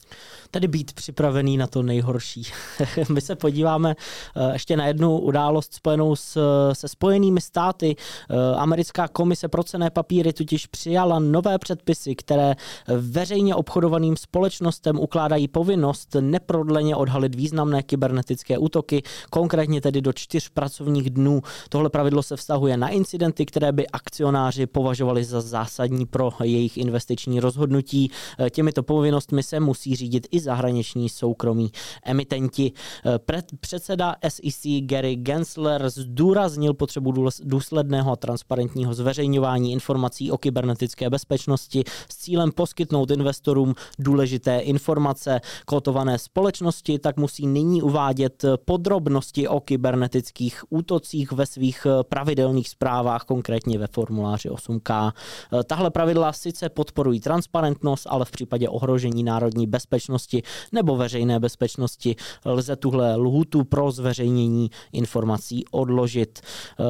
tedy 0.54 0.68
být 0.68 0.92
připravený 0.92 1.56
na 1.56 1.66
to 1.66 1.82
nejhorší. 1.82 2.42
My 3.12 3.20
se 3.20 3.36
podíváme 3.36 3.94
eh, 4.36 4.52
ještě 4.52 4.76
na 4.76 4.86
jednu 4.86 5.18
událost 5.18 5.74
spojenou 5.74 6.16
s, 6.16 6.38
se 6.72 6.88
spojenými 6.88 7.40
státy. 7.40 7.96
Eh, 8.30 8.54
americká 8.56 9.08
komise 9.08 9.48
pro 9.48 9.62
cené 9.62 9.90
papíry 9.90 10.32
totiž 10.32 10.66
přijala 10.66 11.18
nové 11.18 11.58
předpisy, 11.58 12.14
které 12.14 12.54
veřejně 12.86 13.54
obchodovaným 13.54 14.16
společnostem 14.16 15.00
ukládají 15.00 15.48
povinnost 15.48 16.16
neprodleně 16.20 16.96
odhalit 16.96 17.34
významné 17.34 17.82
kybernetické 17.82 18.58
útoky, 18.58 19.02
konkrétně 19.30 19.80
tedy 19.80 20.02
do 20.02 20.12
čtyř 20.12 20.48
pracovních 20.48 21.10
dnů. 21.10 21.42
Tohle 21.68 21.90
pravidlo 21.90 22.22
se 22.22 22.36
vztahuje 22.36 22.76
na 22.76 22.88
incidenty, 22.88 23.46
které 23.46 23.72
by 23.72 23.86
akcionáři 23.86 24.66
považovali 24.66 25.24
za 25.24 25.40
zásadní 25.40 26.06
pro 26.06 26.30
jejich 26.42 26.76
investiční 26.76 27.40
rozhodnutí. 27.40 28.10
Eh, 28.38 28.50
těmito 28.50 28.82
povinnostmi 28.82 29.42
se 29.42 29.60
musí 29.60 29.96
řídit 29.96 30.26
i 30.30 30.43
zahraniční 30.44 31.08
soukromí 31.08 31.70
emitenti. 32.04 32.72
Eh, 33.06 33.42
předseda 33.60 34.16
SEC 34.28 34.80
Gary 34.80 35.16
Gensler 35.16 35.90
zdůraznil 35.90 36.74
potřebu 36.74 37.28
důsledného 37.42 38.12
a 38.12 38.16
transparentního 38.16 38.94
zveřejňování 38.94 39.72
informací 39.72 40.30
o 40.30 40.38
kybernetické 40.38 41.10
bezpečnosti 41.10 41.84
s 42.08 42.16
cílem 42.16 42.52
poskytnout 42.52 43.10
investorům 43.10 43.74
důležité 43.98 44.58
informace. 44.58 45.40
Kotované 45.66 46.18
společnosti 46.18 46.98
tak 46.98 47.16
musí 47.16 47.46
nyní 47.46 47.82
uvádět 47.82 48.44
podrobnosti 48.64 49.48
o 49.48 49.60
kybernetických 49.60 50.64
útocích 50.70 51.32
ve 51.32 51.46
svých 51.46 51.86
eh, 51.86 52.04
pravidelných 52.04 52.68
zprávách, 52.68 53.24
konkrétně 53.24 53.78
ve 53.78 53.86
formuláři 53.86 54.48
8K. 54.48 55.12
Eh, 55.52 55.64
tahle 55.64 55.90
pravidla 55.90 56.32
sice 56.32 56.68
podporují 56.68 57.20
transparentnost, 57.20 58.06
ale 58.10 58.24
v 58.24 58.30
případě 58.30 58.68
ohrožení 58.68 59.22
národní 59.22 59.66
bezpečnosti 59.66 60.33
bezpečnosti 60.34 60.42
nebo 60.72 60.96
veřejné 60.96 61.40
bezpečnosti 61.40 62.16
lze 62.44 62.76
tuhle 62.76 63.16
lhutu 63.16 63.64
pro 63.64 63.90
zveřejnění 63.90 64.70
informací 64.92 65.64
odložit. 65.70 66.40
Eh, 66.40 66.84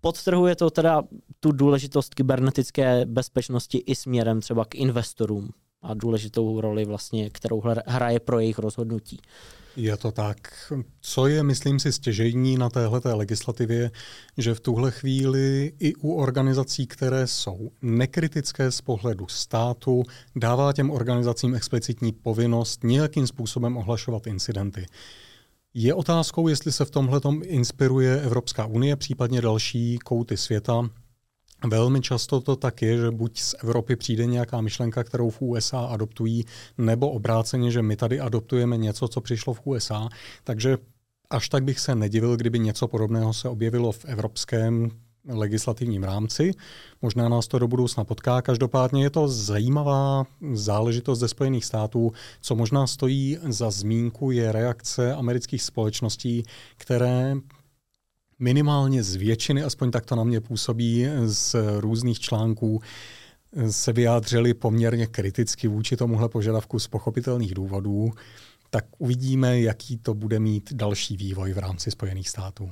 podtrhuje 0.00 0.56
to 0.56 0.70
teda 0.70 1.02
tu 1.40 1.52
důležitost 1.52 2.14
kybernetické 2.14 3.06
bezpečnosti 3.06 3.78
i 3.78 3.94
směrem 3.94 4.40
třeba 4.40 4.64
k 4.64 4.74
investorům. 4.74 5.50
A 5.86 5.94
důležitou 5.94 6.60
roli 6.60 6.84
vlastně, 6.84 7.30
kterou 7.30 7.62
hraje 7.86 8.20
pro 8.20 8.40
jejich 8.40 8.58
rozhodnutí. 8.58 9.20
Je 9.76 9.96
to 9.96 10.12
tak. 10.12 10.72
Co 11.00 11.26
je, 11.26 11.42
myslím 11.42 11.80
si, 11.80 11.92
stěžejní 11.92 12.56
na 12.56 12.70
téhle 12.70 13.00
legislativě, 13.04 13.90
že 14.38 14.54
v 14.54 14.60
tuhle 14.60 14.90
chvíli 14.90 15.72
i 15.78 15.94
u 15.94 16.14
organizací, 16.14 16.86
které 16.86 17.26
jsou 17.26 17.70
nekritické 17.82 18.70
z 18.70 18.80
pohledu 18.80 19.26
státu, 19.28 20.02
dává 20.36 20.72
těm 20.72 20.90
organizacím 20.90 21.54
explicitní 21.54 22.12
povinnost 22.12 22.84
nějakým 22.84 23.26
způsobem 23.26 23.76
ohlašovat 23.76 24.26
incidenty. 24.26 24.86
Je 25.74 25.94
otázkou, 25.94 26.48
jestli 26.48 26.72
se 26.72 26.84
v 26.84 26.90
tomhle 26.90 27.20
inspiruje 27.42 28.20
Evropská 28.20 28.66
unie, 28.66 28.96
případně 28.96 29.40
další 29.40 29.98
kouty 29.98 30.36
světa, 30.36 30.90
Velmi 31.64 32.00
často 32.00 32.40
to 32.40 32.56
tak 32.56 32.82
je, 32.82 32.98
že 32.98 33.10
buď 33.10 33.40
z 33.40 33.54
Evropy 33.62 33.96
přijde 33.96 34.26
nějaká 34.26 34.60
myšlenka, 34.60 35.04
kterou 35.04 35.30
v 35.30 35.42
USA 35.42 35.80
adoptují, 35.80 36.44
nebo 36.78 37.10
obráceně, 37.10 37.70
že 37.70 37.82
my 37.82 37.96
tady 37.96 38.20
adoptujeme 38.20 38.76
něco, 38.76 39.08
co 39.08 39.20
přišlo 39.20 39.54
v 39.54 39.60
USA. 39.64 40.08
Takže 40.44 40.78
až 41.30 41.48
tak 41.48 41.64
bych 41.64 41.80
se 41.80 41.94
nedivil, 41.94 42.36
kdyby 42.36 42.58
něco 42.58 42.88
podobného 42.88 43.32
se 43.32 43.48
objevilo 43.48 43.92
v 43.92 44.04
evropském 44.04 44.90
legislativním 45.28 46.04
rámci. 46.04 46.52
Možná 47.02 47.28
nás 47.28 47.48
to 47.48 47.58
do 47.58 47.68
budoucna 47.68 48.04
potká. 48.04 48.42
Každopádně 48.42 49.02
je 49.02 49.10
to 49.10 49.28
zajímavá 49.28 50.24
záležitost 50.52 51.18
ze 51.18 51.28
Spojených 51.28 51.64
států. 51.64 52.12
Co 52.40 52.54
možná 52.54 52.86
stojí 52.86 53.38
za 53.48 53.70
zmínku, 53.70 54.30
je 54.30 54.52
reakce 54.52 55.14
amerických 55.14 55.62
společností, 55.62 56.42
které 56.76 57.34
minimálně 58.38 59.02
z 59.02 59.14
většiny, 59.14 59.62
aspoň 59.62 59.90
tak 59.90 60.06
to 60.06 60.16
na 60.16 60.24
mě 60.24 60.40
působí 60.40 61.06
z 61.24 61.56
různých 61.80 62.20
článků, 62.20 62.80
se 63.70 63.92
vyjádřili 63.92 64.54
poměrně 64.54 65.06
kriticky 65.06 65.68
vůči 65.68 65.96
tomuhle 65.96 66.28
požadavku 66.28 66.78
z 66.78 66.88
pochopitelných 66.88 67.54
důvodů, 67.54 68.12
tak 68.70 68.84
uvidíme, 68.98 69.60
jaký 69.60 69.98
to 69.98 70.14
bude 70.14 70.40
mít 70.40 70.72
další 70.72 71.16
vývoj 71.16 71.52
v 71.52 71.58
rámci 71.58 71.90
Spojených 71.90 72.28
států. 72.28 72.70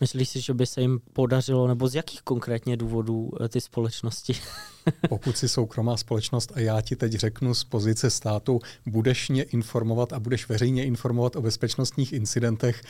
Myslíš 0.00 0.28
si, 0.28 0.40
že 0.40 0.54
by 0.54 0.66
se 0.66 0.80
jim 0.80 1.00
podařilo, 1.12 1.68
nebo 1.68 1.88
z 1.88 1.94
jakých 1.94 2.22
konkrétně 2.22 2.76
důvodů 2.76 3.30
eh, 3.40 3.48
ty 3.48 3.60
společnosti? 3.60 4.34
Pokud 5.08 5.36
si 5.36 5.48
soukromá 5.48 5.96
společnost 5.96 6.52
a 6.54 6.60
já 6.60 6.80
ti 6.80 6.96
teď 6.96 7.12
řeknu 7.12 7.54
z 7.54 7.64
pozice 7.64 8.10
státu, 8.10 8.60
budeš 8.86 9.28
mě 9.28 9.42
informovat 9.42 10.12
a 10.12 10.20
budeš 10.20 10.48
veřejně 10.48 10.84
informovat 10.84 11.36
o 11.36 11.42
bezpečnostních 11.42 12.12
incidentech, 12.12 12.82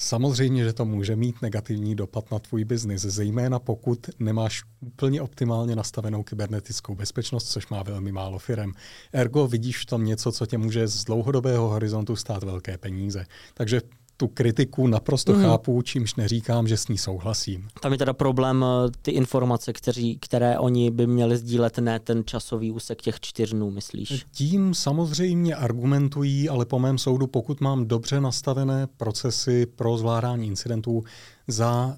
Samozřejmě, 0.00 0.64
že 0.64 0.72
to 0.72 0.84
může 0.84 1.16
mít 1.16 1.42
negativní 1.42 1.94
dopad 1.94 2.30
na 2.30 2.38
tvůj 2.38 2.64
biznis, 2.64 3.02
zejména 3.02 3.58
pokud 3.58 4.10
nemáš 4.18 4.62
úplně 4.80 5.22
optimálně 5.22 5.76
nastavenou 5.76 6.22
kybernetickou 6.22 6.94
bezpečnost, 6.94 7.50
což 7.50 7.68
má 7.68 7.82
velmi 7.82 8.12
málo 8.12 8.38
firem. 8.38 8.72
Ergo 9.12 9.46
vidíš 9.46 9.78
v 9.78 9.86
tom 9.86 10.04
něco, 10.04 10.32
co 10.32 10.46
tě 10.46 10.58
může 10.58 10.86
z 10.86 11.04
dlouhodobého 11.04 11.68
horizontu 11.68 12.16
stát 12.16 12.42
velké 12.42 12.78
peníze. 12.78 13.26
Takže 13.54 13.80
tu 14.20 14.28
kritiku 14.28 14.86
naprosto 14.86 15.32
mm. 15.32 15.42
chápu, 15.42 15.82
čímž 15.82 16.14
neříkám, 16.14 16.68
že 16.68 16.76
s 16.76 16.88
ní 16.88 16.98
souhlasím. 16.98 17.68
Tam 17.80 17.92
je 17.92 17.98
teda 17.98 18.12
problém 18.12 18.64
eh, 18.64 18.90
ty 19.02 19.10
informace, 19.10 19.72
kteří, 19.72 20.18
které 20.18 20.58
oni 20.58 20.90
by 20.90 21.06
měli 21.06 21.36
sdílet, 21.36 21.78
ne 21.78 22.00
ten 22.00 22.22
časový 22.24 22.70
úsek 22.70 23.02
těch 23.02 23.20
čtyř 23.20 23.50
dnů, 23.50 23.70
myslíš? 23.70 24.26
Tím 24.32 24.74
samozřejmě 24.74 25.54
argumentují, 25.54 26.48
ale 26.48 26.64
po 26.64 26.78
mém 26.78 26.98
soudu, 26.98 27.26
pokud 27.26 27.60
mám 27.60 27.86
dobře 27.86 28.20
nastavené 28.20 28.86
procesy 28.96 29.66
pro 29.66 29.96
zvládání 29.96 30.46
incidentů 30.46 31.04
za 31.48 31.96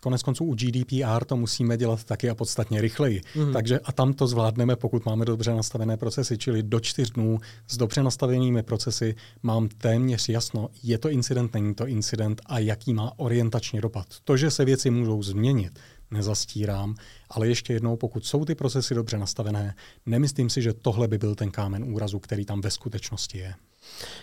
Konec 0.00 0.22
konců 0.22 0.44
u 0.44 0.54
GDPR 0.54 1.24
to 1.26 1.36
musíme 1.36 1.76
dělat 1.76 2.04
taky 2.04 2.30
a 2.30 2.34
podstatně 2.34 2.80
rychleji. 2.80 3.22
Mm. 3.36 3.52
Takže 3.52 3.78
a 3.78 3.92
tam 3.92 4.12
to 4.12 4.26
zvládneme, 4.26 4.76
pokud 4.76 5.06
máme 5.06 5.24
dobře 5.24 5.54
nastavené 5.54 5.96
procesy, 5.96 6.38
čili 6.38 6.62
do 6.62 6.80
čtyř 6.80 7.10
dnů 7.10 7.38
s 7.68 7.76
dobře 7.76 8.02
nastavenými 8.02 8.62
procesy 8.62 9.14
mám 9.42 9.68
téměř 9.68 10.28
jasno, 10.28 10.68
je 10.82 10.98
to 10.98 11.10
incident, 11.10 11.54
není 11.54 11.74
to 11.74 11.86
incident 11.86 12.40
a 12.46 12.58
jaký 12.58 12.94
má 12.94 13.12
orientační 13.16 13.80
dopad. 13.80 14.06
To, 14.24 14.36
že 14.36 14.50
se 14.50 14.64
věci 14.64 14.90
můžou 14.90 15.22
změnit, 15.22 15.78
nezastírám, 16.10 16.94
ale 17.30 17.48
ještě 17.48 17.72
jednou, 17.72 17.96
pokud 17.96 18.26
jsou 18.26 18.44
ty 18.44 18.54
procesy 18.54 18.94
dobře 18.94 19.18
nastavené, 19.18 19.74
nemyslím 20.06 20.50
si, 20.50 20.62
že 20.62 20.72
tohle 20.72 21.08
by 21.08 21.18
byl 21.18 21.34
ten 21.34 21.50
kámen 21.50 21.84
úrazu, 21.84 22.18
který 22.18 22.44
tam 22.44 22.60
ve 22.60 22.70
skutečnosti 22.70 23.38
je. 23.38 23.54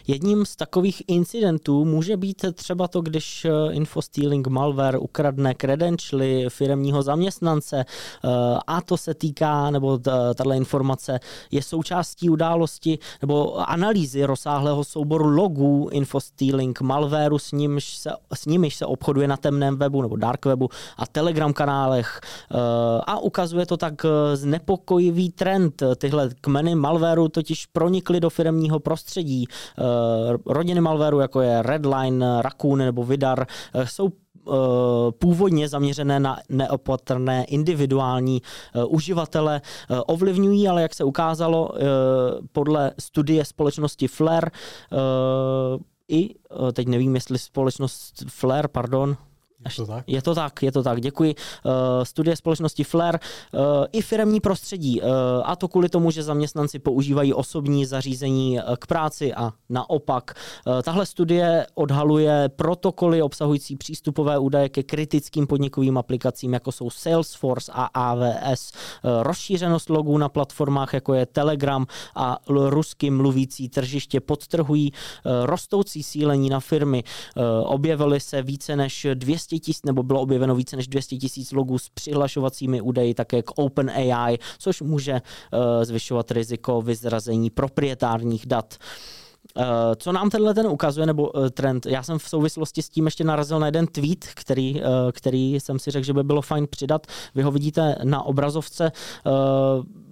Jedním 0.07 0.45
z 0.45 0.55
takových 0.55 1.03
incidentů 1.07 1.85
může 1.85 2.17
být 2.17 2.45
třeba 2.53 2.87
to, 2.87 3.01
když 3.01 3.45
eh, 3.45 3.73
infostealing 3.73 4.47
malware 4.47 4.97
ukradne 4.97 5.53
credentialy 5.53 6.45
firmního 6.49 7.01
zaměstnance 7.01 7.79
eh, 7.79 8.29
a 8.67 8.81
to 8.81 8.97
se 8.97 9.13
týká, 9.13 9.71
nebo 9.71 9.97
tato 9.97 10.51
informace 10.51 11.19
je 11.51 11.61
součástí 11.63 12.29
události 12.29 12.99
nebo 13.21 13.69
analýzy 13.69 14.23
rozsáhlého 14.23 14.83
souboru 14.83 15.27
logů 15.27 15.89
infostealing 15.91 16.81
malwareu, 16.81 17.39
s 17.39 17.51
nímž 17.51 17.97
se, 17.97 18.11
s 18.33 18.45
nimiž 18.45 18.75
se 18.75 18.85
obchoduje 18.85 19.27
na 19.27 19.37
temném 19.37 19.77
webu 19.77 20.01
nebo 20.01 20.15
dark 20.15 20.45
webu 20.45 20.69
a 20.97 21.07
telegram 21.07 21.53
kanálech 21.53 22.19
eh, 22.23 22.55
a 23.07 23.19
ukazuje 23.19 23.65
to 23.65 23.77
tak 23.77 24.05
znepokojivý 24.33 25.29
trend. 25.31 25.83
Tyhle 25.97 26.29
kmeny 26.41 26.75
malwareu 26.75 27.27
totiž 27.27 27.65
pronikly 27.65 28.19
do 28.19 28.29
firmního 28.29 28.79
prostředí 28.79 29.47
rodiny 30.45 30.81
malwareu, 30.81 31.19
jako 31.19 31.41
je 31.41 31.61
Redline, 31.61 32.41
Raccoon 32.41 32.79
nebo 32.79 33.03
Vidar, 33.03 33.45
eh, 33.73 33.87
jsou 33.87 34.09
eh, 34.09 34.51
původně 35.11 35.69
zaměřené 35.69 36.19
na 36.19 36.37
neopatrné 36.49 37.45
individuální 37.45 38.41
uživatele 38.87 39.61
ovlivňují, 40.07 40.67
ale 40.67 40.81
jak 40.81 40.93
se 40.93 41.03
ukázalo 41.03 41.69
podle 42.51 42.91
studie 42.99 43.45
společnosti 43.45 44.07
Flare, 44.07 44.51
i, 46.07 46.35
teď 46.73 46.87
nevím, 46.87 47.15
jestli 47.15 47.39
společnost 47.39 48.23
Flare, 48.29 48.67
pardon, 48.67 49.17
je 49.69 49.75
to 49.75 49.85
tak? 49.85 50.03
Je 50.07 50.21
to 50.21 50.35
tak, 50.35 50.63
je 50.63 50.71
to 50.71 50.83
tak. 50.83 51.01
Děkuji. 51.01 51.35
Uh, 51.63 51.71
studie 52.03 52.35
společnosti 52.35 52.83
Flair 52.83 53.19
uh, 53.53 53.59
i 53.91 54.01
firemní 54.01 54.39
prostředí. 54.39 55.01
Uh, 55.01 55.07
a 55.43 55.55
to 55.55 55.67
kvůli 55.67 55.89
tomu, 55.89 56.11
že 56.11 56.23
zaměstnanci 56.23 56.79
používají 56.79 57.33
osobní 57.33 57.85
zařízení 57.85 58.59
k 58.79 58.87
práci 58.87 59.33
a 59.33 59.51
naopak. 59.69 60.33
Uh, 60.67 60.81
tahle 60.81 61.05
studie 61.05 61.67
odhaluje 61.75 62.49
protokoly 62.55 63.21
obsahující 63.21 63.75
přístupové 63.75 64.39
údaje 64.39 64.69
ke 64.69 64.83
kritickým 64.83 65.47
podnikovým 65.47 65.97
aplikacím, 65.97 66.53
jako 66.53 66.71
jsou 66.71 66.89
Salesforce 66.89 67.71
a 67.75 67.85
AWS, 67.93 68.71
uh, 68.71 69.23
rozšířenost 69.23 69.89
logů 69.89 70.17
na 70.17 70.29
platformách, 70.29 70.93
jako 70.93 71.13
je 71.13 71.25
Telegram 71.25 71.85
a 72.15 72.37
rusky 72.47 73.09
mluvící 73.09 73.69
tržiště 73.69 74.19
podtrhují 74.19 74.91
uh, 74.91 75.45
rostoucí 75.45 76.03
sílení 76.03 76.49
na 76.49 76.59
firmy. 76.59 77.03
Uh, 77.03 77.43
objevily 77.65 78.19
se 78.19 78.41
více 78.41 78.75
než 78.75 79.07
200 79.13 79.56
tisíc, 79.59 79.85
nebo 79.85 80.03
bylo 80.03 80.21
objeveno 80.21 80.55
více 80.55 80.75
než 80.75 80.87
200 80.87 81.17
tisíc 81.17 81.51
logů 81.51 81.77
s 81.77 81.89
přihlašovacími 81.89 82.81
údaji 82.81 83.13
také 83.13 83.41
k 83.43 83.51
OpenAI, 83.55 84.37
což 84.59 84.81
může 84.81 85.13
uh, 85.13 85.59
zvyšovat 85.83 86.31
riziko 86.31 86.81
vyzrazení 86.81 87.49
proprietárních 87.49 88.45
dat. 88.45 88.77
Uh, 89.57 89.63
co 89.97 90.11
nám 90.11 90.29
tenhle 90.29 90.53
ten 90.53 90.67
ukazuje, 90.67 91.07
nebo 91.07 91.29
uh, 91.29 91.49
trend? 91.49 91.85
Já 91.85 92.03
jsem 92.03 92.19
v 92.19 92.29
souvislosti 92.29 92.81
s 92.81 92.89
tím 92.89 93.05
ještě 93.05 93.23
narazil 93.23 93.59
na 93.59 93.65
jeden 93.65 93.87
tweet, 93.87 94.25
který, 94.35 94.75
uh, 94.75 94.87
který 95.11 95.55
jsem 95.55 95.79
si 95.79 95.91
řekl, 95.91 96.05
že 96.05 96.13
by 96.13 96.23
bylo 96.23 96.41
fajn 96.41 96.67
přidat. 96.69 97.07
Vy 97.35 97.41
ho 97.41 97.51
vidíte 97.51 97.95
na 98.03 98.23
obrazovce. 98.23 98.91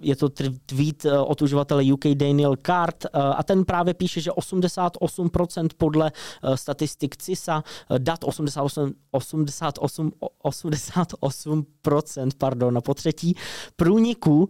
Je 0.00 0.16
to 0.16 0.28
tweet 0.66 1.06
od 1.26 1.42
uživatele 1.42 1.92
UK 1.92 2.04
Daniel 2.14 2.54
Card 2.66 3.06
a 3.12 3.42
ten 3.42 3.64
právě 3.64 3.94
píše, 3.94 4.20
že 4.20 4.30
88% 4.30 5.68
podle 5.76 6.12
statistik 6.54 7.16
CISA, 7.16 7.62
dat 7.98 8.24
88, 8.24 8.92
88, 9.10 10.12
88% 10.44 12.28
pardon, 12.38 12.74
na 12.74 12.80
potřetí 12.80 13.36
průniku 13.76 14.48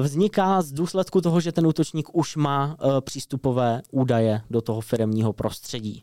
vzniká 0.00 0.62
z 0.62 0.72
důsledku 0.72 1.20
toho, 1.20 1.40
že 1.40 1.52
ten 1.52 1.66
útočník 1.66 2.08
už 2.12 2.36
má 2.36 2.76
přístupové 3.00 3.82
údaje 3.94 4.40
do 4.50 4.60
toho 4.60 4.80
firmního 4.80 5.32
prostředí. 5.32 6.02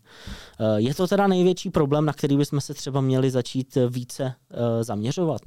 Eh, 0.60 0.82
je 0.82 0.94
to 0.94 1.08
teda 1.08 1.28
největší 1.28 1.70
problém, 1.70 2.06
na 2.06 2.14
který 2.14 2.38
bychom 2.38 2.62
se 2.62 2.74
třeba 2.74 3.02
měli 3.02 3.32
začít 3.32 3.78
více 3.90 4.34
eh, 4.52 4.84
zaměřovat? 4.84 5.42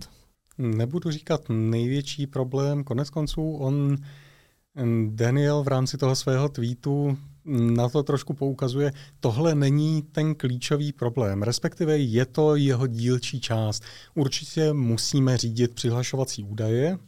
Nebudu 0.58 1.10
říkat 1.10 1.40
největší 1.48 2.26
problém, 2.26 2.84
konec 2.84 3.10
konců 3.10 3.56
on 3.56 3.96
Daniel 5.08 5.62
v 5.62 5.68
rámci 5.68 5.98
toho 5.98 6.16
svého 6.16 6.48
tweetu 6.48 7.18
na 7.44 7.88
to 7.88 8.02
trošku 8.02 8.34
poukazuje, 8.34 8.92
tohle 9.20 9.54
není 9.54 10.02
ten 10.02 10.34
klíčový 10.34 10.92
problém, 10.92 11.42
respektive 11.42 11.98
je 11.98 12.26
to 12.26 12.56
jeho 12.56 12.86
dílčí 12.86 13.40
část. 13.40 13.82
Určitě 14.14 14.72
musíme 14.72 15.36
řídit 15.36 15.74
přihlašovací 15.74 16.44
údaje, 16.44 16.98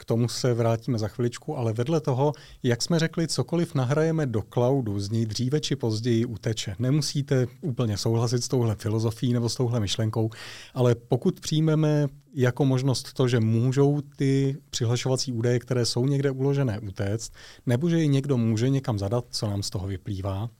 k 0.00 0.04
tomu 0.04 0.28
se 0.28 0.54
vrátíme 0.54 0.98
za 0.98 1.08
chviličku, 1.08 1.56
ale 1.56 1.72
vedle 1.72 2.00
toho, 2.00 2.32
jak 2.62 2.82
jsme 2.82 2.98
řekli, 2.98 3.28
cokoliv 3.28 3.74
nahrajeme 3.74 4.26
do 4.26 4.42
cloudu, 4.42 5.00
z 5.00 5.10
něj 5.10 5.26
dříve 5.26 5.60
či 5.60 5.76
později 5.76 6.24
uteče. 6.24 6.76
Nemusíte 6.78 7.46
úplně 7.60 7.96
souhlasit 7.96 8.44
s 8.44 8.48
touhle 8.48 8.74
filozofií 8.74 9.32
nebo 9.32 9.48
s 9.48 9.54
touhle 9.54 9.80
myšlenkou, 9.80 10.30
ale 10.74 10.94
pokud 10.94 11.40
přijmeme 11.40 12.08
jako 12.34 12.64
možnost 12.64 13.12
to, 13.12 13.28
že 13.28 13.40
můžou 13.40 14.00
ty 14.16 14.56
přihlašovací 14.70 15.32
údaje, 15.32 15.58
které 15.58 15.86
jsou 15.86 16.06
někde 16.06 16.30
uložené, 16.30 16.80
utéct, 16.80 17.32
nebo 17.66 17.88
že 17.90 17.98
ji 17.98 18.08
někdo 18.08 18.36
může 18.36 18.68
někam 18.68 18.98
zadat, 18.98 19.24
co 19.30 19.46
nám 19.46 19.62
z 19.62 19.70
toho 19.70 19.86
vyplývá, 19.86 20.50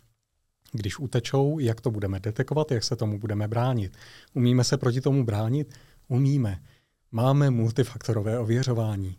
když 0.73 0.99
utečou, 0.99 1.59
jak 1.59 1.81
to 1.81 1.91
budeme 1.91 2.21
detekovat, 2.21 2.71
jak 2.71 2.85
se 2.85 2.97
tomu 2.97 3.19
budeme 3.19 3.49
bránit. 3.49 3.97
Umíme 4.35 4.65
se 4.65 4.77
proti 4.77 5.01
tomu 5.01 5.25
bránit? 5.25 5.75
Umíme. 6.09 6.61
Máme 7.13 7.51
multifaktorové 7.51 8.39
ověřování. 8.39 9.17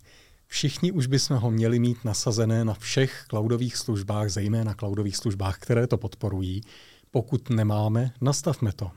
Všichni 0.47 0.91
už 0.91 1.07
bychom 1.07 1.37
ho 1.37 1.51
měli 1.51 1.79
mít 1.79 2.05
nasazené 2.05 2.65
na 2.65 2.73
všech 2.73 3.25
cloudových 3.29 3.77
službách, 3.77 4.29
zejména 4.29 4.73
cloudových 4.73 5.17
službách, 5.17 5.59
které 5.59 5.87
to 5.87 5.97
podporují. 5.97 6.61
Pokud 7.11 7.49
nemáme, 7.49 8.11
nastavme 8.21 8.71
to. 8.71 8.91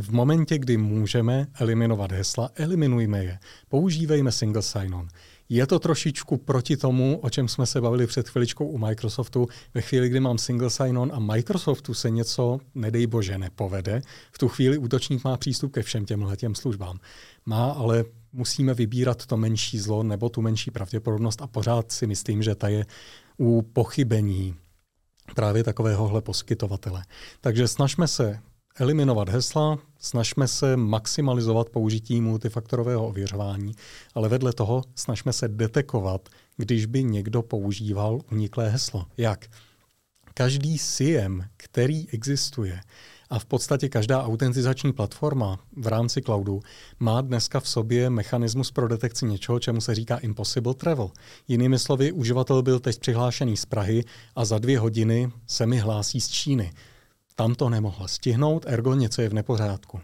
V 0.00 0.10
momentě, 0.10 0.58
kdy 0.58 0.76
můžeme 0.76 1.46
eliminovat 1.54 2.12
hesla, 2.12 2.50
eliminujme 2.54 3.24
je. 3.24 3.38
Používejme 3.68 4.32
single 4.32 4.62
sign-on. 4.62 5.08
Je 5.48 5.66
to 5.66 5.78
trošičku 5.78 6.36
proti 6.36 6.76
tomu, 6.76 7.18
o 7.22 7.30
čem 7.30 7.48
jsme 7.48 7.66
se 7.66 7.80
bavili 7.80 8.06
před 8.06 8.28
chviličkou 8.28 8.66
u 8.66 8.78
Microsoftu. 8.78 9.46
Ve 9.74 9.80
chvíli, 9.80 10.08
kdy 10.08 10.20
mám 10.20 10.38
single 10.38 10.70
sign-on 10.70 11.10
a 11.14 11.18
Microsoftu 11.18 11.94
se 11.94 12.10
něco, 12.10 12.58
nedej 12.74 13.06
bože, 13.06 13.38
nepovede, 13.38 14.02
v 14.32 14.38
tu 14.38 14.48
chvíli 14.48 14.78
útočník 14.78 15.24
má 15.24 15.36
přístup 15.36 15.72
ke 15.72 15.82
všem 15.82 16.04
těmhle 16.04 16.36
těm 16.36 16.54
službám. 16.54 16.98
Má, 17.46 17.70
ale 17.70 18.04
musíme 18.32 18.74
vybírat 18.74 19.26
to 19.26 19.36
menší 19.36 19.78
zlo 19.78 20.02
nebo 20.02 20.28
tu 20.28 20.42
menší 20.42 20.70
pravděpodobnost 20.70 21.42
a 21.42 21.46
pořád 21.46 21.92
si 21.92 22.06
myslím, 22.06 22.42
že 22.42 22.54
ta 22.54 22.68
je 22.68 22.86
u 23.38 23.62
pochybení 23.62 24.54
právě 25.34 25.64
takovéhohle 25.64 26.22
poskytovatele. 26.22 27.04
Takže 27.40 27.68
snažme 27.68 28.08
se 28.08 28.40
eliminovat 28.80 29.28
hesla, 29.28 29.78
snažme 29.98 30.48
se 30.48 30.76
maximalizovat 30.76 31.68
použití 31.68 32.20
multifaktorového 32.20 33.08
ověřování, 33.08 33.72
ale 34.14 34.28
vedle 34.28 34.52
toho 34.52 34.84
snažme 34.94 35.32
se 35.32 35.48
detekovat, 35.48 36.28
když 36.56 36.86
by 36.86 37.04
někdo 37.04 37.42
používal 37.42 38.20
uniklé 38.32 38.70
heslo. 38.70 39.06
Jak? 39.16 39.46
Každý 40.34 40.78
SIEM, 40.78 41.44
který 41.56 42.08
existuje, 42.08 42.80
a 43.30 43.38
v 43.38 43.44
podstatě 43.44 43.88
každá 43.88 44.24
autentizační 44.24 44.92
platforma 44.92 45.58
v 45.76 45.86
rámci 45.86 46.22
cloudu 46.22 46.60
má 46.98 47.20
dneska 47.20 47.60
v 47.60 47.68
sobě 47.68 48.10
mechanismus 48.10 48.70
pro 48.70 48.88
detekci 48.88 49.26
něčeho, 49.26 49.60
čemu 49.60 49.80
se 49.80 49.94
říká 49.94 50.16
impossible 50.16 50.74
travel. 50.74 51.10
Jinými 51.48 51.78
slovy, 51.78 52.12
uživatel 52.12 52.62
byl 52.62 52.80
teď 52.80 53.00
přihlášený 53.00 53.56
z 53.56 53.66
Prahy 53.66 54.04
a 54.36 54.44
za 54.44 54.58
dvě 54.58 54.78
hodiny 54.78 55.32
se 55.46 55.66
mi 55.66 55.78
hlásí 55.78 56.20
z 56.20 56.28
Číny. 56.28 56.72
Tam 57.38 57.54
to 57.54 57.68
nemohla 57.68 58.08
stihnout, 58.08 58.64
ergo 58.66 58.94
něco 58.94 59.22
je 59.22 59.28
v 59.28 59.34
nepořádku. 59.34 60.00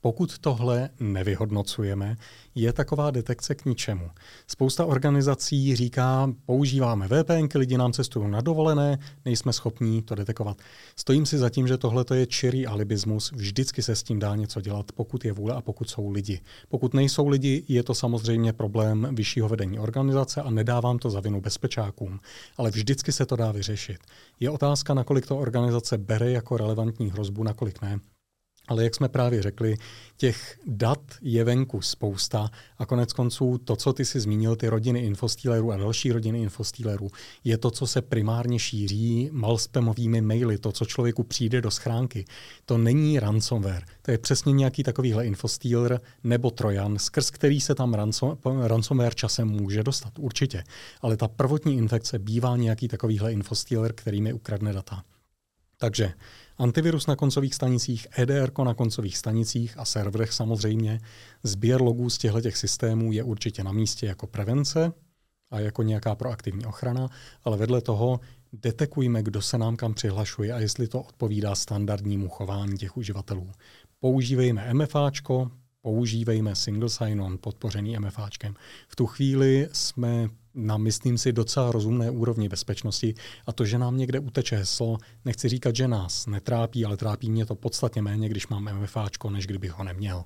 Pokud 0.00 0.38
tohle 0.38 0.90
nevyhodnocujeme, 1.00 2.16
je 2.54 2.72
taková 2.72 3.10
detekce 3.10 3.54
k 3.54 3.64
ničemu. 3.64 4.10
Spousta 4.46 4.84
organizací 4.84 5.76
říká, 5.76 6.32
používáme 6.46 7.08
VPN, 7.08 7.58
lidi 7.58 7.78
nám 7.78 7.92
cestují 7.92 8.30
na 8.30 8.40
dovolené, 8.40 8.98
nejsme 9.24 9.52
schopní 9.52 10.02
to 10.02 10.14
detekovat. 10.14 10.58
Stojím 10.96 11.26
si 11.26 11.38
za 11.38 11.50
tím, 11.50 11.68
že 11.68 11.78
tohle 11.78 12.04
je 12.14 12.26
čirý 12.26 12.66
alibismus, 12.66 13.32
vždycky 13.32 13.82
se 13.82 13.96
s 13.96 14.02
tím 14.02 14.18
dá 14.18 14.36
něco 14.36 14.60
dělat, 14.60 14.92
pokud 14.92 15.24
je 15.24 15.32
vůle 15.32 15.54
a 15.54 15.60
pokud 15.60 15.90
jsou 15.90 16.10
lidi. 16.10 16.40
Pokud 16.68 16.94
nejsou 16.94 17.28
lidi, 17.28 17.64
je 17.68 17.82
to 17.82 17.94
samozřejmě 17.94 18.52
problém 18.52 19.08
vyššího 19.12 19.48
vedení 19.48 19.78
organizace 19.78 20.42
a 20.42 20.50
nedávám 20.50 20.98
to 20.98 21.10
za 21.10 21.20
vinu 21.20 21.40
bezpečákům, 21.40 22.20
ale 22.56 22.70
vždycky 22.70 23.12
se 23.12 23.26
to 23.26 23.36
dá 23.36 23.52
vyřešit. 23.52 23.98
Je 24.40 24.50
otázka, 24.50 24.94
nakolik 24.94 25.26
to 25.26 25.38
organizace 25.38 25.98
bere 25.98 26.30
jako 26.30 26.56
relevantní 26.56 27.10
hrozbu, 27.10 27.42
nakolik 27.42 27.82
ne. 27.82 28.00
Ale 28.68 28.84
jak 28.84 28.94
jsme 28.94 29.08
právě 29.08 29.42
řekli, 29.42 29.76
těch 30.16 30.58
dat 30.66 31.00
je 31.22 31.44
venku 31.44 31.80
spousta 31.80 32.50
a 32.78 32.86
konec 32.86 33.12
konců 33.12 33.58
to, 33.58 33.76
co 33.76 33.92
ty 33.92 34.04
si 34.04 34.20
zmínil, 34.20 34.56
ty 34.56 34.68
rodiny 34.68 35.00
infostílerů 35.00 35.72
a 35.72 35.76
další 35.76 36.12
rodiny 36.12 36.42
infostílerů, 36.42 37.08
je 37.44 37.58
to, 37.58 37.70
co 37.70 37.86
se 37.86 38.02
primárně 38.02 38.58
šíří 38.58 39.28
malspamovými 39.32 40.20
maily, 40.20 40.58
to, 40.58 40.72
co 40.72 40.84
člověku 40.84 41.22
přijde 41.22 41.60
do 41.60 41.70
schránky. 41.70 42.24
To 42.64 42.78
není 42.78 43.20
ransomware, 43.20 43.84
to 44.02 44.10
je 44.10 44.18
přesně 44.18 44.52
nějaký 44.52 44.82
takovýhle 44.82 45.26
infostíler 45.26 46.00
nebo 46.24 46.50
trojan, 46.50 46.98
skrz 46.98 47.30
který 47.30 47.60
se 47.60 47.74
tam 47.74 47.94
ransom, 47.94 48.38
ransomware 48.62 49.14
časem 49.14 49.48
může 49.48 49.82
dostat, 49.82 50.12
určitě. 50.18 50.64
Ale 51.00 51.16
ta 51.16 51.28
prvotní 51.28 51.76
infekce 51.76 52.18
bývá 52.18 52.56
nějaký 52.56 52.88
takovýhle 52.88 53.32
infostíler, 53.32 53.92
který 53.92 54.20
mi 54.20 54.32
ukradne 54.32 54.72
data. 54.72 55.02
Takže 55.78 56.12
Antivirus 56.58 57.06
na 57.06 57.16
koncových 57.16 57.54
stanicích, 57.54 58.06
EDR 58.18 58.50
na 58.64 58.74
koncových 58.74 59.16
stanicích 59.18 59.78
a 59.78 59.84
serverech 59.84 60.32
samozřejmě. 60.32 61.00
Sběr 61.42 61.82
logů 61.82 62.10
z 62.10 62.18
těchto 62.18 62.50
systémů 62.50 63.12
je 63.12 63.22
určitě 63.22 63.64
na 63.64 63.72
místě 63.72 64.06
jako 64.06 64.26
prevence 64.26 64.92
a 65.50 65.60
jako 65.60 65.82
nějaká 65.82 66.14
proaktivní 66.14 66.66
ochrana, 66.66 67.08
ale 67.44 67.56
vedle 67.56 67.80
toho 67.80 68.20
detekujme, 68.52 69.22
kdo 69.22 69.42
se 69.42 69.58
nám 69.58 69.76
kam 69.76 69.94
přihlašuje 69.94 70.52
a 70.52 70.58
jestli 70.58 70.88
to 70.88 71.00
odpovídá 71.00 71.54
standardnímu 71.54 72.28
chování 72.28 72.78
těch 72.78 72.96
uživatelů. 72.96 73.50
Používejme 74.00 74.74
MFAčko, 74.74 75.50
používejme 75.86 76.54
single 76.54 76.88
sign-on 76.88 77.38
podpořený 77.40 77.98
MFAčkem. 77.98 78.54
V 78.88 78.96
tu 78.96 79.06
chvíli 79.06 79.68
jsme 79.72 80.28
na, 80.54 80.76
myslím 80.76 81.18
si, 81.18 81.32
docela 81.32 81.72
rozumné 81.72 82.10
úrovni 82.10 82.48
bezpečnosti 82.48 83.14
a 83.46 83.52
to, 83.52 83.64
že 83.64 83.78
nám 83.78 83.96
někde 83.96 84.18
uteče 84.18 84.56
heslo, 84.56 84.98
nechci 85.24 85.48
říkat, 85.48 85.76
že 85.76 85.88
nás 85.88 86.26
netrápí, 86.26 86.84
ale 86.84 86.96
trápí 86.96 87.30
mě 87.30 87.46
to 87.46 87.54
podstatně 87.54 88.02
méně, 88.02 88.28
když 88.28 88.48
mám 88.48 88.82
MFAčko, 88.82 89.30
než 89.30 89.46
kdybych 89.46 89.72
ho 89.72 89.84
neměl. 89.84 90.24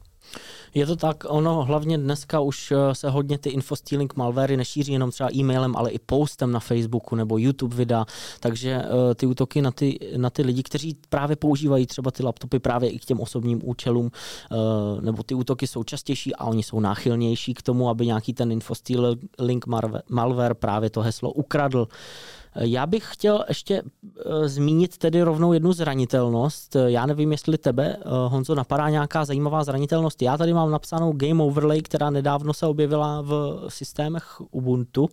Je 0.75 0.87
to 0.87 0.97
tak, 0.97 1.25
ono 1.29 1.65
hlavně 1.65 1.99
dneska 1.99 2.41
už 2.41 2.73
eh, 2.73 2.95
se 2.95 3.11
hodně 3.11 3.39
ty 3.39 3.51
infostealing 3.51 4.17
malwary 4.17 4.57
nešíří 4.57 4.93
jenom 4.93 5.11
třeba 5.11 5.35
e-mailem, 5.35 5.77
ale 5.77 5.91
i 5.91 5.99
postem 5.99 6.53
na 6.53 6.61
Facebooku 6.61 7.17
nebo 7.17 7.39
YouTube 7.39 7.77
videa, 7.77 8.07
takže 8.41 8.79
uh, 8.79 9.15
ty 9.15 9.27
útoky 9.27 9.63
na 9.63 9.71
ty, 9.71 9.99
na 10.17 10.31
ty 10.31 10.43
lidi, 10.43 10.63
kteří 10.63 10.97
právě 11.09 11.37
používají 11.37 11.87
třeba 11.87 12.11
ty 12.11 12.23
laptopy 12.23 12.59
právě 12.59 12.91
i 12.91 12.99
k 12.99 13.05
těm 13.05 13.21
osobním 13.21 13.61
účelům, 13.65 14.11
uh, 14.51 15.01
nebo 15.01 15.23
ty 15.23 15.35
útoky 15.35 15.67
jsou 15.67 15.85
častější 15.85 16.35
a 16.35 16.45
oni 16.45 16.63
jsou 16.63 16.81
náchylnější 16.81 17.55
k 17.55 17.63
tomu, 17.63 17.89
aby 17.89 18.07
nějaký 18.07 18.35
ten 18.35 18.53
infostealing 18.53 19.67
malware 20.09 20.55
právě 20.55 20.91
to 20.91 21.01
heslo 21.01 21.33
ukradl. 21.33 21.89
Já 22.55 22.87
bych 22.87 23.05
chtěl 23.13 23.45
ještě 23.49 23.83
eh, 23.83 24.49
zmínit 24.49 24.99
tedy 24.99 25.23
rovnou 25.23 25.53
jednu 25.53 25.73
zranitelnost. 25.73 26.77
Já 26.87 27.07
nevím, 27.07 27.33
jestli 27.33 27.59
tebe, 27.59 27.97
eh, 27.97 28.03
Honzo, 28.29 28.55
napadá 28.55 28.89
nějaká 28.89 29.25
zajímavá 29.25 29.65
zranitelnost. 29.65 30.23
Já 30.23 30.39
tady 30.39 30.53
mám 30.53 30.71
napsanou 30.71 31.13
Game 31.13 31.43
Overlay, 31.43 31.83
která 31.83 32.11
nedávno 32.11 32.55
se 32.55 32.67
objevila 32.67 33.23
v 33.23 33.65
systémech 33.69 34.41
Ubuntu 34.51 35.09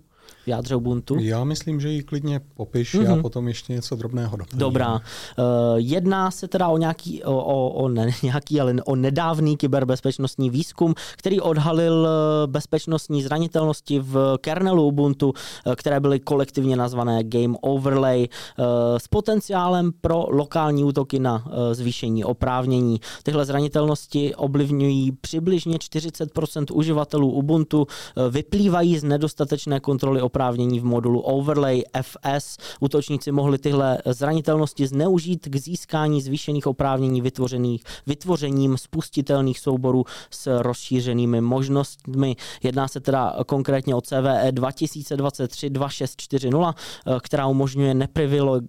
jádře 0.47 0.75
Ubuntu? 0.75 1.17
Já 1.19 1.43
myslím, 1.43 1.81
že 1.81 1.89
ji 1.89 2.03
klidně 2.03 2.41
popiš, 2.53 2.95
mm-hmm. 2.95 3.03
já 3.03 3.12
mhm. 3.13 3.21
potom 3.21 3.47
ještě 3.47 3.73
něco 3.73 3.95
drobného 3.95 4.38
doplním. 4.38 4.60
Dobrá. 4.60 4.93
Uh, 4.93 4.99
jedná 5.75 6.31
se 6.31 6.47
teda 6.47 6.67
o 6.67 6.77
nějaký, 6.77 7.23
o, 7.23 7.38
o, 7.38 7.69
o 7.69 7.89
ne, 7.89 8.12
nějaký, 8.23 8.62
ale 8.62 8.75
o 8.86 8.95
nedávný 8.95 9.57
kyberbezpečnostní 9.57 10.49
výzkum, 10.49 10.93
který 11.17 11.41
odhalil 11.41 12.07
eh, 12.07 12.47
bezpečnostní 12.47 13.23
zranitelnosti 13.23 13.99
v 13.99 14.38
kernelu 14.41 14.88
Ubuntu, 14.88 15.33
eh, 15.65 15.75
které 15.75 15.99
byly 15.99 16.19
kolektivně 16.19 16.75
nazvané 16.75 17.23
Game 17.23 17.57
Overlay 17.62 18.27
uh, 18.27 18.65
s 18.97 19.07
potenciálem 19.07 19.91
pro 20.01 20.25
lokální 20.29 20.83
útoky 20.83 21.19
na 21.19 21.45
uh, 21.45 21.53
zvýšení 21.71 22.23
oprávnění. 22.23 22.99
Tyhle 23.23 23.45
zranitelnosti 23.45 24.36
ovlivňují 24.36 25.12
přibližně 25.12 25.77
40% 25.77 26.65
uživatelů 26.73 27.31
Ubuntu, 27.31 27.88
vyplývají 28.29 28.99
z 28.99 29.03
nedostatečné 29.03 29.79
kontroly 29.79 30.21
oprávnění 30.21 30.37
oprávnění 30.38 30.80
v 30.80 30.86
modulu 30.86 31.19
Overlay 31.19 31.84
FS. 32.02 32.58
Útočníci 32.80 33.32
mohli 33.32 33.58
tyhle 33.58 33.97
zranitelnosti 34.06 34.88
zneužít 34.88 35.47
k 35.50 35.56
získání 35.56 36.21
zvýšených 36.21 36.67
oprávnění 36.67 37.21
vytvořených, 37.21 37.84
vytvořením 38.08 38.78
spustitelných 38.78 39.60
souborů 39.60 40.06
s 40.30 40.62
rozšířenými 40.62 41.41
možnostmi. 41.41 42.36
Jedná 42.63 42.88
se 42.88 43.00
teda 43.00 43.36
konkrétně 43.45 43.95
o 43.95 44.02
CVE 44.02 44.52
2023-2640, 44.52 46.73
která 47.21 47.47
umožňuje 47.47 47.93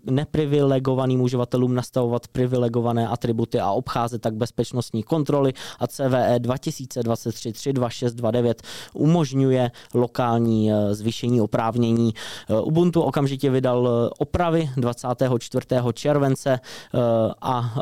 neprivilegovaným 0.05 1.21
uživatelům 1.21 1.75
nastavovat 1.75 2.29
privilegované 2.29 3.09
atributy 3.09 3.61
a 3.61 3.71
obcházet 3.71 4.23
tak 4.23 4.35
bezpečnostní 4.35 5.03
kontroly 5.03 5.53
a 5.79 5.87
CVE 5.87 6.39
2023-32629 6.39 8.55
umožňuje 8.95 9.71
lokální 9.95 10.73
eh, 10.73 10.95
zvýšení 10.95 11.41
oprávnění 11.41 11.58
oprávnění. 11.59 12.15
Eh, 12.51 12.61
Ubuntu 12.61 13.03
okamžitě 13.03 13.51
vydal 13.51 13.89
eh, 13.89 14.11
opravy 14.19 14.71
24. 14.77 15.67
července 15.93 16.61
eh, 16.61 16.99
a 17.41 17.75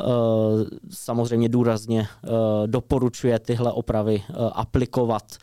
samozřejmě 0.91 1.49
důrazně 1.49 2.09
doporučuje 2.67 3.39
tyhle 3.39 3.73
opravy 3.73 4.23
aplikovat. 4.53 5.37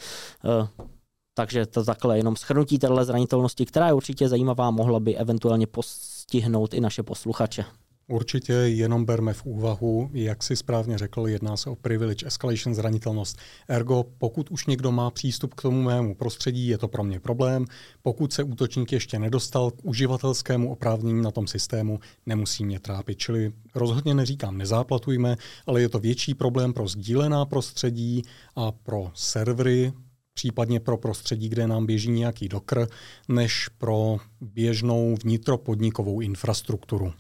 Takže 1.34 1.66
to 1.66 1.84
takhle 1.84 2.18
jenom 2.18 2.36
schrnutí 2.36 2.80
téhle 2.80 3.06
zranitelnosti, 3.06 3.66
která 3.66 3.88
je 3.88 3.94
určitě 3.94 4.30
zajímavá, 4.30 4.72
mohla 4.72 5.00
by 5.00 5.16
eventuálně 5.16 5.68
postihnout 5.68 6.74
i 6.74 6.82
naše 6.82 7.04
posluchače. 7.04 7.66
Určitě 8.08 8.54
jenom 8.54 9.06
berme 9.06 9.34
v 9.34 9.46
úvahu, 9.46 10.10
jak 10.14 10.44
si 10.44 10.56
správně 10.56 10.98
řekl, 10.98 11.28
jedná 11.28 11.58
se 11.58 11.70
o 11.70 11.76
privilege 11.76 12.28
escalation 12.28 12.76
zranitelnost. 12.76 13.38
Ergo, 13.68 14.04
pokud 14.18 14.52
už 14.52 14.66
někdo 14.66 14.92
má 14.92 15.12
přístup 15.12 15.54
k 15.54 15.62
tomu 15.62 15.82
mému 15.82 16.16
prostředí, 16.16 16.68
je 16.68 16.78
to 16.78 16.88
pro 16.88 17.04
mě 17.04 17.20
problém. 17.20 17.66
Pokud 18.02 18.34
se 18.34 18.44
útočník 18.44 18.92
ještě 18.92 19.20
nedostal 19.20 19.72
k 19.72 19.86
uživatelskému 19.86 20.72
oprávnění 20.72 21.22
na 21.22 21.32
tom 21.32 21.48
systému, 21.48 22.00
nemusí 22.26 22.66
mě 22.66 22.80
trápit. 22.80 23.18
Čili 23.18 23.52
rozhodně 23.76 24.14
neříkám, 24.14 24.58
nezáplatujme, 24.58 25.38
ale 25.68 25.82
je 25.82 25.90
to 25.90 26.00
větší 26.00 26.34
problém 26.34 26.74
pro 26.74 26.88
sdílená 26.88 27.46
prostředí 27.46 28.24
a 28.56 28.72
pro 28.72 29.12
servery, 29.14 29.94
případně 30.34 30.80
pro 30.80 30.98
prostředí, 30.98 31.50
kde 31.50 31.68
nám 31.68 31.86
běží 31.86 32.12
nějaký 32.12 32.50
dokr, 32.50 32.88
než 33.28 33.68
pro 33.78 34.18
běžnou 34.42 35.16
vnitropodnikovou 35.24 36.22
infrastrukturu. 36.22 37.14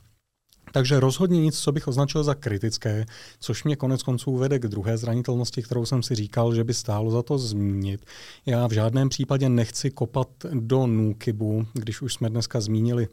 Takže 0.73 0.99
rozhodně 0.99 1.41
nic, 1.41 1.59
co 1.59 1.71
bych 1.71 1.87
označil 1.87 2.23
za 2.23 2.35
kritické, 2.35 3.05
což 3.39 3.63
mě 3.63 3.75
konec 3.75 4.03
konců 4.03 4.37
vede 4.37 4.59
k 4.59 4.67
druhé 4.67 4.97
zranitelnosti, 4.97 5.63
kterou 5.63 5.85
jsem 5.85 6.03
si 6.03 6.15
říkal, 6.15 6.55
že 6.55 6.63
by 6.63 6.73
stálo 6.73 7.11
za 7.11 7.23
to 7.23 7.37
zmínit. 7.37 8.05
Já 8.45 8.67
v 8.67 8.71
žádném 8.71 9.09
případě 9.09 9.49
nechci 9.49 9.91
kopat 9.91 10.27
do 10.53 10.87
Nukibu, 10.87 11.65
když 11.73 12.01
už 12.01 12.13
jsme 12.13 12.29
dneska 12.29 12.61
zmínili 12.61 13.07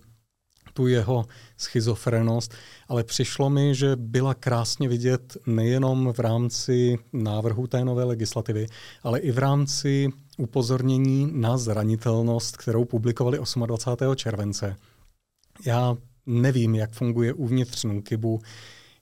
tu 0.75 0.87
jeho 0.87 1.25
schizofrenost, 1.57 2.55
ale 2.89 3.05
přišlo 3.05 3.51
mi, 3.51 3.75
že 3.75 3.97
byla 3.97 4.35
krásně 4.35 4.89
vidět 4.89 5.37
nejenom 5.47 6.13
v 6.13 6.19
rámci 6.19 6.99
návrhu 7.13 7.67
té 7.67 7.85
nové 7.85 8.05
legislativy, 8.05 8.67
ale 9.03 9.19
i 9.19 9.33
v 9.33 9.39
rámci 9.39 10.09
upozornění 10.39 11.29
na 11.33 11.59
zranitelnost, 11.59 12.57
kterou 12.57 12.85
publikovali 12.85 13.39
28. 13.67 14.17
července. 14.17 14.77
Já 15.67 15.97
nevím, 16.31 16.75
jak 16.75 16.93
funguje 16.93 17.33
uvnitř 17.33 17.85
NUKIBu 17.85 18.41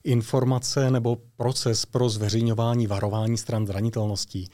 informace 0.03 0.91
nebo 0.91 1.17
proces 1.37 1.85
pro 1.85 2.09
zveřejňování 2.09 2.87
varování 2.87 3.37
stran 3.37 3.67
zranitelností. 3.67 4.49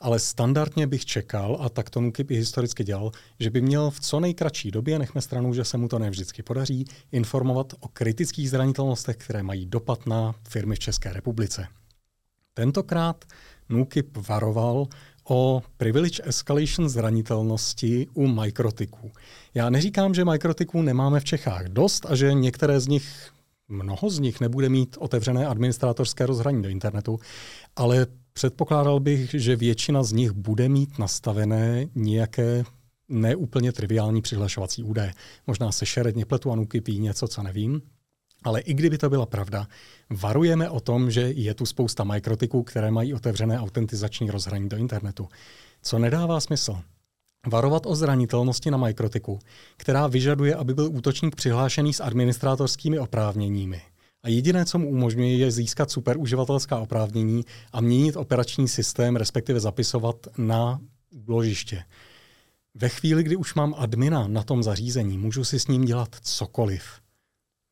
Ale 0.00 0.18
standardně 0.18 0.86
bych 0.86 1.04
čekal, 1.04 1.58
a 1.60 1.68
tak 1.68 1.90
to 1.90 2.00
NUKIB 2.00 2.30
i 2.30 2.34
historicky 2.34 2.84
dělal, 2.84 3.10
že 3.40 3.50
by 3.50 3.60
měl 3.60 3.90
v 3.90 4.00
co 4.00 4.20
nejkratší 4.20 4.70
době, 4.70 4.98
nechme 4.98 5.20
stranu, 5.20 5.54
že 5.54 5.64
se 5.64 5.78
mu 5.78 5.88
to 5.88 5.98
nevždycky 5.98 6.42
podaří, 6.42 6.84
informovat 7.12 7.72
o 7.80 7.88
kritických 7.88 8.50
zranitelnostech, 8.50 9.16
které 9.16 9.42
mají 9.42 9.66
dopad 9.66 10.06
na 10.06 10.34
firmy 10.48 10.74
v 10.74 10.78
České 10.78 11.12
republice. 11.12 11.66
Tentokrát 12.54 13.24
NUKIB 13.68 14.16
varoval 14.28 14.86
o 15.30 15.62
privilege 15.76 16.22
escalation 16.24 16.88
zranitelnosti 16.88 18.06
u 18.14 18.26
mikrotiků. 18.26 19.10
Já 19.54 19.70
neříkám, 19.70 20.14
že 20.14 20.24
mikrotiků 20.24 20.82
nemáme 20.82 21.20
v 21.20 21.24
Čechách 21.24 21.64
dost 21.64 22.06
a 22.08 22.14
že 22.14 22.34
některé 22.34 22.80
z 22.80 22.88
nich, 22.88 23.30
mnoho 23.68 24.10
z 24.10 24.18
nich 24.18 24.40
nebude 24.40 24.68
mít 24.68 24.96
otevřené 25.00 25.46
administrátorské 25.46 26.26
rozhraní 26.26 26.62
do 26.62 26.68
internetu, 26.68 27.18
ale 27.76 28.06
předpokládal 28.32 29.00
bych, 29.00 29.30
že 29.34 29.56
většina 29.56 30.02
z 30.02 30.12
nich 30.12 30.30
bude 30.30 30.68
mít 30.68 30.98
nastavené 30.98 31.86
nějaké 31.94 32.64
neúplně 33.08 33.72
triviální 33.72 34.22
přihlašovací 34.22 34.82
údaje. 34.82 35.12
Možná 35.46 35.72
se 35.72 35.86
šeredně 35.86 36.24
pletu 36.24 36.52
a 36.52 36.56
nukipí 36.56 36.98
něco, 36.98 37.28
co 37.28 37.42
nevím, 37.42 37.82
ale 38.42 38.60
i 38.60 38.74
kdyby 38.74 38.98
to 38.98 39.10
byla 39.10 39.26
pravda, 39.26 39.66
varujeme 40.10 40.70
o 40.70 40.80
tom, 40.80 41.10
že 41.10 41.20
je 41.20 41.54
tu 41.54 41.66
spousta 41.66 42.04
mikrotiků, 42.04 42.62
které 42.62 42.90
mají 42.90 43.14
otevřené 43.14 43.60
autentizační 43.60 44.30
rozhraní 44.30 44.68
do 44.68 44.76
internetu. 44.76 45.28
Co 45.82 45.98
nedává 45.98 46.40
smysl? 46.40 46.80
Varovat 47.46 47.86
o 47.86 47.94
zranitelnosti 47.94 48.70
na 48.70 48.78
mikrotiku, 48.78 49.38
která 49.76 50.06
vyžaduje, 50.06 50.54
aby 50.54 50.74
byl 50.74 50.88
útočník 50.92 51.36
přihlášený 51.36 51.92
s 51.92 52.02
administrátorskými 52.02 52.98
oprávněními. 52.98 53.82
A 54.22 54.28
jediné, 54.28 54.64
co 54.64 54.78
mu 54.78 54.88
umožňuje, 54.88 55.36
je 55.36 55.50
získat 55.50 55.90
superuživatelská 55.90 56.78
oprávnění 56.78 57.44
a 57.72 57.80
měnit 57.80 58.16
operační 58.16 58.68
systém, 58.68 59.16
respektive 59.16 59.60
zapisovat 59.60 60.16
na 60.38 60.80
úložiště. 61.26 61.84
Ve 62.74 62.88
chvíli, 62.88 63.22
kdy 63.22 63.36
už 63.36 63.54
mám 63.54 63.74
admina 63.78 64.28
na 64.28 64.42
tom 64.42 64.62
zařízení, 64.62 65.18
můžu 65.18 65.44
si 65.44 65.60
s 65.60 65.66
ním 65.66 65.84
dělat 65.84 66.16
cokoliv 66.22 66.82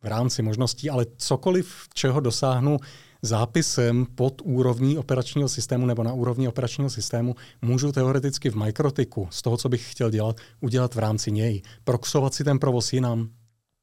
v 0.02 0.06
rámci 0.06 0.42
možností, 0.42 0.90
ale 0.90 1.06
cokoliv, 1.16 1.86
čeho 1.94 2.20
dosáhnu 2.20 2.78
zápisem 3.22 4.06
pod 4.14 4.42
úrovní 4.44 4.98
operačního 4.98 5.48
systému 5.48 5.86
nebo 5.86 6.02
na 6.02 6.12
úrovni 6.12 6.48
operačního 6.48 6.90
systému, 6.90 7.34
můžu 7.62 7.92
teoreticky 7.92 8.50
v 8.50 8.56
Microtiku 8.56 9.28
z 9.30 9.42
toho, 9.42 9.56
co 9.56 9.68
bych 9.68 9.92
chtěl 9.92 10.10
dělat, 10.10 10.36
udělat 10.60 10.94
v 10.94 10.98
rámci 10.98 11.32
něj. 11.32 11.62
Proxovat 11.84 12.34
si 12.34 12.44
ten 12.44 12.58
provoz 12.58 12.92
jinam 12.92 13.28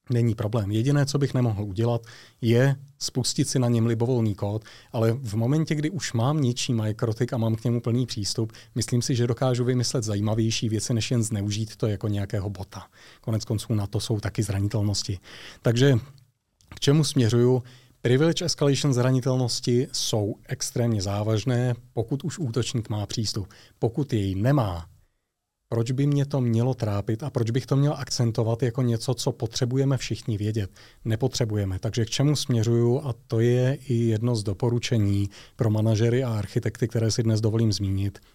není 0.09 0.35
problém. 0.35 0.71
Jediné, 0.71 1.05
co 1.05 1.17
bych 1.17 1.33
nemohl 1.33 1.63
udělat, 1.63 2.01
je 2.41 2.75
spustit 2.99 3.49
si 3.49 3.59
na 3.59 3.69
něm 3.69 3.85
libovolný 3.85 4.35
kód, 4.35 4.63
ale 4.91 5.11
v 5.11 5.35
momentě, 5.35 5.75
kdy 5.75 5.89
už 5.89 6.13
mám 6.13 6.41
něčí 6.41 6.73
Microtik 6.73 7.33
a 7.33 7.37
mám 7.37 7.55
k 7.55 7.63
němu 7.63 7.81
plný 7.81 8.05
přístup, 8.05 8.53
myslím 8.75 9.01
si, 9.01 9.15
že 9.15 9.27
dokážu 9.27 9.63
vymyslet 9.63 10.03
zajímavější 10.03 10.69
věci, 10.69 10.93
než 10.93 11.11
jen 11.11 11.23
zneužít 11.23 11.75
to 11.75 11.87
jako 11.87 12.07
nějakého 12.07 12.49
bota. 12.49 12.83
Konec 13.21 13.45
konců 13.45 13.73
na 13.73 13.87
to 13.87 13.99
jsou 13.99 14.19
taky 14.19 14.43
zranitelnosti. 14.43 15.19
Takže 15.61 15.93
k 16.69 16.79
čemu 16.79 17.03
směřuju? 17.03 17.63
Privilege 18.01 18.45
escalation 18.45 18.93
zranitelnosti 18.93 19.87
jsou 19.91 20.35
extrémně 20.47 21.01
závažné, 21.01 21.73
pokud 21.93 22.23
už 22.23 22.39
útočník 22.39 22.89
má 22.89 23.05
přístup. 23.05 23.47
Pokud 23.79 24.13
jej 24.13 24.35
nemá, 24.35 24.85
proč 25.75 25.91
by 25.91 26.07
mě 26.07 26.25
to 26.25 26.41
mělo 26.41 26.73
trápit 26.73 27.23
a 27.23 27.29
proč 27.29 27.51
bych 27.51 27.65
to 27.65 27.75
měl 27.75 27.93
akcentovat 27.97 28.63
jako 28.63 28.81
něco, 28.81 29.13
co 29.13 29.31
potřebujeme 29.31 29.97
všichni 29.97 30.37
vědět. 30.37 30.69
Nepotřebujeme. 31.05 31.79
Takže 31.79 32.05
k 32.05 32.09
čemu 32.09 32.35
směřuju 32.35 33.01
a 33.03 33.15
to 33.27 33.39
je 33.39 33.77
i 33.87 33.93
jedno 33.93 34.35
z 34.35 34.43
doporučení 34.43 35.29
pro 35.55 35.69
manažery 35.69 36.23
a 36.23 36.33
architekty, 36.33 36.87
které 36.87 37.11
si 37.11 37.23
dnes 37.23 37.41
dovolím 37.41 37.71
zmínit– 37.71 38.19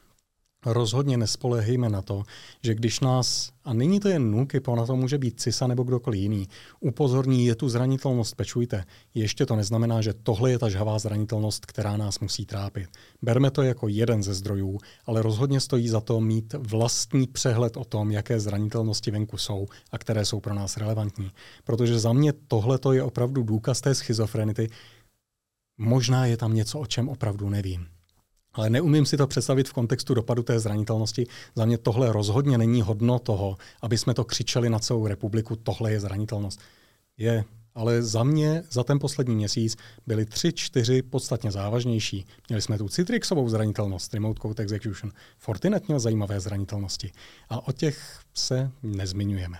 Rozhodně 0.66 1.16
nespolehejme 1.16 1.88
na 1.88 2.02
to, 2.02 2.22
že 2.62 2.74
když 2.74 3.00
nás, 3.00 3.52
a 3.64 3.72
není 3.72 4.00
to 4.00 4.08
jen 4.08 4.30
nuky, 4.30 4.60
na 4.76 4.86
to 4.86 4.96
může 4.96 5.18
být 5.18 5.40
CISA 5.40 5.66
nebo 5.66 5.82
kdokoliv 5.82 6.20
jiný, 6.20 6.48
upozorní, 6.80 7.46
je 7.46 7.54
tu 7.54 7.68
zranitelnost, 7.68 8.36
pečujte. 8.36 8.84
Ještě 9.14 9.46
to 9.46 9.56
neznamená, 9.56 10.00
že 10.00 10.14
tohle 10.14 10.50
je 10.50 10.58
ta 10.58 10.68
žhavá 10.68 10.98
zranitelnost, 10.98 11.66
která 11.66 11.96
nás 11.96 12.20
musí 12.20 12.46
trápit. 12.46 12.88
Berme 13.22 13.50
to 13.50 13.62
jako 13.62 13.88
jeden 13.88 14.22
ze 14.22 14.34
zdrojů, 14.34 14.78
ale 15.06 15.22
rozhodně 15.22 15.60
stojí 15.60 15.88
za 15.88 16.00
to 16.00 16.20
mít 16.20 16.54
vlastní 16.58 17.26
přehled 17.26 17.76
o 17.76 17.84
tom, 17.84 18.10
jaké 18.10 18.40
zranitelnosti 18.40 19.10
venku 19.10 19.36
jsou 19.36 19.66
a 19.92 19.98
které 19.98 20.24
jsou 20.24 20.40
pro 20.40 20.54
nás 20.54 20.76
relevantní. 20.76 21.30
Protože 21.64 21.98
za 21.98 22.12
mě 22.12 22.32
tohle 22.32 22.78
je 22.92 23.02
opravdu 23.02 23.42
důkaz 23.42 23.80
té 23.80 23.94
schizofrenity. 23.94 24.68
Možná 25.78 26.26
je 26.26 26.36
tam 26.36 26.54
něco, 26.54 26.78
o 26.78 26.86
čem 26.86 27.08
opravdu 27.08 27.48
nevím. 27.48 27.99
Ale 28.52 28.70
neumím 28.70 29.06
si 29.06 29.16
to 29.16 29.26
představit 29.26 29.68
v 29.68 29.72
kontextu 29.72 30.14
dopadu 30.14 30.42
té 30.42 30.60
zranitelnosti. 30.60 31.26
Za 31.56 31.64
mě 31.64 31.78
tohle 31.78 32.12
rozhodně 32.12 32.58
není 32.58 32.82
hodno 32.82 33.18
toho, 33.18 33.56
aby 33.82 33.98
jsme 33.98 34.14
to 34.14 34.24
křičeli 34.24 34.70
na 34.70 34.78
celou 34.78 35.06
republiku, 35.06 35.56
tohle 35.56 35.92
je 35.92 36.00
zranitelnost. 36.00 36.60
Je, 37.18 37.44
ale 37.74 38.02
za 38.02 38.24
mě 38.24 38.62
za 38.70 38.84
ten 38.84 38.98
poslední 38.98 39.34
měsíc 39.34 39.76
byly 40.06 40.26
tři, 40.26 40.52
čtyři 40.52 41.02
podstatně 41.02 41.50
závažnější. 41.50 42.26
Měli 42.48 42.62
jsme 42.62 42.78
tu 42.78 42.88
Citrixovou 42.88 43.48
zranitelnost, 43.48 44.14
Remote 44.14 44.40
Code 44.40 44.62
Execution. 44.62 45.12
Fortinet 45.38 45.88
měl 45.88 46.00
zajímavé 46.00 46.40
zranitelnosti. 46.40 47.10
A 47.48 47.68
o 47.68 47.72
těch 47.72 48.20
se 48.34 48.70
nezmiňujeme. 48.82 49.58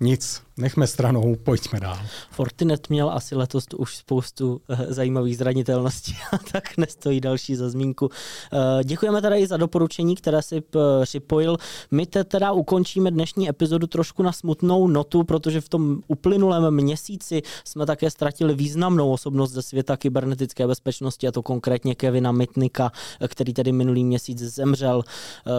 Nic, 0.00 0.42
nechme 0.56 0.86
stranou, 0.86 1.36
pojďme 1.42 1.80
dál. 1.80 1.98
Fortinet 2.30 2.90
měl 2.90 3.10
asi 3.10 3.34
letos 3.34 3.64
už 3.76 3.96
spoustu 3.96 4.60
uh, 4.68 4.78
zajímavých 4.88 5.38
zranitelností, 5.38 6.16
tak 6.52 6.76
nestojí 6.76 7.20
další 7.20 7.56
za 7.56 7.70
zmínku. 7.70 8.06
Uh, 8.06 8.82
děkujeme 8.84 9.22
teda 9.22 9.36
i 9.36 9.46
za 9.46 9.56
doporučení, 9.56 10.16
které 10.16 10.42
si 10.42 10.62
uh, 10.74 10.80
připojil. 11.02 11.56
My 11.90 12.06
te 12.06 12.24
teda 12.24 12.52
ukončíme 12.52 13.10
dnešní 13.10 13.48
epizodu 13.48 13.86
trošku 13.86 14.22
na 14.22 14.32
smutnou 14.32 14.88
notu, 14.88 15.24
protože 15.24 15.60
v 15.60 15.68
tom 15.68 16.00
uplynulém 16.08 16.74
měsíci 16.74 17.42
jsme 17.64 17.86
také 17.86 18.10
ztratili 18.10 18.54
významnou 18.54 19.12
osobnost 19.12 19.52
ze 19.52 19.62
světa 19.62 19.96
kybernetické 19.96 20.66
bezpečnosti, 20.66 21.28
a 21.28 21.32
to 21.32 21.42
konkrétně 21.42 21.94
Kevina 21.94 22.32
Mitnika, 22.32 22.92
který 23.28 23.52
tedy 23.52 23.72
minulý 23.72 24.04
měsíc 24.04 24.38
zemřel. 24.38 25.02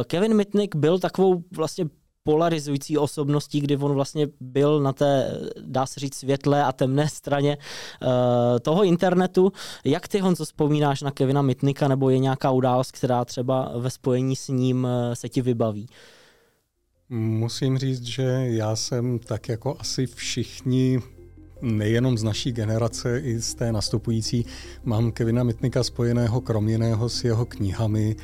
Kevin 0.08 0.34
Mitnick 0.34 0.76
byl 0.76 1.00
takovou 1.00 1.44
vlastně 1.56 1.86
polarizující 2.28 2.98
osobností, 2.98 3.62
kdy 3.62 3.78
on 3.78 3.94
vlastně 3.94 4.28
byl 4.40 4.80
na 4.80 4.94
té, 4.94 5.40
dá 5.62 5.86
se 5.86 6.00
říct, 6.00 6.16
světlé 6.16 6.64
a 6.64 6.72
temné 6.72 7.10
straně 7.10 7.58
uh, 7.58 8.10
toho 8.62 8.84
internetu. 8.84 9.52
Jak 9.86 10.08
ty, 10.08 10.20
Honzo, 10.20 10.46
vzpomínáš 10.46 11.02
na 11.02 11.12
Kevina 11.12 11.42
Mitnika, 11.42 11.88
nebo 11.88 12.10
je 12.10 12.20
nějaká 12.20 12.52
událost, 12.52 12.92
která 12.92 13.26
třeba 13.26 13.72
ve 13.78 13.90
spojení 13.90 14.36
s 14.36 14.48
ním 14.48 14.84
uh, 14.84 15.14
se 15.14 15.30
ti 15.30 15.42
vybaví? 15.42 15.88
Musím 17.10 17.78
říct, 17.78 18.04
že 18.04 18.24
já 18.46 18.76
jsem 18.76 19.20
tak 19.20 19.50
jako 19.50 19.76
asi 19.80 20.06
všichni 20.06 21.00
nejenom 21.62 22.18
z 22.18 22.24
naší 22.24 22.52
generace, 22.52 23.20
i 23.20 23.40
z 23.40 23.56
té 23.56 23.72
nastupující, 23.72 24.46
mám 24.84 25.12
Kevina 25.12 25.44
Mitnika 25.44 25.84
spojeného 25.84 26.42
kromě 26.42 26.74
jiného 26.74 27.10
s 27.10 27.24
jeho 27.24 27.46
knihami, 27.46 28.16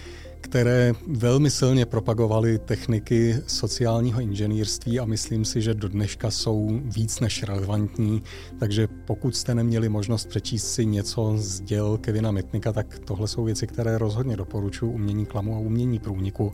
které 0.43 0.93
velmi 1.07 1.51
silně 1.51 1.85
propagovaly 1.85 2.59
techniky 2.59 3.35
sociálního 3.47 4.21
inženýrství 4.21 4.99
a 4.99 5.05
myslím 5.05 5.45
si, 5.45 5.61
že 5.61 5.73
do 5.73 5.87
dneška 5.87 6.31
jsou 6.31 6.81
víc 6.83 7.19
než 7.19 7.43
relevantní. 7.43 8.23
Takže 8.59 8.87
pokud 9.05 9.35
jste 9.35 9.55
neměli 9.55 9.89
možnost 9.89 10.27
přečíst 10.27 10.73
si 10.73 10.85
něco 10.85 11.33
z 11.37 11.59
děl 11.59 11.97
Kevina 11.97 12.31
Mitnika, 12.31 12.73
tak 12.73 12.99
tohle 12.99 13.27
jsou 13.27 13.43
věci, 13.43 13.67
které 13.67 13.97
rozhodně 13.97 14.37
doporučuji 14.37 14.91
umění 14.91 15.25
klamu 15.25 15.55
a 15.55 15.59
umění 15.59 15.99
průniku. 15.99 16.51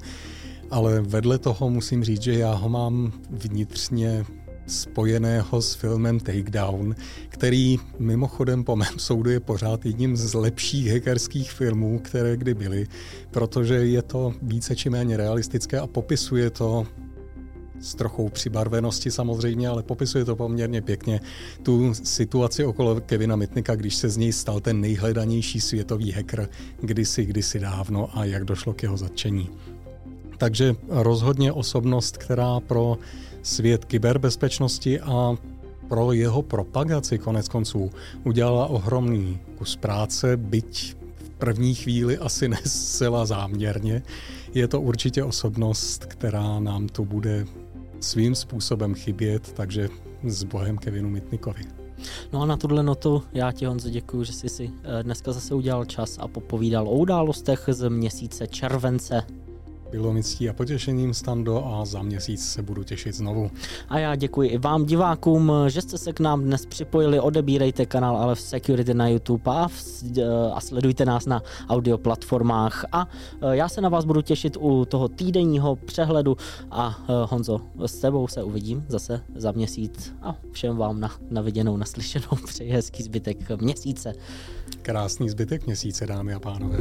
Ale 0.72 1.02
vedle 1.02 1.38
toho 1.38 1.70
musím 1.70 2.04
říct, 2.04 2.22
že 2.22 2.34
já 2.34 2.54
ho 2.54 2.70
mám 2.70 3.12
vnitřně 3.30 4.26
spojeného 4.70 5.62
s 5.62 5.74
filmem 5.74 6.20
Takedown, 6.20 6.96
který 7.30 7.78
mimochodem 8.00 8.64
po 8.64 8.76
mém 8.76 9.00
soudu 9.00 9.30
je 9.30 9.40
pořád 9.40 9.86
jedním 9.86 10.18
z 10.18 10.34
lepších 10.34 10.92
hackerských 10.92 11.52
filmů, 11.52 12.00
které 12.00 12.38
kdy 12.38 12.54
byly, 12.54 12.88
protože 13.32 13.76
je 13.76 14.02
to 14.02 14.34
více 14.42 14.76
či 14.76 14.90
méně 14.90 15.18
realistické 15.18 15.80
a 15.80 15.88
popisuje 15.88 16.50
to 16.50 16.88
s 17.80 17.96
trochou 17.96 18.30
přibarvenosti 18.30 19.12
samozřejmě, 19.12 19.68
ale 19.68 19.84
popisuje 19.84 20.26
to 20.26 20.36
poměrně 20.36 20.82
pěkně 20.82 21.22
tu 21.64 21.94
situaci 21.94 22.66
okolo 22.66 23.02
Kevina 23.02 23.36
Mitnika, 23.36 23.76
když 23.76 23.96
se 23.96 24.10
z 24.10 24.18
něj 24.18 24.34
stal 24.34 24.60
ten 24.60 24.82
nejhledanější 24.82 25.62
světový 25.62 26.12
hacker 26.12 26.50
kdysi, 26.82 27.26
kdysi 27.26 27.60
dávno 27.60 28.18
a 28.18 28.26
jak 28.26 28.46
došlo 28.46 28.74
k 28.74 28.84
jeho 28.84 28.98
zatčení. 28.98 29.50
Takže 30.40 30.76
rozhodně 30.90 31.52
osobnost, 31.52 32.18
která 32.18 32.60
pro 32.60 32.98
svět 33.44 33.86
kyberbezpečnosti 33.86 35.00
a 35.00 35.36
pro 35.88 36.14
jeho 36.14 36.42
propagaci 36.42 37.18
konec 37.18 37.48
konců 37.48 37.92
udělala 38.24 38.68
ohromný 38.68 39.40
kus 39.58 39.76
práce, 39.76 40.38
byť 40.38 40.96
v 41.16 41.30
první 41.30 41.76
chvíli 41.76 42.18
asi 42.18 42.48
ne 42.50 42.58
zcela 42.66 43.26
záměrně. 43.26 44.02
Je 44.54 44.68
to 44.68 44.82
určitě 44.82 45.24
osobnost, 45.24 46.06
která 46.06 46.60
nám 46.60 46.88
tu 46.88 47.06
bude 47.06 47.46
svým 48.00 48.36
způsobem 48.36 48.96
chybět, 48.96 49.54
takže 49.54 49.90
s 50.24 50.44
Bohem 50.44 50.78
Kevinu 50.78 51.10
Mitnikovi. 51.10 51.62
No 52.34 52.42
a 52.42 52.46
na 52.46 52.58
tuhle 52.58 52.84
notu 52.84 53.24
já 53.34 53.52
ti 53.52 53.66
Honzo 53.66 53.90
děkuji, 53.90 54.24
že 54.24 54.34
jsi 54.34 54.50
si 54.50 54.72
eh, 54.84 55.04
dneska 55.04 55.32
zase 55.32 55.56
udělal 55.56 55.86
čas 55.86 56.18
a 56.20 56.28
popovídal 56.28 56.88
o 56.88 56.92
událostech 56.92 57.70
z 57.72 57.90
měsíce 57.90 58.48
července 58.48 59.24
bylo 59.92 60.14
mi 60.14 60.24
ctí 60.24 60.50
a 60.50 60.54
potěšením, 60.54 61.14
Stando, 61.14 61.66
a 61.66 61.86
za 61.86 62.02
měsíc 62.02 62.52
se 62.52 62.62
budu 62.62 62.84
těšit 62.84 63.16
znovu. 63.16 63.52
A 63.90 64.00
já 64.00 64.16
děkuji 64.16 64.50
i 64.50 64.58
vám 64.58 64.86
divákům, 64.86 65.52
že 65.68 65.82
jste 65.82 65.98
se 65.98 66.14
k 66.14 66.20
nám 66.20 66.44
dnes 66.44 66.66
připojili. 66.66 67.20
Odebírejte 67.20 67.86
kanál 67.86 68.18
ale 68.18 68.36
v 68.36 68.42
Security 68.42 68.94
na 68.94 69.08
YouTube 69.08 69.44
a, 69.46 69.68
v, 69.68 70.04
eh, 70.18 70.24
a 70.54 70.62
sledujte 70.62 71.06
nás 71.06 71.26
na 71.26 71.44
audio 71.70 71.98
platformách. 71.98 72.86
A 72.92 73.08
eh, 73.42 73.56
já 73.56 73.70
se 73.70 73.82
na 73.82 73.90
vás 73.90 74.06
budu 74.06 74.22
těšit 74.22 74.58
u 74.60 74.86
toho 74.86 75.08
týdenního 75.08 75.76
přehledu 75.76 76.38
a 76.72 76.98
eh, 77.02 77.06
Honzo, 77.30 77.62
s 77.86 78.00
tebou 78.00 78.28
se 78.28 78.44
uvidím 78.44 78.86
zase 78.88 79.22
za 79.36 79.52
měsíc 79.52 80.14
a 80.22 80.36
všem 80.52 80.78
vám 80.78 81.00
na, 81.00 81.12
na 81.30 81.42
viděnou, 81.42 81.78
naslyšenou 81.78 82.30
přeji 82.46 82.72
hezký 82.72 83.04
zbytek 83.04 83.62
měsíce. 83.62 84.14
Krásný 84.82 85.30
zbytek 85.30 85.66
měsíce, 85.66 86.08
dámy 86.08 86.34
a 86.34 86.40
pánové. 86.40 86.78